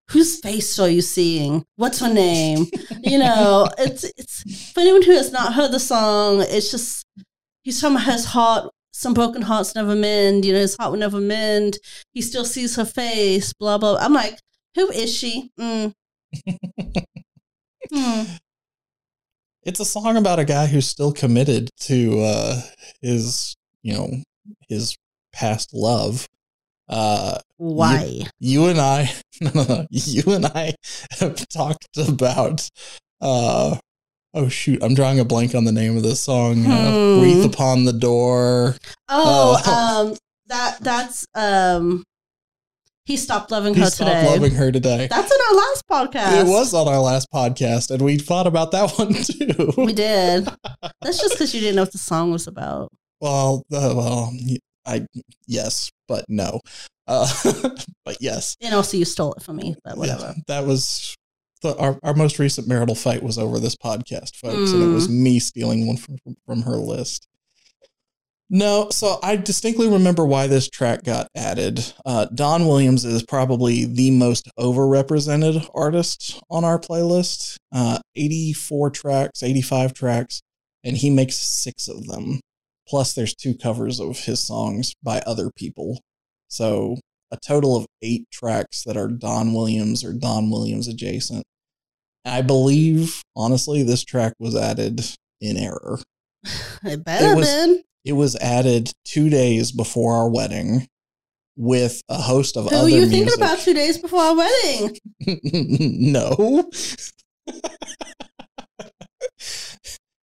whose 0.10 0.40
face 0.40 0.80
are 0.80 0.90
you 0.90 1.02
seeing? 1.02 1.64
What's 1.76 2.00
her 2.00 2.12
name? 2.12 2.66
you 3.04 3.20
know, 3.20 3.70
it's 3.78 4.04
it's 4.04 4.72
for 4.74 4.82
anyone 4.82 5.04
who 5.04 5.12
has 5.12 5.32
not 5.32 5.54
heard 5.54 5.72
the 5.72 5.80
song. 5.80 6.42
It's 6.42 6.72
just 6.72 7.06
he's 7.64 7.80
from 7.80 7.98
his 7.98 8.26
heart. 8.26 8.72
Some 8.92 9.14
broken 9.14 9.44
hearts 9.44 9.76
never 9.76 9.96
mend. 9.96 10.46
You 10.46 10.54
know, 10.54 10.60
his 10.60 10.76
heart 10.78 10.92
will 10.92 11.00
never 11.00 11.20
mend. 11.20 11.78
He 12.14 12.22
still 12.22 12.46
sees 12.46 12.76
her 12.76 12.86
face. 12.86 13.54
Blah 13.54 13.78
blah. 13.78 13.98
I'm 14.00 14.14
like, 14.14 14.40
who 14.76 14.90
is 14.92 15.14
she? 15.16 15.52
Mm. 15.60 15.94
Hmm. 17.92 18.24
It's 19.64 19.80
a 19.80 19.86
song 19.86 20.16
about 20.16 20.40
a 20.40 20.46
guy 20.46 20.68
who's 20.68 20.88
still 20.88 21.12
committed 21.12 21.70
to 21.82 22.20
uh, 22.22 22.62
his, 23.02 23.56
you 23.82 23.94
know, 23.94 24.10
his 24.68 24.96
past 25.34 25.74
love. 25.74 26.28
Uh, 26.88 27.40
Why? 27.58 28.22
you 28.40 28.68
and 28.68 28.80
I, 28.80 29.12
no, 29.42 29.52
no, 29.54 29.64
no, 29.64 29.88
you 29.92 30.24
and 30.28 30.46
I 30.46 30.76
have 31.20 31.48
talked 31.50 31.98
about. 31.98 32.70
Uh, 33.22 33.78
oh 34.34 34.48
shoot, 34.50 34.82
I'm 34.84 34.94
drawing 34.94 35.20
a 35.20 35.26
blank 35.26 35.56
on 35.56 35.66
the 35.66 35.72
name 35.72 35.98
of 35.98 36.04
this 36.04 36.22
song. 36.22 36.66
Uh, 36.66 36.92
Hmm. 37.16 37.22
Wreath 37.22 37.46
upon 37.46 37.86
the 37.86 37.94
door. 37.94 38.76
Oh, 39.08 39.62
Uh, 39.66 39.72
um, 40.12 40.18
that 40.48 40.78
that's 40.82 41.26
um, 41.36 42.04
he 43.06 43.18
stopped 43.18 43.50
loving 43.52 43.74
He 43.74 43.82
her 43.82 43.88
stopped 43.88 44.12
today. 44.12 44.26
loving 44.28 44.52
her 44.56 44.72
today. 44.72 45.08
That's 45.10 45.32
in 45.32 45.38
our 45.50 45.56
last 45.56 45.84
podcast. 45.90 46.42
It 46.42 46.48
was 46.48 46.74
on 46.74 46.88
our 46.88 47.00
last 47.00 47.28
podcast, 47.34 47.90
and 47.92 48.02
we 48.02 48.18
thought 48.18 48.46
about 48.48 48.72
that 48.72 48.92
one 48.98 49.14
too. 49.14 49.74
We 49.84 49.94
did. 49.94 50.48
That's 51.02 51.20
just 51.20 51.34
because 51.34 51.54
you 51.54 51.60
didn't 51.62 51.76
know 51.76 51.84
what 51.84 51.92
the 51.92 51.98
song 51.98 52.32
was 52.32 52.46
about. 52.48 52.92
Well, 53.22 53.64
uh, 53.74 53.94
well, 53.96 54.34
I 54.86 55.06
yes, 55.48 55.90
but 56.08 56.26
no, 56.30 56.62
uh, 57.08 57.28
but 58.06 58.18
yes, 58.22 58.56
And 58.62 58.74
also, 58.74 58.96
you 58.98 59.06
stole 59.06 59.34
it 59.34 59.44
from 59.44 59.58
me, 59.58 59.76
but 59.84 59.98
whatever. 59.98 60.34
Yeah, 60.36 60.42
that 60.48 60.66
was 60.66 61.16
the, 61.62 61.76
our 61.78 62.00
our 62.04 62.14
most 62.14 62.40
recent 62.40 62.68
marital 62.68 62.96
fight 62.96 63.22
was 63.24 63.38
over 63.38 63.60
this 63.60 63.76
podcast, 63.76 64.36
folks, 64.36 64.72
and 64.72 64.82
it 64.84 64.88
Mm. 64.90 64.94
was 64.94 65.10
me 65.10 65.40
stealing 65.40 65.88
one 65.88 65.98
from 65.98 66.18
from 66.46 66.62
her 66.64 66.78
list. 66.78 67.28
No, 68.52 68.90
so 68.90 69.20
I 69.22 69.36
distinctly 69.36 69.88
remember 69.88 70.26
why 70.26 70.48
this 70.48 70.68
track 70.68 71.04
got 71.04 71.28
added. 71.36 71.94
Uh, 72.04 72.26
Don 72.34 72.66
Williams 72.66 73.06
is 73.06 73.22
probably 73.22 73.86
the 73.86 74.10
most 74.10 74.50
overrepresented 74.58 75.70
artist 75.76 76.42
on 76.50 76.64
our 76.64 76.80
playlist. 76.80 77.58
Uh, 77.72 78.00
84 78.16 78.90
tracks, 78.90 79.44
85 79.44 79.94
tracks, 79.94 80.42
and 80.84 80.98
he 80.98 81.12
makes 81.12 81.36
six 81.36 81.88
of 81.88 82.08
them. 82.08 82.40
Plus, 82.88 83.14
there's 83.14 83.36
two 83.36 83.54
covers 83.54 84.00
of 84.00 84.18
his 84.22 84.40
songs 84.42 84.96
by 85.04 85.20
other 85.28 85.52
people. 85.56 86.02
So, 86.48 86.98
a 87.32 87.38
total 87.38 87.76
of 87.78 87.86
eight 88.02 88.26
tracks 88.32 88.84
that 88.86 88.98
are 88.98 89.08
Don 89.08 89.54
Williams 89.54 90.04
or 90.04 90.14
Don 90.14 90.50
Williams 90.50 90.88
adjacent. 90.88 91.44
I 92.26 92.42
believe, 92.42 93.22
honestly, 93.36 93.84
this 93.84 94.04
track 94.04 94.34
was 94.40 94.56
added 94.56 95.02
in 95.42 95.58
error. 95.58 96.00
It 96.84 97.04
better 97.04 97.36
was- 97.36 97.48
been. 97.48 97.84
It 98.06 98.14
was 98.14 98.36
added 98.38 98.92
two 99.06 99.30
days 99.30 99.72
before 99.74 100.14
our 100.14 100.30
wedding 100.30 100.88
with 101.58 102.02
a 102.08 102.16
host 102.16 102.56
of 102.56 102.70
Who 102.70 102.76
other 102.76 102.84
were 102.84 102.90
you 102.90 102.96
music. 103.06 103.12
thinking 103.28 103.34
about 103.36 103.60
two 103.60 103.74
days 103.74 103.98
before 103.98 104.22
our 104.22 104.36
wedding? 104.38 104.98
no. 105.44 106.70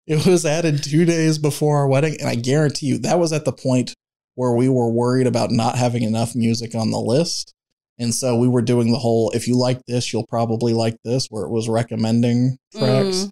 it 0.06 0.24
was 0.26 0.46
added 0.46 0.82
two 0.82 1.04
days 1.04 1.38
before 1.38 1.76
our 1.76 1.86
wedding, 1.88 2.16
and 2.20 2.28
I 2.28 2.34
guarantee 2.34 2.86
you 2.86 2.98
that 2.98 3.18
was 3.18 3.32
at 3.32 3.44
the 3.44 3.52
point 3.52 3.94
where 4.36 4.52
we 4.52 4.68
were 4.68 4.90
worried 4.90 5.26
about 5.26 5.50
not 5.50 5.76
having 5.76 6.04
enough 6.04 6.36
music 6.36 6.74
on 6.74 6.90
the 6.90 7.00
list. 7.00 7.52
And 7.98 8.14
so 8.14 8.36
we 8.36 8.46
were 8.46 8.62
doing 8.62 8.92
the 8.92 8.98
whole 8.98 9.30
if 9.30 9.48
you 9.48 9.58
like 9.58 9.80
this, 9.86 10.12
you'll 10.12 10.26
probably 10.26 10.72
like 10.72 10.96
this, 11.04 11.26
where 11.28 11.44
it 11.44 11.50
was 11.50 11.68
recommending 11.68 12.58
tracks. 12.72 13.16
Mm. 13.16 13.30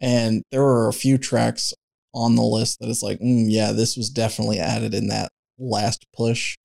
And 0.00 0.42
there 0.50 0.62
were 0.62 0.88
a 0.88 0.92
few 0.92 1.18
tracks 1.18 1.74
on 2.14 2.36
the 2.36 2.42
list 2.42 2.78
that 2.80 2.88
is 2.88 3.02
like, 3.02 3.18
mm, 3.18 3.46
yeah, 3.48 3.72
this 3.72 3.96
was 3.96 4.08
definitely 4.08 4.60
added 4.60 4.94
in 4.94 5.08
that 5.08 5.30
last 5.58 6.06
push. 6.16 6.56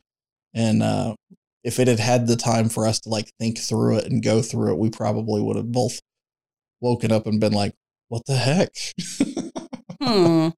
And 0.54 0.84
uh, 0.84 1.16
if 1.64 1.80
it 1.80 1.88
had 1.88 2.00
had 2.00 2.28
the 2.28 2.36
time 2.36 2.70
for 2.70 2.86
us 2.86 3.00
to 3.02 3.10
like 3.10 3.32
think 3.40 3.58
through 3.58 3.98
it 3.98 4.06
and 4.06 4.24
go 4.24 4.42
through 4.44 4.74
it, 4.74 4.80
we 4.80 4.92
probably 4.92 5.42
would 5.42 5.56
have 5.56 5.72
both 5.72 6.00
woken 6.80 7.12
up 7.12 7.26
and 7.26 7.40
been 7.40 7.54
like, 7.54 7.74
what 8.08 8.26
the 8.26 8.36
heck? 8.36 8.70
Hmm. 10.02 10.50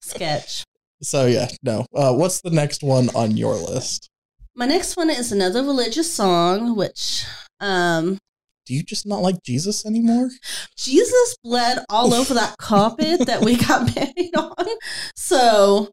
Sketch. 0.00 0.64
So 1.02 1.26
yeah, 1.26 1.48
no. 1.62 1.86
Uh, 1.94 2.12
what's 2.14 2.40
the 2.40 2.50
next 2.50 2.82
one 2.82 3.08
on 3.14 3.36
your 3.36 3.54
list? 3.54 4.10
My 4.54 4.66
next 4.66 4.96
one 4.96 5.10
is 5.10 5.30
another 5.30 5.62
religious 5.62 6.12
song, 6.12 6.74
which 6.76 7.24
um, 7.60 8.18
Do 8.66 8.74
you 8.74 8.82
just 8.82 9.06
not 9.06 9.22
like 9.22 9.42
Jesus 9.44 9.86
anymore? 9.86 10.30
Jesus 10.76 11.36
bled 11.44 11.84
all 11.88 12.12
over 12.12 12.34
that 12.34 12.56
carpet 12.60 13.26
that 13.26 13.42
we 13.44 13.56
got 13.56 13.94
married 13.94 14.34
on. 14.36 14.66
So 15.14 15.90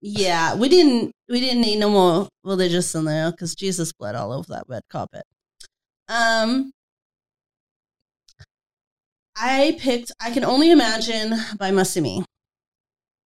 yeah, 0.00 0.54
we 0.56 0.68
didn't 0.68 1.12
we 1.28 1.40
didn't 1.40 1.60
need 1.60 1.78
no 1.78 1.90
more 1.90 2.28
religious 2.42 2.94
in 2.94 3.04
there 3.04 3.30
because 3.30 3.54
Jesus 3.54 3.92
bled 3.92 4.16
all 4.16 4.32
over 4.32 4.46
that 4.48 4.64
red 4.66 4.82
carpet. 4.90 5.22
Um 6.08 6.72
I 9.36 9.76
picked 9.78 10.10
I 10.20 10.30
Can 10.32 10.44
Only 10.44 10.70
Imagine 10.72 11.34
by 11.58 11.70
MercyMe. 11.70 12.24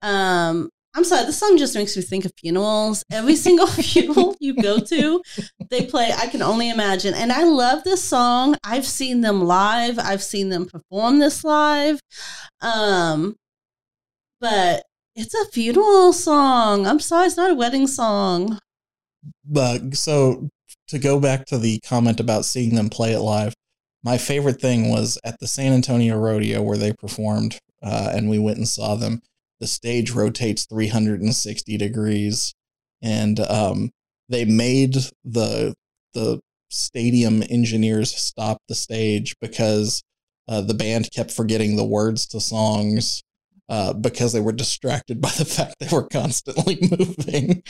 Um 0.02 0.70
I'm 0.96 1.04
sorry, 1.04 1.26
this 1.26 1.40
song 1.40 1.58
just 1.58 1.76
makes 1.76 1.96
me 1.96 2.04
think 2.04 2.26
of 2.26 2.34
funerals. 2.38 3.04
Every 3.12 3.36
single 3.36 3.68
funeral 3.68 4.36
you 4.40 4.56
go 4.56 4.80
to, 4.80 5.22
they 5.70 5.86
play 5.86 6.12
I 6.16 6.28
Can 6.28 6.42
Only 6.42 6.70
Imagine. 6.70 7.16
And 7.16 7.32
I 7.32 7.44
love 7.44 7.84
this 7.84 8.04
song. 8.04 8.56
I've 8.64 8.86
seen 8.86 9.22
them 9.22 9.44
live. 9.44 9.98
I've 9.98 10.22
seen 10.22 10.50
them 10.50 10.68
perform 10.68 11.20
this 11.20 11.44
live. 11.44 12.00
Um, 12.62 13.36
but 14.40 14.84
it's 15.16 15.34
a 15.34 15.46
funeral 15.46 16.14
song. 16.14 16.86
I'm 16.86 17.00
sorry, 17.00 17.28
it's 17.28 17.38
not 17.38 17.52
a 17.52 17.56
wedding 17.56 17.88
song. 17.88 18.60
But 19.46 19.96
so 19.96 20.50
to 20.90 21.00
go 21.00 21.20
back 21.20 21.46
to 21.46 21.58
the 21.58 21.80
comment 21.80 22.20
about 22.20 22.46
seeing 22.46 22.76
them 22.76 22.90
play 22.90 23.14
it 23.14 23.20
live, 23.20 23.54
my 24.04 24.18
favorite 24.18 24.60
thing 24.60 24.90
was 24.90 25.18
at 25.24 25.40
the 25.40 25.48
San 25.48 25.74
Antonio 25.74 26.18
Rodeo 26.18 26.62
where 26.62 26.78
they 26.78 26.94
performed, 26.94 27.58
uh, 27.82 28.12
and 28.14 28.30
we 28.30 28.38
went 28.38 28.58
and 28.58 28.68
saw 28.68 28.96
them. 28.96 29.22
The 29.64 29.68
stage 29.68 30.12
rotates 30.12 30.66
360 30.66 31.78
degrees, 31.78 32.54
and 33.02 33.40
um, 33.40 33.92
they 34.28 34.44
made 34.44 34.96
the 35.24 35.74
the 36.14 36.42
stadium 36.70 37.42
engineers 37.50 38.14
stop 38.14 38.58
the 38.68 38.76
stage 38.76 39.38
because 39.40 40.04
uh, 40.50 40.60
the 40.60 40.74
band 40.74 41.12
kept 41.16 41.32
forgetting 41.32 41.78
the 41.78 41.86
words 41.86 42.28
to 42.28 42.42
songs 42.42 43.24
uh, 43.70 43.94
because 43.94 44.34
they 44.34 44.42
were 44.42 44.52
distracted 44.52 45.22
by 45.22 45.32
the 45.38 45.46
fact 45.46 45.76
they 45.80 45.88
were 45.90 46.10
constantly 46.10 46.78
moving. 47.00 47.64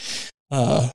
Uh, 0.50 0.90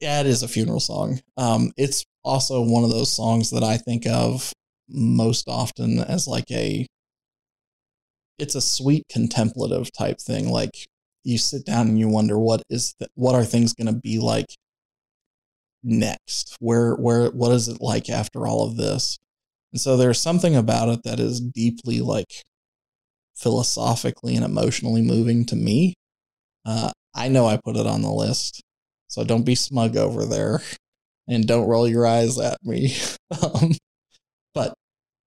yeah, 0.00 0.20
it 0.20 0.26
is 0.26 0.42
a 0.42 0.48
funeral 0.48 0.80
song. 0.80 1.20
Um, 1.36 1.72
it's 1.76 2.06
also 2.24 2.62
one 2.62 2.84
of 2.84 2.90
those 2.90 3.14
songs 3.14 3.50
that 3.50 3.62
I 3.62 3.76
think 3.76 4.06
of 4.06 4.50
most 4.88 5.46
often 5.46 5.98
as 5.98 6.26
like 6.26 6.50
a 6.50 6.86
it's 8.38 8.54
a 8.54 8.60
sweet 8.60 9.04
contemplative 9.10 9.90
type 9.92 10.18
thing 10.20 10.50
like 10.50 10.86
you 11.24 11.38
sit 11.38 11.66
down 11.66 11.88
and 11.88 11.98
you 11.98 12.08
wonder 12.08 12.38
what 12.38 12.62
is 12.70 12.94
th- 12.98 13.10
what 13.14 13.34
are 13.34 13.44
things 13.44 13.74
going 13.74 13.92
to 13.92 14.00
be 14.00 14.18
like 14.18 14.46
next? 15.82 16.56
Where 16.60 16.94
where 16.94 17.30
what 17.30 17.52
is 17.52 17.68
it 17.68 17.80
like 17.80 18.08
after 18.08 18.46
all 18.46 18.64
of 18.66 18.76
this? 18.76 19.18
And 19.72 19.80
so 19.80 19.96
there's 19.96 20.20
something 20.20 20.56
about 20.56 20.88
it 20.88 21.02
that 21.04 21.20
is 21.20 21.40
deeply 21.40 22.00
like 22.00 22.42
philosophically 23.34 24.36
and 24.36 24.44
emotionally 24.44 25.02
moving 25.02 25.44
to 25.46 25.56
me. 25.56 25.94
Uh, 26.64 26.90
i 27.14 27.28
know 27.28 27.46
i 27.46 27.56
put 27.56 27.76
it 27.76 27.86
on 27.86 28.02
the 28.02 28.10
list 28.10 28.60
so 29.08 29.24
don't 29.24 29.44
be 29.44 29.54
smug 29.54 29.96
over 29.96 30.24
there 30.24 30.60
and 31.28 31.46
don't 31.46 31.68
roll 31.68 31.88
your 31.88 32.06
eyes 32.06 32.38
at 32.38 32.58
me. 32.62 32.94
Um, 33.42 33.72
but 34.54 34.72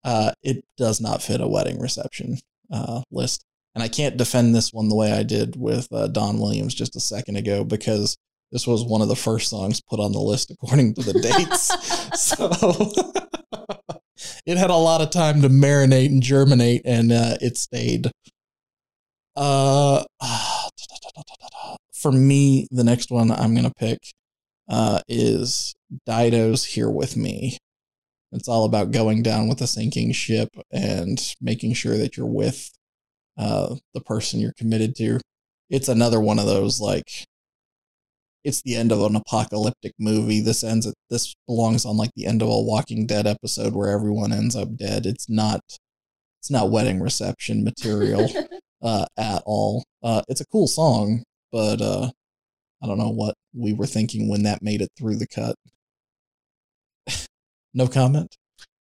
uh, 0.05 0.31
it 0.41 0.63
does 0.77 1.01
not 1.01 1.21
fit 1.21 1.41
a 1.41 1.47
wedding 1.49 1.81
reception 1.81 2.37
uh, 2.71 3.01
list. 3.11 3.45
And 3.75 3.83
I 3.83 3.87
can't 3.87 4.17
defend 4.17 4.53
this 4.53 4.73
one 4.73 4.89
the 4.89 4.95
way 4.95 5.11
I 5.11 5.23
did 5.23 5.55
with 5.55 5.87
uh, 5.91 6.07
Don 6.07 6.39
Williams 6.39 6.73
just 6.73 6.95
a 6.95 6.99
second 6.99 7.35
ago 7.35 7.63
because 7.63 8.17
this 8.51 8.65
was 8.65 8.83
one 8.83 9.01
of 9.01 9.07
the 9.07 9.15
first 9.15 9.49
songs 9.49 9.81
put 9.81 9.99
on 9.99 10.11
the 10.11 10.19
list 10.19 10.51
according 10.51 10.95
to 10.95 11.03
the 11.03 11.13
dates. 11.21 11.71
so 12.19 12.49
it 14.45 14.57
had 14.57 14.69
a 14.69 14.75
lot 14.75 15.01
of 15.01 15.11
time 15.11 15.41
to 15.41 15.49
marinate 15.49 16.07
and 16.07 16.23
germinate, 16.23 16.81
and 16.85 17.11
uh, 17.11 17.37
it 17.41 17.57
stayed. 17.57 18.11
Uh, 19.35 20.03
for 21.93 22.11
me, 22.11 22.67
the 22.71 22.83
next 22.83 23.11
one 23.11 23.31
I'm 23.31 23.55
gonna 23.55 23.71
pick 23.77 23.99
uh, 24.67 25.01
is 25.07 25.75
Dido's 26.05 26.65
"Here 26.65 26.89
with 26.89 27.15
Me." 27.15 27.57
It's 28.31 28.47
all 28.47 28.65
about 28.65 28.91
going 28.91 29.23
down 29.23 29.47
with 29.47 29.61
a 29.61 29.67
sinking 29.67 30.11
ship 30.11 30.49
and 30.71 31.19
making 31.41 31.73
sure 31.73 31.97
that 31.97 32.15
you're 32.15 32.27
with 32.27 32.69
uh, 33.37 33.75
the 33.93 34.01
person 34.01 34.39
you're 34.39 34.53
committed 34.57 34.95
to. 34.97 35.19
It's 35.69 35.87
another 35.87 36.19
one 36.19 36.39
of 36.39 36.45
those 36.45 36.79
like 36.79 37.07
it's 38.43 38.61
the 38.61 38.75
end 38.75 38.91
of 38.91 39.01
an 39.01 39.15
apocalyptic 39.15 39.93
movie. 39.99 40.41
This 40.41 40.63
ends 40.63 40.87
at 40.87 40.93
this 41.09 41.35
belongs 41.47 41.85
on 41.85 41.97
like 41.97 42.11
the 42.15 42.25
end 42.25 42.41
of 42.41 42.47
a 42.49 42.61
Walking 42.61 43.05
Dead 43.05 43.27
episode 43.27 43.73
where 43.73 43.89
everyone 43.89 44.31
ends 44.31 44.55
up 44.55 44.75
dead. 44.75 45.05
It's 45.05 45.29
not 45.29 45.61
it's 46.39 46.51
not 46.51 46.71
wedding 46.71 47.01
reception 47.01 47.63
material 47.63 48.29
uh, 48.81 49.05
at 49.17 49.43
all. 49.45 49.83
Uh, 50.03 50.21
it's 50.27 50.41
a 50.41 50.47
cool 50.47 50.67
song, 50.67 51.23
but 51.51 51.81
uh, 51.81 52.09
I 52.81 52.87
don't 52.87 52.97
know 52.97 53.09
what 53.09 53.35
we 53.53 53.73
were 53.73 53.87
thinking 53.87 54.29
when 54.29 54.43
that 54.43 54.61
made 54.61 54.81
it 54.81 54.89
through 54.97 55.17
the 55.17 55.27
cut. 55.27 55.55
No 57.73 57.87
comment. 57.87 58.35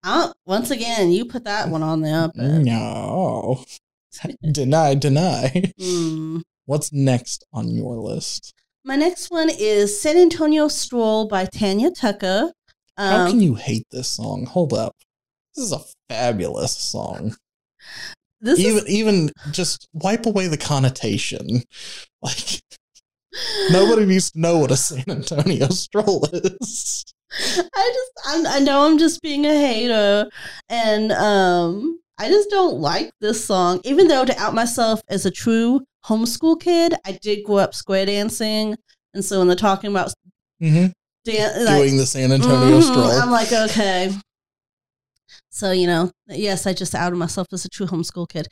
Uh, 0.03 0.31
once 0.45 0.71
again, 0.71 1.11
you 1.11 1.25
put 1.25 1.43
that 1.43 1.69
one 1.69 1.83
on 1.83 2.01
there. 2.01 2.29
But... 2.33 2.43
No. 2.43 3.63
deny, 4.51 4.95
deny. 4.95 5.73
Mm. 5.79 6.41
What's 6.65 6.91
next 6.91 7.45
on 7.53 7.69
your 7.69 7.95
list? 7.95 8.53
My 8.83 8.95
next 8.95 9.29
one 9.29 9.49
is 9.49 10.01
San 10.01 10.17
Antonio 10.17 10.67
Stroll 10.67 11.27
by 11.27 11.45
Tanya 11.45 11.91
Tucker. 11.91 12.51
Um, 12.97 13.11
How 13.11 13.27
can 13.27 13.41
you 13.41 13.55
hate 13.55 13.85
this 13.91 14.07
song? 14.07 14.45
Hold 14.45 14.73
up. 14.73 14.95
This 15.55 15.65
is 15.65 15.71
a 15.73 15.81
fabulous 16.09 16.77
song. 16.77 17.35
This 18.39 18.59
even 18.59 18.77
is, 18.77 18.89
even 18.89 19.31
just 19.51 19.88
wipe 19.93 20.25
away 20.25 20.47
the 20.47 20.57
connotation. 20.57 21.63
Like 22.21 22.61
nobody 23.71 24.05
needs 24.05 24.31
to 24.31 24.39
know 24.39 24.57
what 24.59 24.71
a 24.71 24.77
San 24.77 25.03
Antonio 25.09 25.67
stroll 25.69 26.25
is. 26.31 27.05
I 27.32 27.91
just 27.93 28.11
I'm, 28.25 28.47
I 28.47 28.59
know 28.59 28.86
I'm 28.86 28.97
just 28.97 29.21
being 29.21 29.45
a 29.45 29.53
hater, 29.53 30.30
and 30.69 31.11
um 31.11 31.99
I 32.19 32.30
just 32.30 32.49
don't 32.49 32.80
like 32.80 33.11
this 33.21 33.45
song. 33.45 33.82
Even 33.84 34.07
though 34.07 34.25
to 34.25 34.39
out 34.39 34.53
myself 34.55 35.01
as 35.09 35.25
a 35.25 35.32
true 35.32 35.82
homeschool 36.05 36.59
kid, 36.59 36.93
I 37.05 37.11
did 37.21 37.43
grow 37.43 37.57
up 37.57 37.75
square 37.75 38.05
dancing, 38.05 38.75
and 39.13 39.23
so 39.23 39.39
when 39.39 39.47
they're 39.47 39.55
talking 39.57 39.89
about 39.91 40.13
Mm-hmm. 40.61 40.88
dan- 41.25 41.65
like, 41.65 41.78
Doing 41.84 41.97
the 41.97 42.05
San 42.07 42.32
Antonio 42.32 42.80
mhm, 42.80 42.82
stroll. 42.82 43.11
I'm 43.11 43.30
like, 43.30 43.51
okay. 43.51 44.11
So 45.49 45.71
you 45.71 45.88
know, 45.88 46.11
yes, 46.28 46.65
I 46.67 46.73
just 46.73 46.95
outed 46.95 47.15
myself 47.17 47.47
as 47.51 47.65
a 47.65 47.69
true 47.69 47.88
homeschool 47.88 48.30
kid, 48.30 48.47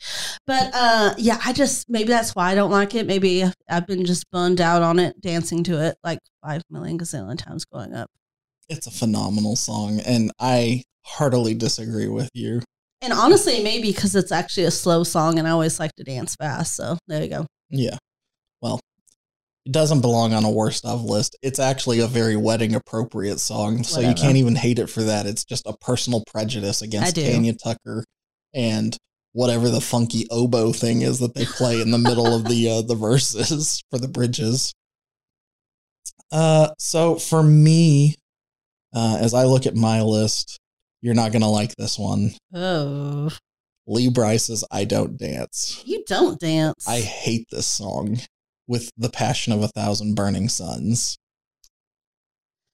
but 0.46 0.70
uh, 0.74 1.14
yeah, 1.18 1.40
I 1.44 1.52
just 1.52 1.88
maybe 1.88 2.08
that's 2.08 2.34
why 2.34 2.50
I 2.50 2.54
don't 2.54 2.70
like 2.70 2.94
it. 2.94 3.06
Maybe 3.06 3.44
I've 3.68 3.86
been 3.86 4.04
just 4.04 4.30
burned 4.30 4.60
out 4.60 4.82
on 4.82 4.98
it, 4.98 5.20
dancing 5.20 5.62
to 5.64 5.80
it 5.84 5.96
like 6.04 6.18
five 6.44 6.62
million 6.70 6.98
gazillion 6.98 7.38
times 7.38 7.64
growing 7.64 7.94
up. 7.94 8.10
It's 8.68 8.86
a 8.86 8.90
phenomenal 8.90 9.56
song, 9.56 10.00
and 10.00 10.30
I 10.40 10.84
heartily 11.04 11.54
disagree 11.54 12.08
with 12.08 12.30
you. 12.34 12.62
And 13.02 13.12
honestly, 13.12 13.62
maybe 13.62 13.92
because 13.92 14.16
it's 14.16 14.32
actually 14.32 14.64
a 14.64 14.70
slow 14.70 15.04
song, 15.04 15.38
and 15.38 15.46
I 15.46 15.50
always 15.50 15.78
like 15.78 15.94
to 15.96 16.04
dance 16.04 16.34
fast. 16.34 16.76
So 16.76 16.98
there 17.06 17.22
you 17.22 17.28
go. 17.28 17.46
Yeah. 17.70 17.98
Well, 18.60 18.80
it 19.64 19.72
doesn't 19.72 20.00
belong 20.00 20.32
on 20.32 20.44
a 20.44 20.50
worst 20.50 20.84
of 20.84 21.04
list. 21.04 21.36
It's 21.42 21.58
actually 21.58 22.00
a 22.00 22.06
very 22.06 22.36
wedding 22.36 22.74
appropriate 22.74 23.40
song, 23.40 23.84
so 23.84 24.00
you 24.00 24.14
can't 24.14 24.36
even 24.36 24.54
hate 24.54 24.78
it 24.78 24.88
for 24.88 25.02
that. 25.02 25.26
It's 25.26 25.44
just 25.44 25.66
a 25.66 25.76
personal 25.80 26.24
prejudice 26.26 26.82
against. 26.82 27.16
Tanya 27.16 27.52
Tucker 27.52 28.04
and 28.54 28.96
whatever 29.32 29.68
the 29.68 29.80
funky 29.82 30.26
oboe 30.30 30.72
thing 30.72 31.02
is 31.02 31.18
that 31.18 31.34
they 31.34 31.44
play 31.44 31.80
in 31.80 31.90
the 31.90 31.98
middle 31.98 32.34
of 32.34 32.44
the 32.46 32.70
uh, 32.70 32.82
the 32.82 32.94
verses 32.94 33.82
for 33.90 33.98
the 33.98 34.08
bridges. 34.08 34.72
Uh, 36.32 36.68
so 36.78 37.16
for 37.16 37.42
me, 37.42 38.14
uh, 38.96 39.18
as 39.20 39.34
I 39.34 39.44
look 39.44 39.66
at 39.66 39.76
my 39.76 40.00
list, 40.02 40.58
you're 41.02 41.14
not 41.14 41.30
gonna 41.30 41.50
like 41.50 41.76
this 41.76 41.98
one. 41.98 42.30
Oh, 42.54 43.30
Lee 43.86 44.08
Brice's 44.08 44.64
"I 44.70 44.84
Don't 44.84 45.16
Dance." 45.18 45.82
you 45.84 46.02
don't 46.08 46.40
dance. 46.40 46.88
I 46.88 47.00
hate 47.00 47.46
this 47.50 47.66
song 47.66 48.18
with 48.66 48.90
the 48.96 49.10
passion 49.10 49.52
of 49.52 49.62
a 49.62 49.68
thousand 49.68 50.14
burning 50.14 50.48
suns. 50.48 51.18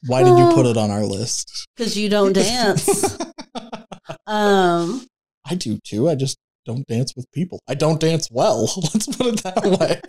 Why 0.06 0.22
did 0.22 0.36
you 0.38 0.50
put 0.54 0.66
it 0.66 0.76
on 0.76 0.90
our 0.90 1.04
list? 1.04 1.66
because 1.76 1.96
you 1.98 2.08
don't 2.08 2.32
dance. 2.32 3.18
um, 4.26 5.06
I 5.44 5.54
do 5.56 5.78
too. 5.84 6.08
I 6.08 6.14
just 6.14 6.38
don't 6.64 6.86
dance 6.86 7.14
with 7.16 7.30
people. 7.32 7.60
I 7.68 7.74
don't 7.74 8.00
dance 8.00 8.28
well. 8.30 8.62
Let's 8.94 9.14
put 9.16 9.26
it 9.26 9.42
that 9.42 9.62
way. 9.64 10.00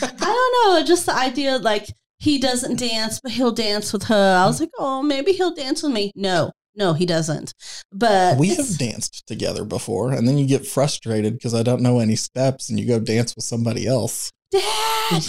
I 0.00 0.08
don't 0.18 0.74
know. 0.74 0.84
Just 0.86 1.06
the 1.06 1.14
idea, 1.14 1.58
like 1.58 1.88
he 2.18 2.38
doesn't 2.38 2.78
dance, 2.78 3.20
but 3.20 3.32
he'll 3.32 3.52
dance 3.52 3.92
with 3.92 4.04
her. 4.04 4.36
I 4.36 4.46
was 4.46 4.60
like, 4.60 4.70
oh, 4.78 5.02
maybe 5.02 5.32
he'll 5.32 5.54
dance 5.54 5.82
with 5.82 5.92
me. 5.92 6.12
No, 6.14 6.50
no, 6.74 6.92
he 6.92 7.06
doesn't. 7.06 7.54
But 7.92 8.38
we 8.38 8.54
have 8.54 8.78
danced 8.78 9.26
together 9.26 9.64
before, 9.64 10.12
and 10.12 10.26
then 10.26 10.38
you 10.38 10.46
get 10.46 10.66
frustrated 10.66 11.34
because 11.34 11.54
I 11.54 11.62
don't 11.62 11.82
know 11.82 11.98
any 12.00 12.16
steps, 12.16 12.70
and 12.70 12.78
you 12.78 12.86
go 12.86 12.98
dance 12.98 13.34
with 13.36 13.44
somebody 13.44 13.86
else. 13.86 14.30
Dad. 14.50 15.24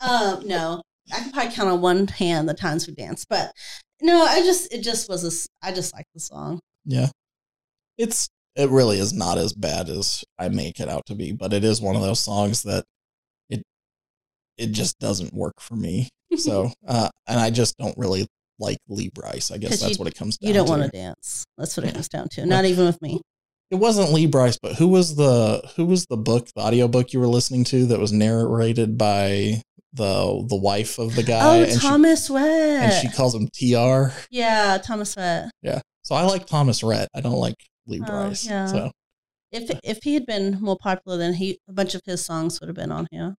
um, 0.00 0.46
no, 0.46 0.82
I 1.12 1.20
can 1.20 1.32
probably 1.32 1.52
count 1.52 1.68
on 1.68 1.80
one 1.80 2.06
hand 2.08 2.48
the 2.48 2.54
times 2.54 2.86
we 2.86 2.94
danced, 2.94 3.28
but 3.28 3.52
no, 4.00 4.22
I 4.22 4.40
just 4.40 4.72
it 4.72 4.82
just 4.82 5.08
was 5.08 5.24
a. 5.24 5.66
I 5.66 5.72
just 5.72 5.94
like 5.94 6.06
the 6.14 6.20
song. 6.20 6.60
yeah, 6.84 7.08
it's 7.98 8.28
it 8.56 8.70
really 8.70 8.98
is 8.98 9.12
not 9.12 9.38
as 9.38 9.52
bad 9.52 9.88
as 9.88 10.24
I 10.38 10.48
make 10.48 10.80
it 10.80 10.88
out 10.88 11.06
to 11.06 11.14
be, 11.14 11.32
but 11.32 11.52
it 11.52 11.62
is 11.62 11.80
one 11.80 11.94
of 11.94 12.02
those 12.02 12.20
songs 12.20 12.62
that 12.62 12.84
it 14.58 14.72
just 14.72 14.98
doesn't 14.98 15.32
work 15.34 15.54
for 15.60 15.74
me. 15.76 16.08
So, 16.36 16.70
uh, 16.86 17.08
and 17.28 17.40
I 17.40 17.50
just 17.50 17.76
don't 17.78 17.96
really 17.98 18.26
like 18.58 18.78
Lee 18.88 19.10
Brice. 19.14 19.50
I 19.50 19.58
guess 19.58 19.80
that's 19.80 19.92
you- 19.92 19.96
what 19.98 20.08
it 20.08 20.14
comes 20.14 20.38
down 20.38 20.46
to. 20.46 20.48
You 20.48 20.54
don't 20.54 20.66
to. 20.66 20.70
want 20.70 20.82
to 20.84 20.88
dance. 20.88 21.44
That's 21.58 21.76
what 21.76 21.86
it 21.86 21.94
comes 21.94 22.08
down 22.08 22.28
to. 22.30 22.46
Not 22.46 22.64
even 22.64 22.86
with 22.86 23.00
me. 23.02 23.20
It 23.70 23.76
wasn't 23.76 24.12
Lee 24.12 24.26
Brice, 24.26 24.58
but 24.62 24.74
who 24.76 24.86
was 24.88 25.16
the 25.16 25.68
who 25.76 25.86
was 25.86 26.06
the 26.06 26.16
book, 26.16 26.48
the 26.54 26.62
audiobook 26.62 27.12
you 27.12 27.18
were 27.20 27.26
listening 27.26 27.64
to 27.64 27.86
that 27.86 27.98
was 27.98 28.12
narrated 28.12 28.96
by 28.96 29.60
the 29.92 30.46
the 30.48 30.56
wife 30.56 30.98
of 30.98 31.16
the 31.16 31.22
guy 31.24 31.40
oh, 31.58 31.62
and 31.64 31.80
Thomas 31.80 32.26
she 32.28 32.32
Rhett. 32.34 32.44
and 32.44 32.92
she 32.92 33.08
calls 33.16 33.34
him 33.34 33.48
TR. 33.48 34.12
yeah, 34.30 34.78
Thomas 34.78 35.16
Rhett. 35.16 35.50
Yeah. 35.62 35.80
So 36.02 36.14
I 36.14 36.22
like 36.22 36.46
Thomas 36.46 36.84
Rhett. 36.84 37.08
I 37.14 37.20
don't 37.20 37.38
like 37.40 37.56
Lee 37.88 38.00
Oh, 38.02 38.06
Brice. 38.06 38.46
yeah. 38.46 38.66
So 38.66 38.90
If 39.50 39.70
if 39.82 39.98
he 40.04 40.14
had 40.14 40.26
been 40.26 40.58
more 40.60 40.76
popular, 40.78 41.18
then 41.18 41.34
he 41.34 41.58
a 41.68 41.72
bunch 41.72 41.96
of 41.96 42.02
his 42.04 42.24
songs 42.24 42.60
would 42.60 42.68
have 42.68 42.76
been 42.76 42.92
on 42.92 43.08
here. 43.10 43.34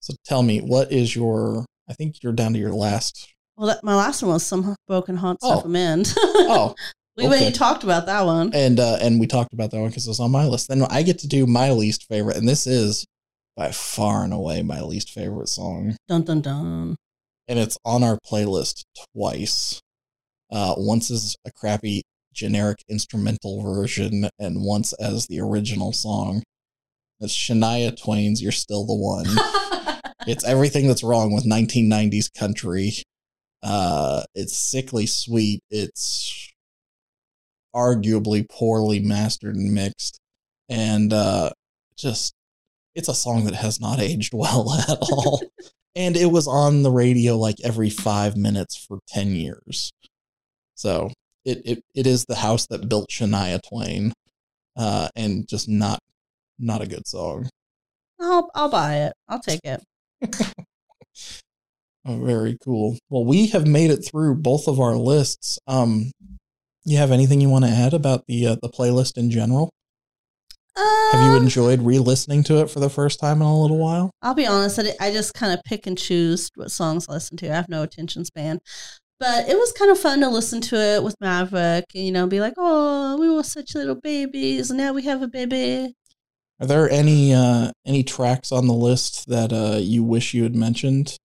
So 0.00 0.14
tell 0.24 0.42
me, 0.42 0.60
what 0.60 0.90
is 0.92 1.14
your 1.14 1.64
I 1.88 1.92
think 1.94 2.22
you're 2.22 2.32
down 2.32 2.52
to 2.54 2.58
your 2.58 2.72
last 2.72 3.32
Well, 3.56 3.68
that, 3.68 3.84
my 3.84 3.94
last 3.94 4.22
one 4.22 4.32
was 4.32 4.46
some 4.46 4.74
broken 4.86 5.16
hearts 5.16 5.40
Oh. 5.42 5.60
a 5.60 5.68
man. 5.68 6.04
Oh, 6.16 6.74
we 7.16 7.26
already 7.26 7.46
okay. 7.46 7.52
talked 7.52 7.84
about 7.84 8.06
that 8.06 8.22
one. 8.24 8.50
and 8.54 8.78
uh 8.80 8.98
and 9.00 9.20
we 9.20 9.26
talked 9.26 9.52
about 9.52 9.70
that 9.70 9.80
one 9.80 9.88
because 9.90 10.06
it 10.06 10.10
was 10.10 10.20
on 10.20 10.30
my 10.30 10.46
list. 10.46 10.68
Then 10.68 10.82
I 10.90 11.02
get 11.02 11.18
to 11.20 11.28
do 11.28 11.46
my 11.46 11.70
least 11.70 12.06
favorite, 12.08 12.36
and 12.36 12.48
this 12.48 12.66
is 12.66 13.04
by 13.56 13.70
far 13.72 14.24
and 14.24 14.32
away 14.32 14.62
my 14.62 14.80
least 14.80 15.10
favorite 15.10 15.48
song. 15.48 15.96
Dun 16.08 16.22
dun 16.22 16.40
dun. 16.40 16.96
And 17.48 17.58
it's 17.58 17.76
on 17.84 18.02
our 18.04 18.16
playlist 18.30 18.84
twice. 19.14 19.80
Uh, 20.52 20.74
once 20.76 21.10
as 21.10 21.36
a 21.44 21.50
crappy 21.52 22.02
generic 22.32 22.78
instrumental 22.88 23.62
version, 23.62 24.28
and 24.38 24.62
once 24.64 24.92
as 24.94 25.26
the 25.26 25.40
original 25.40 25.92
song. 25.92 26.42
It's 27.20 27.36
Shania 27.36 28.00
Twain's 28.00 28.40
You're 28.42 28.50
Still 28.52 28.86
the 28.86 28.94
One. 28.94 29.26
it's 30.26 30.44
everything 30.44 30.88
that's 30.88 31.02
wrong 31.02 31.32
with 31.32 31.44
1990s 31.44 32.32
country. 32.36 32.92
Uh, 33.62 34.22
it's 34.34 34.58
sickly 34.58 35.06
sweet. 35.06 35.60
It's 35.70 36.52
arguably 37.74 38.48
poorly 38.48 39.00
mastered 39.00 39.56
and 39.56 39.72
mixed. 39.74 40.18
And 40.68 41.12
uh, 41.12 41.50
just, 41.96 42.34
it's 42.94 43.08
a 43.08 43.14
song 43.14 43.44
that 43.44 43.54
has 43.54 43.80
not 43.80 44.00
aged 44.00 44.32
well 44.34 44.72
at 44.72 44.98
all. 45.00 45.42
and 45.94 46.16
it 46.16 46.30
was 46.30 46.46
on 46.46 46.82
the 46.82 46.90
radio 46.90 47.36
like 47.36 47.56
every 47.62 47.90
five 47.90 48.36
minutes 48.36 48.76
for 48.76 48.98
10 49.08 49.34
years. 49.34 49.92
So 50.74 51.10
it, 51.44 51.62
it, 51.64 51.84
it 51.94 52.06
is 52.06 52.24
the 52.24 52.36
house 52.36 52.66
that 52.68 52.88
built 52.88 53.10
Shania 53.10 53.60
Twain. 53.68 54.12
Uh, 54.76 55.08
and 55.16 55.46
just 55.48 55.68
not 55.68 55.98
not 56.58 56.80
a 56.80 56.86
good 56.86 57.06
song. 57.06 57.48
I'll 58.20 58.50
I'll 58.54 58.68
buy 58.68 58.96
it. 58.98 59.12
I'll 59.28 59.40
take 59.40 59.60
it. 59.64 59.82
oh, 62.06 62.24
very 62.24 62.58
cool. 62.62 62.98
Well, 63.08 63.24
we 63.24 63.48
have 63.48 63.66
made 63.66 63.90
it 63.90 64.04
through 64.08 64.36
both 64.36 64.68
of 64.68 64.80
our 64.80 64.96
lists. 64.96 65.58
Um, 65.66 66.10
you 66.84 66.96
have 66.98 67.10
anything 67.10 67.40
you 67.40 67.48
want 67.48 67.64
to 67.64 67.70
add 67.70 67.94
about 67.94 68.26
the 68.26 68.46
uh, 68.46 68.56
the 68.62 68.68
playlist 68.68 69.16
in 69.16 69.30
general? 69.30 69.70
Uh, 70.76 71.12
Have 71.12 71.30
you 71.30 71.36
enjoyed 71.36 71.82
re-listening 71.82 72.44
to 72.44 72.60
it 72.60 72.70
for 72.70 72.80
the 72.80 72.88
first 72.88 73.18
time 73.20 73.38
in 73.38 73.42
a 73.42 73.60
little 73.60 73.78
while? 73.78 74.10
I'll 74.22 74.34
be 74.34 74.46
honest. 74.46 74.78
I, 74.78 75.08
I 75.08 75.12
just 75.12 75.34
kind 75.34 75.52
of 75.52 75.60
pick 75.64 75.86
and 75.86 75.98
choose 75.98 76.48
what 76.54 76.70
songs 76.70 77.06
I 77.08 77.14
listen 77.14 77.36
to. 77.38 77.50
I 77.50 77.56
have 77.56 77.68
no 77.68 77.82
attention 77.82 78.24
span. 78.24 78.60
But 79.18 79.48
it 79.48 79.56
was 79.58 79.72
kind 79.72 79.90
of 79.90 79.98
fun 79.98 80.20
to 80.20 80.30
listen 80.30 80.62
to 80.62 80.76
it 80.76 81.02
with 81.02 81.14
Maverick, 81.20 81.84
and, 81.94 82.06
you 82.06 82.12
know, 82.12 82.26
be 82.26 82.40
like, 82.40 82.54
"Oh, 82.56 83.18
we 83.18 83.28
were 83.28 83.42
such 83.42 83.74
little 83.74 83.96
babies, 83.96 84.70
and 84.70 84.78
now 84.78 84.94
we 84.94 85.02
have 85.02 85.20
a 85.20 85.28
baby." 85.28 85.94
Are 86.60 86.66
there 86.66 86.90
any 86.90 87.32
uh, 87.32 87.72
any 87.86 88.02
tracks 88.02 88.52
on 88.52 88.66
the 88.66 88.74
list 88.74 89.28
that 89.28 89.52
uh, 89.52 89.78
you 89.78 90.02
wish 90.02 90.34
you 90.34 90.42
had 90.42 90.54
mentioned? 90.54 91.16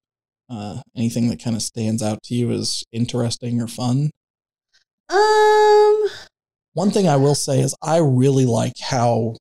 Uh, 0.49 0.81
anything 0.95 1.29
that 1.29 1.43
kind 1.43 1.55
of 1.55 1.61
stands 1.61 2.01
out 2.03 2.21
to 2.23 2.36
you 2.36 2.51
as 2.51 2.83
interesting 2.91 3.61
or 3.61 3.67
fun? 3.67 4.11
Um, 5.09 6.09
One 6.73 6.91
thing 6.91 7.07
I 7.07 7.15
will 7.17 7.36
say 7.36 7.59
is 7.61 7.75
I 7.81 7.97
really 7.97 8.45
like 8.45 8.73
how 8.79 9.36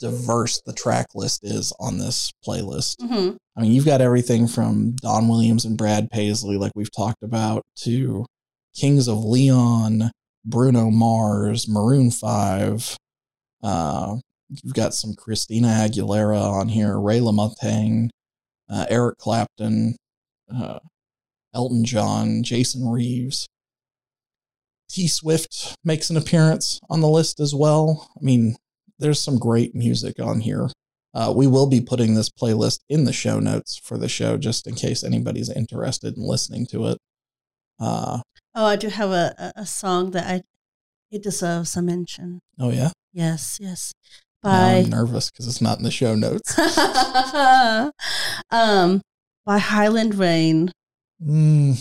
diverse 0.00 0.60
the 0.64 0.72
track 0.72 1.06
list 1.14 1.40
is 1.44 1.72
on 1.78 1.98
this 1.98 2.32
playlist. 2.46 2.96
mhm. 3.00 3.36
I 3.56 3.60
mean, 3.60 3.72
you've 3.72 3.84
got 3.84 4.00
everything 4.00 4.48
from 4.48 4.92
Don 4.96 5.28
Williams 5.28 5.64
and 5.64 5.76
Brad 5.78 6.10
Paisley, 6.10 6.56
like 6.56 6.72
we've 6.74 6.90
talked 6.90 7.22
about, 7.22 7.62
to 7.80 8.24
Kings 8.74 9.06
of 9.08 9.18
Leon, 9.24 10.10
Bruno 10.44 10.90
Mars, 10.90 11.68
Maroon 11.68 12.10
5. 12.10 12.96
Uh, 13.62 14.16
you've 14.48 14.74
got 14.74 14.94
some 14.94 15.14
Christina 15.14 15.68
Aguilera 15.68 16.40
on 16.40 16.68
here, 16.68 16.98
Ray 16.98 17.20
LaMontagne, 17.20 18.08
uh, 18.70 18.86
Eric 18.88 19.18
Clapton, 19.18 19.96
uh, 20.54 20.78
Elton 21.54 21.84
John, 21.84 22.42
Jason 22.42 22.88
Reeves. 22.88 23.48
T 24.88 25.08
Swift 25.08 25.74
makes 25.84 26.10
an 26.10 26.16
appearance 26.16 26.78
on 26.88 27.00
the 27.00 27.08
list 27.08 27.40
as 27.40 27.54
well. 27.54 28.10
I 28.16 28.24
mean, 28.24 28.56
there's 28.98 29.20
some 29.20 29.38
great 29.38 29.74
music 29.74 30.20
on 30.20 30.40
here. 30.40 30.70
Uh, 31.14 31.32
we 31.34 31.46
will 31.46 31.66
be 31.66 31.80
putting 31.80 32.14
this 32.14 32.28
playlist 32.28 32.80
in 32.88 33.04
the 33.04 33.12
show 33.12 33.38
notes 33.38 33.80
for 33.82 33.96
the 33.96 34.08
show 34.08 34.36
just 34.36 34.66
in 34.66 34.74
case 34.74 35.04
anybody's 35.04 35.48
interested 35.48 36.16
in 36.16 36.22
listening 36.24 36.66
to 36.66 36.88
it. 36.88 36.98
Uh, 37.78 38.20
oh, 38.54 38.66
I 38.66 38.76
do 38.76 38.88
have 38.88 39.10
a, 39.10 39.52
a, 39.56 39.66
song 39.66 40.10
that 40.12 40.26
I 40.26 40.42
it 41.10 41.22
deserves 41.22 41.76
a 41.76 41.82
mention. 41.82 42.40
oh, 42.58 42.70
yeah? 42.70 42.90
Yes, 43.12 43.58
yes. 43.60 43.92
Now 44.44 44.50
By 44.50 44.72
I'm 44.76 44.90
nervous 44.90 45.30
because 45.30 45.48
it's 45.48 45.60
not 45.62 45.78
in 45.78 45.84
the 45.84 45.90
show 45.90 46.14
notes. 46.14 46.56
um, 48.50 49.00
by 49.46 49.58
Highland 49.58 50.14
Rain. 50.14 50.70
hmm 51.22 51.72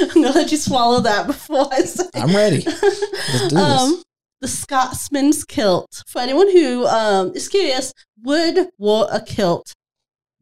I'm 0.00 0.08
gonna 0.14 0.30
let 0.32 0.50
you 0.50 0.56
swallow 0.56 1.00
that 1.00 1.26
before 1.26 1.68
I 1.72 1.82
say. 1.82 2.04
I'm 2.14 2.34
ready. 2.34 2.62
Let's 2.66 3.48
do 3.48 3.56
this. 3.56 4.04
the 4.40 4.48
Scotsman's 4.48 5.44
kilt. 5.44 6.02
For 6.08 6.20
anyone 6.20 6.50
who 6.50 6.86
um, 6.86 7.32
is 7.34 7.48
curious, 7.48 7.92
Wood 8.22 8.68
wore 8.78 9.06
a 9.12 9.20
kilt 9.20 9.72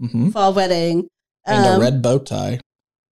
hmm 0.00 0.30
for 0.30 0.42
a 0.44 0.50
wedding. 0.50 1.08
And 1.46 1.66
Um, 1.66 1.76
a 1.76 1.80
red 1.80 2.02
bow 2.02 2.18
tie 2.18 2.60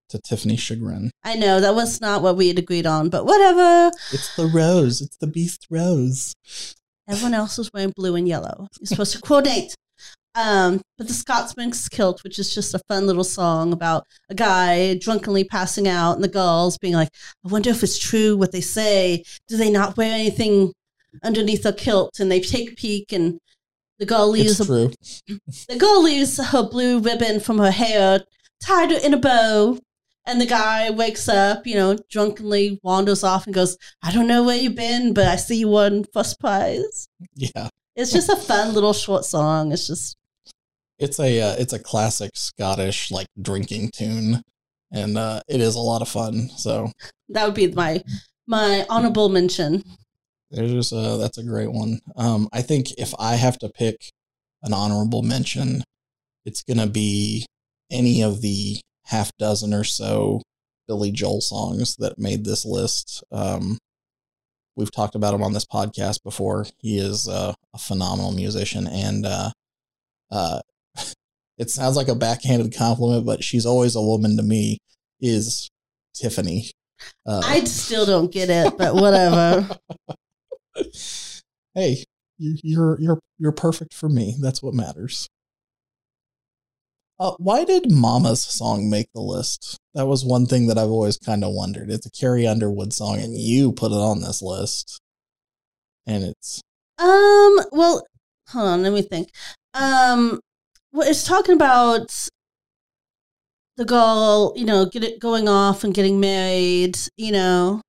to 0.08 0.18
Tiffany 0.18 0.56
chagrin. 0.56 1.10
I 1.22 1.34
know 1.36 1.60
that 1.60 1.74
was 1.74 2.00
not 2.00 2.22
what 2.22 2.36
we 2.36 2.48
had 2.48 2.58
agreed 2.58 2.86
on, 2.86 3.08
but 3.10 3.26
whatever. 3.26 3.90
It's 4.12 4.34
the 4.36 4.46
rose. 4.46 5.00
It's 5.00 5.16
the 5.16 5.26
beast 5.26 5.66
rose. 5.70 6.34
Everyone 7.08 7.34
else 7.34 7.58
was 7.58 7.70
wearing 7.72 7.92
blue 7.94 8.16
and 8.16 8.26
yellow. 8.26 8.68
You're 8.80 8.86
supposed 8.86 9.12
to 9.12 9.20
coordinate. 9.20 9.74
Um, 10.34 10.82
but 10.98 11.06
the 11.06 11.14
Scotsman's 11.14 11.88
kilt, 11.88 12.24
which 12.24 12.38
is 12.38 12.52
just 12.52 12.74
a 12.74 12.80
fun 12.88 13.06
little 13.06 13.24
song 13.24 13.72
about 13.72 14.04
a 14.28 14.34
guy 14.34 14.94
drunkenly 14.94 15.44
passing 15.44 15.86
out, 15.86 16.14
and 16.14 16.24
the 16.24 16.28
girls 16.28 16.76
being 16.78 16.94
like, 16.94 17.10
"I 17.44 17.48
wonder 17.50 17.70
if 17.70 17.82
it's 17.84 17.98
true 17.98 18.36
what 18.36 18.50
they 18.50 18.60
say. 18.60 19.24
Do 19.46 19.56
they 19.56 19.70
not 19.70 19.96
wear 19.96 20.12
anything 20.12 20.72
underneath 21.22 21.62
their 21.62 21.72
kilt?" 21.72 22.18
And 22.18 22.32
they 22.32 22.40
take 22.40 22.72
a 22.72 22.74
peek, 22.74 23.12
and 23.12 23.38
the 23.98 24.06
girl 24.06 24.28
leaves 24.28 24.58
a. 24.58 24.64
The 25.68 25.76
girl 25.78 26.02
leaves 26.02 26.38
her 26.38 26.62
blue 26.64 26.98
ribbon 26.98 27.38
from 27.38 27.58
her 27.58 27.70
hair, 27.70 28.24
tied 28.60 28.90
in 28.90 29.14
a 29.14 29.18
bow, 29.18 29.78
and 30.26 30.40
the 30.40 30.46
guy 30.46 30.90
wakes 30.90 31.28
up, 31.28 31.66
you 31.66 31.74
know, 31.74 31.96
drunkenly 32.10 32.80
wanders 32.82 33.22
off 33.24 33.46
and 33.46 33.54
goes, 33.54 33.76
I 34.02 34.12
don't 34.12 34.26
know 34.26 34.42
where 34.42 34.56
you've 34.56 34.74
been, 34.74 35.12
but 35.12 35.26
I 35.26 35.36
see 35.36 35.56
you 35.56 35.68
won 35.68 36.04
first 36.12 36.40
prize. 36.40 37.08
Yeah. 37.34 37.68
It's 37.96 38.12
just 38.12 38.28
a 38.28 38.36
fun 38.36 38.74
little 38.74 38.92
short 38.92 39.24
song. 39.24 39.72
It's 39.72 39.86
just, 39.86 40.16
It's 40.98 41.20
a 41.20 41.40
uh, 41.40 41.54
it's 41.58 41.72
a 41.72 41.78
classic 41.78 42.30
Scottish 42.34 43.10
like 43.10 43.26
drinking 43.40 43.90
tune, 43.94 44.42
and 44.90 45.16
uh, 45.18 45.40
it 45.48 45.60
is 45.60 45.74
a 45.76 45.80
lot 45.80 46.02
of 46.02 46.08
fun. 46.08 46.48
So 46.56 46.90
that 47.28 47.44
would 47.46 47.54
be 47.54 47.70
my 47.72 48.02
my 48.46 48.84
honorable 48.88 49.28
mention. 49.28 49.82
there's 50.50 50.72
just 50.72 50.92
a 50.92 51.16
that's 51.20 51.38
a 51.38 51.44
great 51.44 51.70
one. 51.72 52.00
Um, 52.16 52.48
I 52.52 52.62
think 52.62 52.92
if 52.98 53.14
I 53.18 53.36
have 53.36 53.58
to 53.58 53.68
pick 53.68 54.10
an 54.62 54.72
honorable 54.72 55.22
mention, 55.22 55.84
it's 56.44 56.62
gonna 56.62 56.86
be 56.88 57.46
any 57.90 58.22
of 58.22 58.40
the 58.40 58.80
half 59.06 59.30
dozen 59.38 59.74
or 59.74 59.84
so 59.84 60.42
Billy 60.86 61.10
Joel 61.10 61.40
songs 61.40 61.96
that 61.96 62.18
made 62.18 62.44
this 62.44 62.64
list. 62.64 63.24
Um, 63.32 63.78
we've 64.76 64.92
talked 64.92 65.14
about 65.14 65.34
him 65.34 65.42
on 65.42 65.52
this 65.52 65.64
podcast 65.64 66.22
before. 66.22 66.66
He 66.78 66.98
is 66.98 67.28
uh, 67.28 67.54
a 67.72 67.78
phenomenal 67.78 68.32
musician, 68.32 68.86
and 68.86 69.26
uh, 69.26 69.50
uh, 70.30 70.60
it 71.58 71.70
sounds 71.70 71.96
like 71.96 72.08
a 72.08 72.14
backhanded 72.14 72.74
compliment, 72.76 73.26
but 73.26 73.44
she's 73.44 73.66
always 73.66 73.96
a 73.96 74.02
woman 74.02 74.36
to 74.36 74.42
me. 74.42 74.78
Is 75.20 75.70
Tiffany? 76.14 76.70
Uh, 77.26 77.42
I 77.44 77.64
still 77.64 78.06
don't 78.06 78.32
get 78.32 78.50
it, 78.50 78.76
but 78.76 78.94
whatever. 78.94 79.68
hey, 81.74 82.04
you're 82.38 82.98
you're 83.00 83.20
you're 83.38 83.52
perfect 83.52 83.94
for 83.94 84.08
me. 84.08 84.36
That's 84.40 84.62
what 84.62 84.74
matters. 84.74 85.28
Uh, 87.18 87.32
why 87.38 87.64
did 87.64 87.90
Mama's 87.92 88.42
song 88.42 88.90
make 88.90 89.06
the 89.14 89.20
list? 89.20 89.78
That 89.94 90.06
was 90.06 90.24
one 90.24 90.46
thing 90.46 90.66
that 90.66 90.78
I've 90.78 90.90
always 90.90 91.16
kind 91.16 91.44
of 91.44 91.52
wondered. 91.52 91.90
It's 91.90 92.06
a 92.06 92.10
Carrie 92.10 92.46
Underwood 92.46 92.92
song, 92.92 93.20
and 93.20 93.36
you 93.36 93.72
put 93.72 93.92
it 93.92 93.98
on 93.98 94.20
this 94.20 94.42
list, 94.42 94.98
and 96.06 96.24
it's 96.24 96.60
Um, 96.98 97.60
well, 97.72 98.04
hold 98.48 98.66
on, 98.68 98.82
let 98.82 98.92
me 98.92 99.02
think. 99.02 99.28
Um, 99.74 100.40
well, 100.92 101.08
it's 101.08 101.24
talking 101.24 101.54
about 101.54 102.12
the 103.76 103.84
girl, 103.84 104.52
you 104.56 104.64
know, 104.64 104.86
get 104.86 105.02
it 105.04 105.20
going 105.20 105.48
off 105.48 105.82
and 105.84 105.94
getting 105.94 106.20
married, 106.20 106.96
you 107.16 107.32
know, 107.32 107.80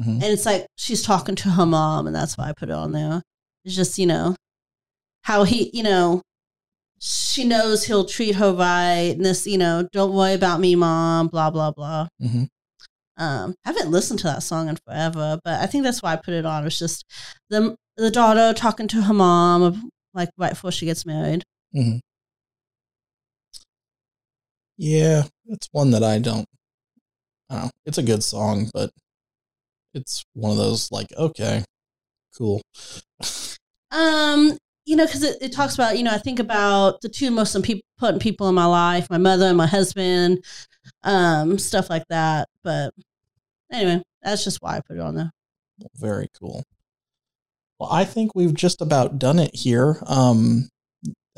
Mhm. 0.00 0.14
and 0.14 0.24
it's 0.24 0.46
like 0.46 0.66
she's 0.76 1.02
talking 1.02 1.34
to 1.36 1.50
her 1.50 1.66
mom, 1.66 2.06
and 2.06 2.14
that's 2.14 2.36
why 2.38 2.48
I 2.48 2.52
put 2.52 2.68
it 2.68 2.74
on 2.74 2.92
there. 2.92 3.22
It's 3.64 3.74
just, 3.76 3.98
you 3.98 4.06
know, 4.06 4.36
how 5.22 5.44
he, 5.44 5.70
you 5.72 5.82
know, 5.82 6.20
she 7.04 7.42
knows 7.44 7.84
he'll 7.84 8.04
treat 8.04 8.36
her 8.36 8.52
right, 8.52 9.14
and 9.16 9.24
this, 9.24 9.44
you 9.44 9.58
know, 9.58 9.88
don't 9.92 10.14
worry 10.14 10.34
about 10.34 10.60
me, 10.60 10.76
mom, 10.76 11.26
blah 11.26 11.50
blah 11.50 11.72
blah. 11.72 12.06
Mhm. 12.22 12.46
Um, 13.16 13.54
I 13.64 13.70
haven't 13.70 13.90
listened 13.90 14.20
to 14.20 14.26
that 14.26 14.42
song 14.44 14.68
in 14.68 14.76
forever, 14.86 15.38
but 15.44 15.60
I 15.60 15.66
think 15.66 15.82
that's 15.82 16.00
why 16.02 16.12
I 16.12 16.16
put 16.16 16.34
it 16.34 16.46
on. 16.46 16.64
It's 16.64 16.78
just 16.78 17.04
the 17.50 17.74
the 17.96 18.10
daughter 18.10 18.52
talking 18.54 18.86
to 18.88 19.02
her 19.02 19.12
mom, 19.14 19.90
like 20.14 20.30
right 20.38 20.50
before 20.50 20.70
she 20.70 20.86
gets 20.86 21.04
married. 21.04 21.42
yeah, 24.76 25.24
it's 25.46 25.68
one 25.72 25.90
that 25.90 26.04
I 26.04 26.18
don't. 26.20 26.46
I 27.50 27.54
don't 27.54 27.64
know. 27.64 27.70
It's 27.84 27.98
a 27.98 28.02
good 28.02 28.22
song, 28.22 28.70
but 28.72 28.90
it's 29.92 30.24
one 30.34 30.52
of 30.52 30.56
those 30.56 30.90
like 30.92 31.12
okay, 31.16 31.64
cool. 32.38 32.62
Um, 33.94 34.56
you 34.84 34.96
know, 34.96 35.06
because 35.06 35.22
it, 35.22 35.38
it 35.40 35.52
talks 35.52 35.74
about, 35.74 35.96
you 35.96 36.04
know, 36.04 36.12
I 36.12 36.18
think 36.18 36.38
about 36.38 37.00
the 37.00 37.08
two 37.08 37.30
most 37.30 37.54
important 37.54 38.20
people 38.20 38.48
in 38.48 38.54
my 38.54 38.66
life, 38.66 39.08
my 39.10 39.18
mother 39.18 39.46
and 39.46 39.56
my 39.56 39.66
husband, 39.66 40.44
um, 41.04 41.58
stuff 41.58 41.88
like 41.88 42.04
that. 42.08 42.48
But 42.64 42.92
anyway, 43.70 44.02
that's 44.22 44.44
just 44.44 44.58
why 44.60 44.76
I 44.76 44.80
put 44.80 44.96
it 44.96 45.00
on 45.00 45.14
there. 45.14 45.30
Very 45.94 46.28
cool. 46.38 46.64
Well, 47.78 47.90
I 47.90 48.04
think 48.04 48.34
we've 48.34 48.54
just 48.54 48.80
about 48.80 49.18
done 49.18 49.38
it 49.38 49.54
here. 49.54 50.02
Um, 50.06 50.68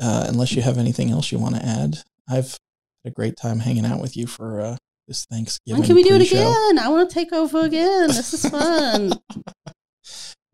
uh, 0.01 0.25
unless 0.27 0.53
you 0.53 0.61
have 0.61 0.77
anything 0.77 1.09
else 1.09 1.31
you 1.31 1.39
want 1.39 1.55
to 1.55 1.65
add, 1.65 1.99
I've 2.29 2.51
had 3.03 3.05
a 3.05 3.11
great 3.11 3.37
time 3.37 3.59
hanging 3.59 3.85
out 3.85 4.01
with 4.01 4.17
you 4.17 4.27
for 4.27 4.59
uh, 4.59 4.77
this 5.07 5.25
Thanksgiving. 5.25 5.79
When 5.79 5.87
can 5.87 5.95
we 5.95 6.03
do 6.03 6.15
it 6.15 6.21
again? 6.21 6.79
I 6.79 6.89
want 6.89 7.09
to 7.09 7.13
take 7.13 7.31
over 7.31 7.65
again. 7.65 8.07
This 8.07 8.33
is 8.33 8.49
fun. 8.49 9.13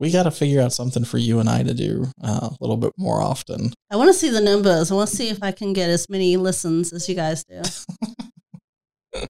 We 0.01 0.09
got 0.11 0.23
to 0.23 0.31
figure 0.31 0.59
out 0.59 0.73
something 0.73 1.05
for 1.05 1.19
you 1.19 1.39
and 1.39 1.47
I 1.47 1.61
to 1.61 1.75
do 1.75 2.07
uh, 2.23 2.49
a 2.49 2.57
little 2.59 2.75
bit 2.75 2.91
more 2.97 3.21
often. 3.21 3.71
I 3.91 3.97
want 3.97 4.09
to 4.09 4.15
see 4.15 4.29
the 4.29 4.41
numbers. 4.41 4.91
I 4.91 4.95
want 4.95 5.09
to 5.11 5.15
see 5.15 5.29
if 5.29 5.43
I 5.43 5.51
can 5.51 5.73
get 5.73 5.91
as 5.91 6.09
many 6.09 6.37
listens 6.37 6.91
as 6.91 7.07
you 7.07 7.13
guys 7.13 7.43
do. 7.43 7.61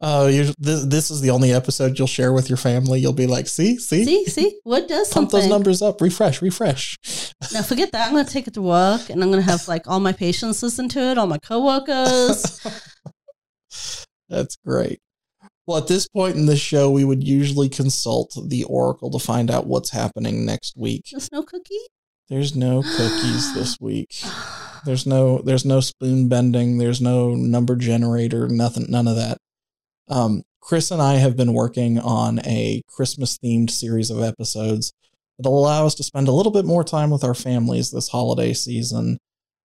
Oh, 0.00 0.28
you 0.28 0.52
this, 0.60 0.84
this 0.84 1.10
is 1.10 1.20
the 1.22 1.30
only 1.30 1.52
episode 1.52 1.98
you'll 1.98 2.06
share 2.06 2.32
with 2.32 2.48
your 2.48 2.56
family. 2.56 3.00
You'll 3.00 3.12
be 3.12 3.26
like, 3.26 3.48
see, 3.48 3.78
see, 3.78 4.04
See, 4.04 4.24
see, 4.26 4.60
what 4.62 4.86
does 4.86 5.12
pump 5.12 5.32
something? 5.32 5.40
those 5.40 5.48
numbers 5.48 5.82
up, 5.82 6.00
refresh, 6.00 6.40
refresh. 6.40 6.96
Now 7.52 7.62
forget 7.62 7.90
that. 7.90 8.06
I'm 8.06 8.12
going 8.12 8.24
to 8.24 8.32
take 8.32 8.46
it 8.46 8.54
to 8.54 8.62
work, 8.62 9.10
and 9.10 9.20
I'm 9.24 9.32
going 9.32 9.42
to 9.42 9.50
have 9.50 9.66
like 9.66 9.88
all 9.88 9.98
my 9.98 10.12
patients 10.12 10.62
listen 10.62 10.88
to 10.90 11.00
it, 11.00 11.18
all 11.18 11.26
my 11.26 11.38
coworkers. 11.38 12.64
That's 14.28 14.56
great. 14.64 15.00
Well, 15.68 15.76
at 15.76 15.86
this 15.86 16.08
point 16.08 16.36
in 16.36 16.46
the 16.46 16.56
show, 16.56 16.90
we 16.90 17.04
would 17.04 17.28
usually 17.28 17.68
consult 17.68 18.34
the 18.48 18.64
Oracle 18.64 19.10
to 19.10 19.18
find 19.18 19.50
out 19.50 19.66
what's 19.66 19.90
happening 19.90 20.46
next 20.46 20.78
week. 20.78 21.04
There's 21.10 21.30
no 21.30 21.42
cookie. 21.42 21.74
There's 22.30 22.56
no 22.56 22.80
cookies 22.80 23.52
this 23.54 23.76
week. 23.78 24.14
There's 24.86 25.04
no 25.04 25.42
there's 25.42 25.66
no 25.66 25.80
spoon 25.80 26.26
bending. 26.26 26.78
There's 26.78 27.02
no 27.02 27.34
number 27.34 27.76
generator. 27.76 28.48
Nothing. 28.48 28.86
None 28.88 29.06
of 29.06 29.16
that. 29.16 29.36
Um, 30.08 30.42
Chris 30.62 30.90
and 30.90 31.02
I 31.02 31.16
have 31.16 31.36
been 31.36 31.52
working 31.52 31.98
on 31.98 32.38
a 32.46 32.80
Christmas 32.88 33.36
themed 33.36 33.68
series 33.68 34.08
of 34.08 34.22
episodes 34.22 34.94
that'll 35.36 35.58
allow 35.58 35.84
us 35.84 35.94
to 35.96 36.02
spend 36.02 36.28
a 36.28 36.32
little 36.32 36.52
bit 36.52 36.64
more 36.64 36.82
time 36.82 37.10
with 37.10 37.24
our 37.24 37.34
families 37.34 37.90
this 37.90 38.08
holiday 38.08 38.54
season. 38.54 39.18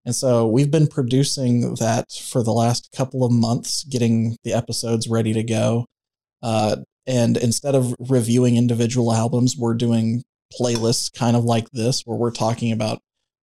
And 0.03 0.13
so 0.13 0.49
we've 0.49 0.69
been 0.69 0.87
producing 0.87 1.75
that 1.75 2.11
for 2.11 2.43
the 2.43 2.51
last 2.51 2.89
couple 2.93 3.23
of 3.23 3.31
months, 3.31 3.85
getting 3.85 4.35
the 4.43 4.51
episodes 4.51 5.07
ready 5.07 5.31
to 5.31 5.43
go. 5.43 5.85
Uh, 6.43 6.75
and 7.07 7.37
instead 7.37 7.73
of 7.73 7.95
reviewing 7.99 8.57
individual 8.57 9.11
albums, 9.13 9.55
we're 9.57 9.73
doing 9.73 10.23
playlists 10.59 11.11
kind 11.11 11.35
of 11.35 11.43
like 11.43 11.69
this, 11.71 12.03
where 12.05 12.17
we're 12.17 12.31
talking 12.31 12.71
about 12.71 12.99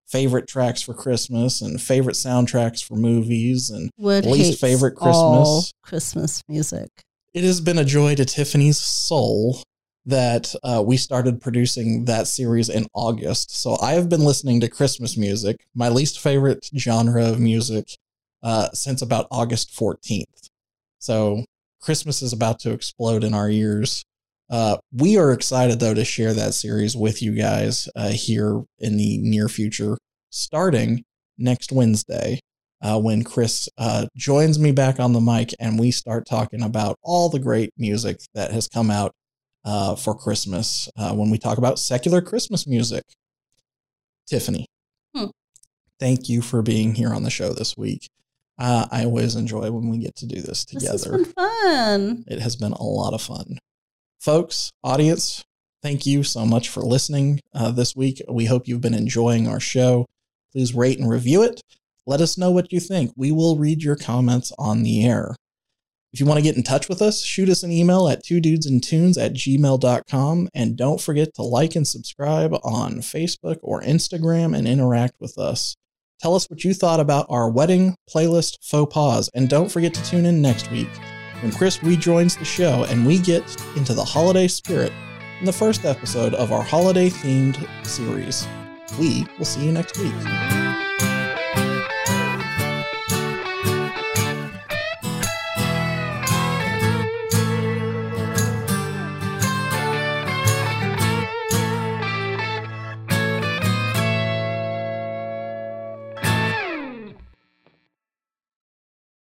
favorite 0.08 0.48
tracks 0.48 0.82
for 0.82 0.94
Christmas 0.94 1.62
and 1.62 1.82
favorite 1.82 2.16
soundtracks 2.16 2.84
for 2.84 2.96
movies 2.96 3.70
and 3.70 3.90
Wood 3.98 4.26
Least 4.26 4.60
favorite 4.60 4.96
Christmas. 4.96 5.74
Christmas 5.84 6.44
music. 6.48 6.90
it 7.34 7.44
has 7.44 7.62
been 7.62 7.78
a 7.78 7.86
joy 7.86 8.16
to 8.16 8.26
Tiffany's 8.26 8.80
soul 8.80 9.64
that 10.06 10.56
uh, 10.64 10.82
we 10.84 10.98
started 10.98 11.40
producing 11.42 12.06
that 12.06 12.26
series 12.28 12.70
in 12.70 12.88
August. 12.94 13.62
So 13.62 13.78
I 13.80 13.92
have 13.94 14.10
been 14.10 14.26
listening 14.26 14.60
to 14.62 14.68
Christmas 14.68 15.16
music, 15.16 15.58
my 15.76 15.90
least 15.90 16.20
favorite 16.20 16.68
genre 16.76 17.26
of 17.26 17.40
music, 17.40 17.90
uh, 18.42 18.70
since 18.74 19.02
about 19.02 19.28
August 19.30 19.76
14th. 19.78 20.50
So 20.98 21.46
Christmas 21.80 22.22
is 22.22 22.34
about 22.34 22.60
to 22.60 22.72
explode 22.72 23.24
in 23.24 23.34
our 23.34 23.50
ears. 23.50 24.04
Uh, 24.50 24.78
we 24.92 25.18
are 25.18 25.32
excited, 25.32 25.80
though, 25.80 25.94
to 25.94 26.04
share 26.04 26.34
that 26.34 26.54
series 26.54 26.96
with 26.98 27.22
you 27.22 27.34
guys 27.34 27.88
uh, 27.96 28.10
here 28.10 28.64
in 28.80 28.98
the 28.98 29.18
near 29.20 29.48
future, 29.48 29.98
starting 30.32 31.04
next 31.38 31.72
Wednesday 31.72 32.40
uh, 32.82 33.00
when 33.00 33.24
Chris 33.24 33.70
uh, 33.78 34.08
joins 34.18 34.58
me 34.60 34.72
back 34.72 35.00
on 35.00 35.14
the 35.14 35.22
mic 35.22 35.54
and 35.60 35.80
we 35.80 35.92
start 35.92 36.26
talking 36.28 36.62
about 36.64 36.98
all 37.04 37.30
the 37.30 37.40
great 37.40 37.72
music 37.78 38.20
that 38.34 38.52
has 38.52 38.68
come 38.68 38.90
out 38.90 39.14
uh, 39.66 39.96
for 39.96 40.16
Christmas 40.16 40.90
uh, 40.98 41.14
when 41.14 41.30
we 41.30 41.38
talk 41.38 41.58
about 41.58 41.78
secular 41.80 42.22
Christmas 42.22 42.66
music. 42.66 43.04
Tiffany, 44.28 44.68
Hmm. 45.16 45.26
thank 46.00 46.30
you 46.30 46.42
for 46.42 46.62
being 46.62 46.96
here 46.96 47.14
on 47.14 47.24
the 47.24 47.30
show 47.30 47.54
this 47.54 47.76
week. 47.76 48.10
Uh, 48.60 48.86
I 48.92 49.06
always 49.06 49.36
enjoy 49.36 49.72
when 49.72 49.90
we 49.90 50.00
get 50.00 50.16
to 50.18 50.26
do 50.28 50.42
this 50.42 50.66
This 50.66 50.86
has 50.86 51.02
together. 51.04 51.24
been 51.24 51.34
fun. 51.34 52.26
It 52.28 52.40
has 52.40 52.56
been 52.58 52.74
a 52.74 52.84
lot 52.84 53.14
of 53.14 53.22
fun. 53.22 53.58
Folks, 54.20 54.70
audience, 54.84 55.44
thank 55.82 56.06
you 56.06 56.24
so 56.24 56.46
much 56.46 56.68
for 56.68 56.82
listening 56.82 57.40
uh, 57.56 57.72
this 57.72 57.96
week. 57.96 58.22
We 58.30 58.46
hope 58.46 58.68
you've 58.68 58.82
been 58.82 58.94
enjoying 58.94 59.48
our 59.48 59.62
show. 59.62 60.06
Please 60.52 60.76
rate 60.76 61.00
and 61.00 61.10
review 61.10 61.42
it. 61.42 61.62
Let 62.06 62.20
us 62.22 62.38
know 62.38 62.52
what 62.52 62.74
you 62.74 62.80
think. 62.82 63.14
We 63.16 63.32
will 63.32 63.56
read 63.58 63.82
your 63.82 63.96
comments 63.96 64.52
on 64.60 64.84
the 64.84 65.06
air. 65.06 65.36
If 66.12 66.20
you 66.20 66.26
want 66.26 66.40
to 66.40 66.44
get 66.44 66.58
in 66.58 66.64
touch 66.64 66.90
with 66.90 67.04
us, 67.04 67.22
shoot 67.24 67.50
us 67.50 67.62
an 67.62 67.72
email 67.72 68.08
at 68.10 68.24
two 68.26 68.42
dudes 68.42 68.66
and 68.66 68.84
tunes 68.84 69.16
at 69.18 69.34
gmail.com. 69.34 70.50
And 70.56 70.76
don't 70.76 71.00
forget 71.00 71.34
to 71.36 71.44
like 71.44 71.76
and 71.76 71.88
subscribe 71.88 72.52
on 72.64 72.96
Facebook 72.96 73.58
or 73.62 73.82
Instagram 73.84 74.58
and 74.58 74.68
interact 74.68 75.14
with 75.20 75.38
us. 75.38 75.76
Tell 76.22 76.36
us 76.36 76.50
what 76.50 76.66
you 76.66 76.74
thought 76.74 77.00
about 77.00 77.28
our 77.30 77.50
wedding 77.50 77.96
playlist 78.14 78.58
faux 78.62 78.94
pas. 78.94 79.30
And 79.34 79.48
don't 79.48 79.72
forget 79.72 79.94
to 79.94 80.04
tune 80.04 80.26
in 80.26 80.42
next 80.42 80.70
week 80.70 80.90
when 81.42 81.52
Chris 81.52 81.82
rejoins 81.82 82.36
the 82.36 82.46
show 82.46 82.86
and 82.90 83.06
we 83.06 83.20
get 83.20 83.44
into 83.78 83.94
the 83.94 84.04
holiday 84.04 84.48
spirit 84.48 84.92
in 85.40 85.46
the 85.46 85.54
first 85.54 85.86
episode 85.86 86.34
of 86.34 86.52
our 86.52 86.64
holiday 86.64 87.10
themed 87.10 87.66
series. 87.86 88.46
We 89.00 89.26
will 89.38 89.46
see 89.46 89.66
you 89.66 89.72
next 89.72 89.98
week. 89.98 90.59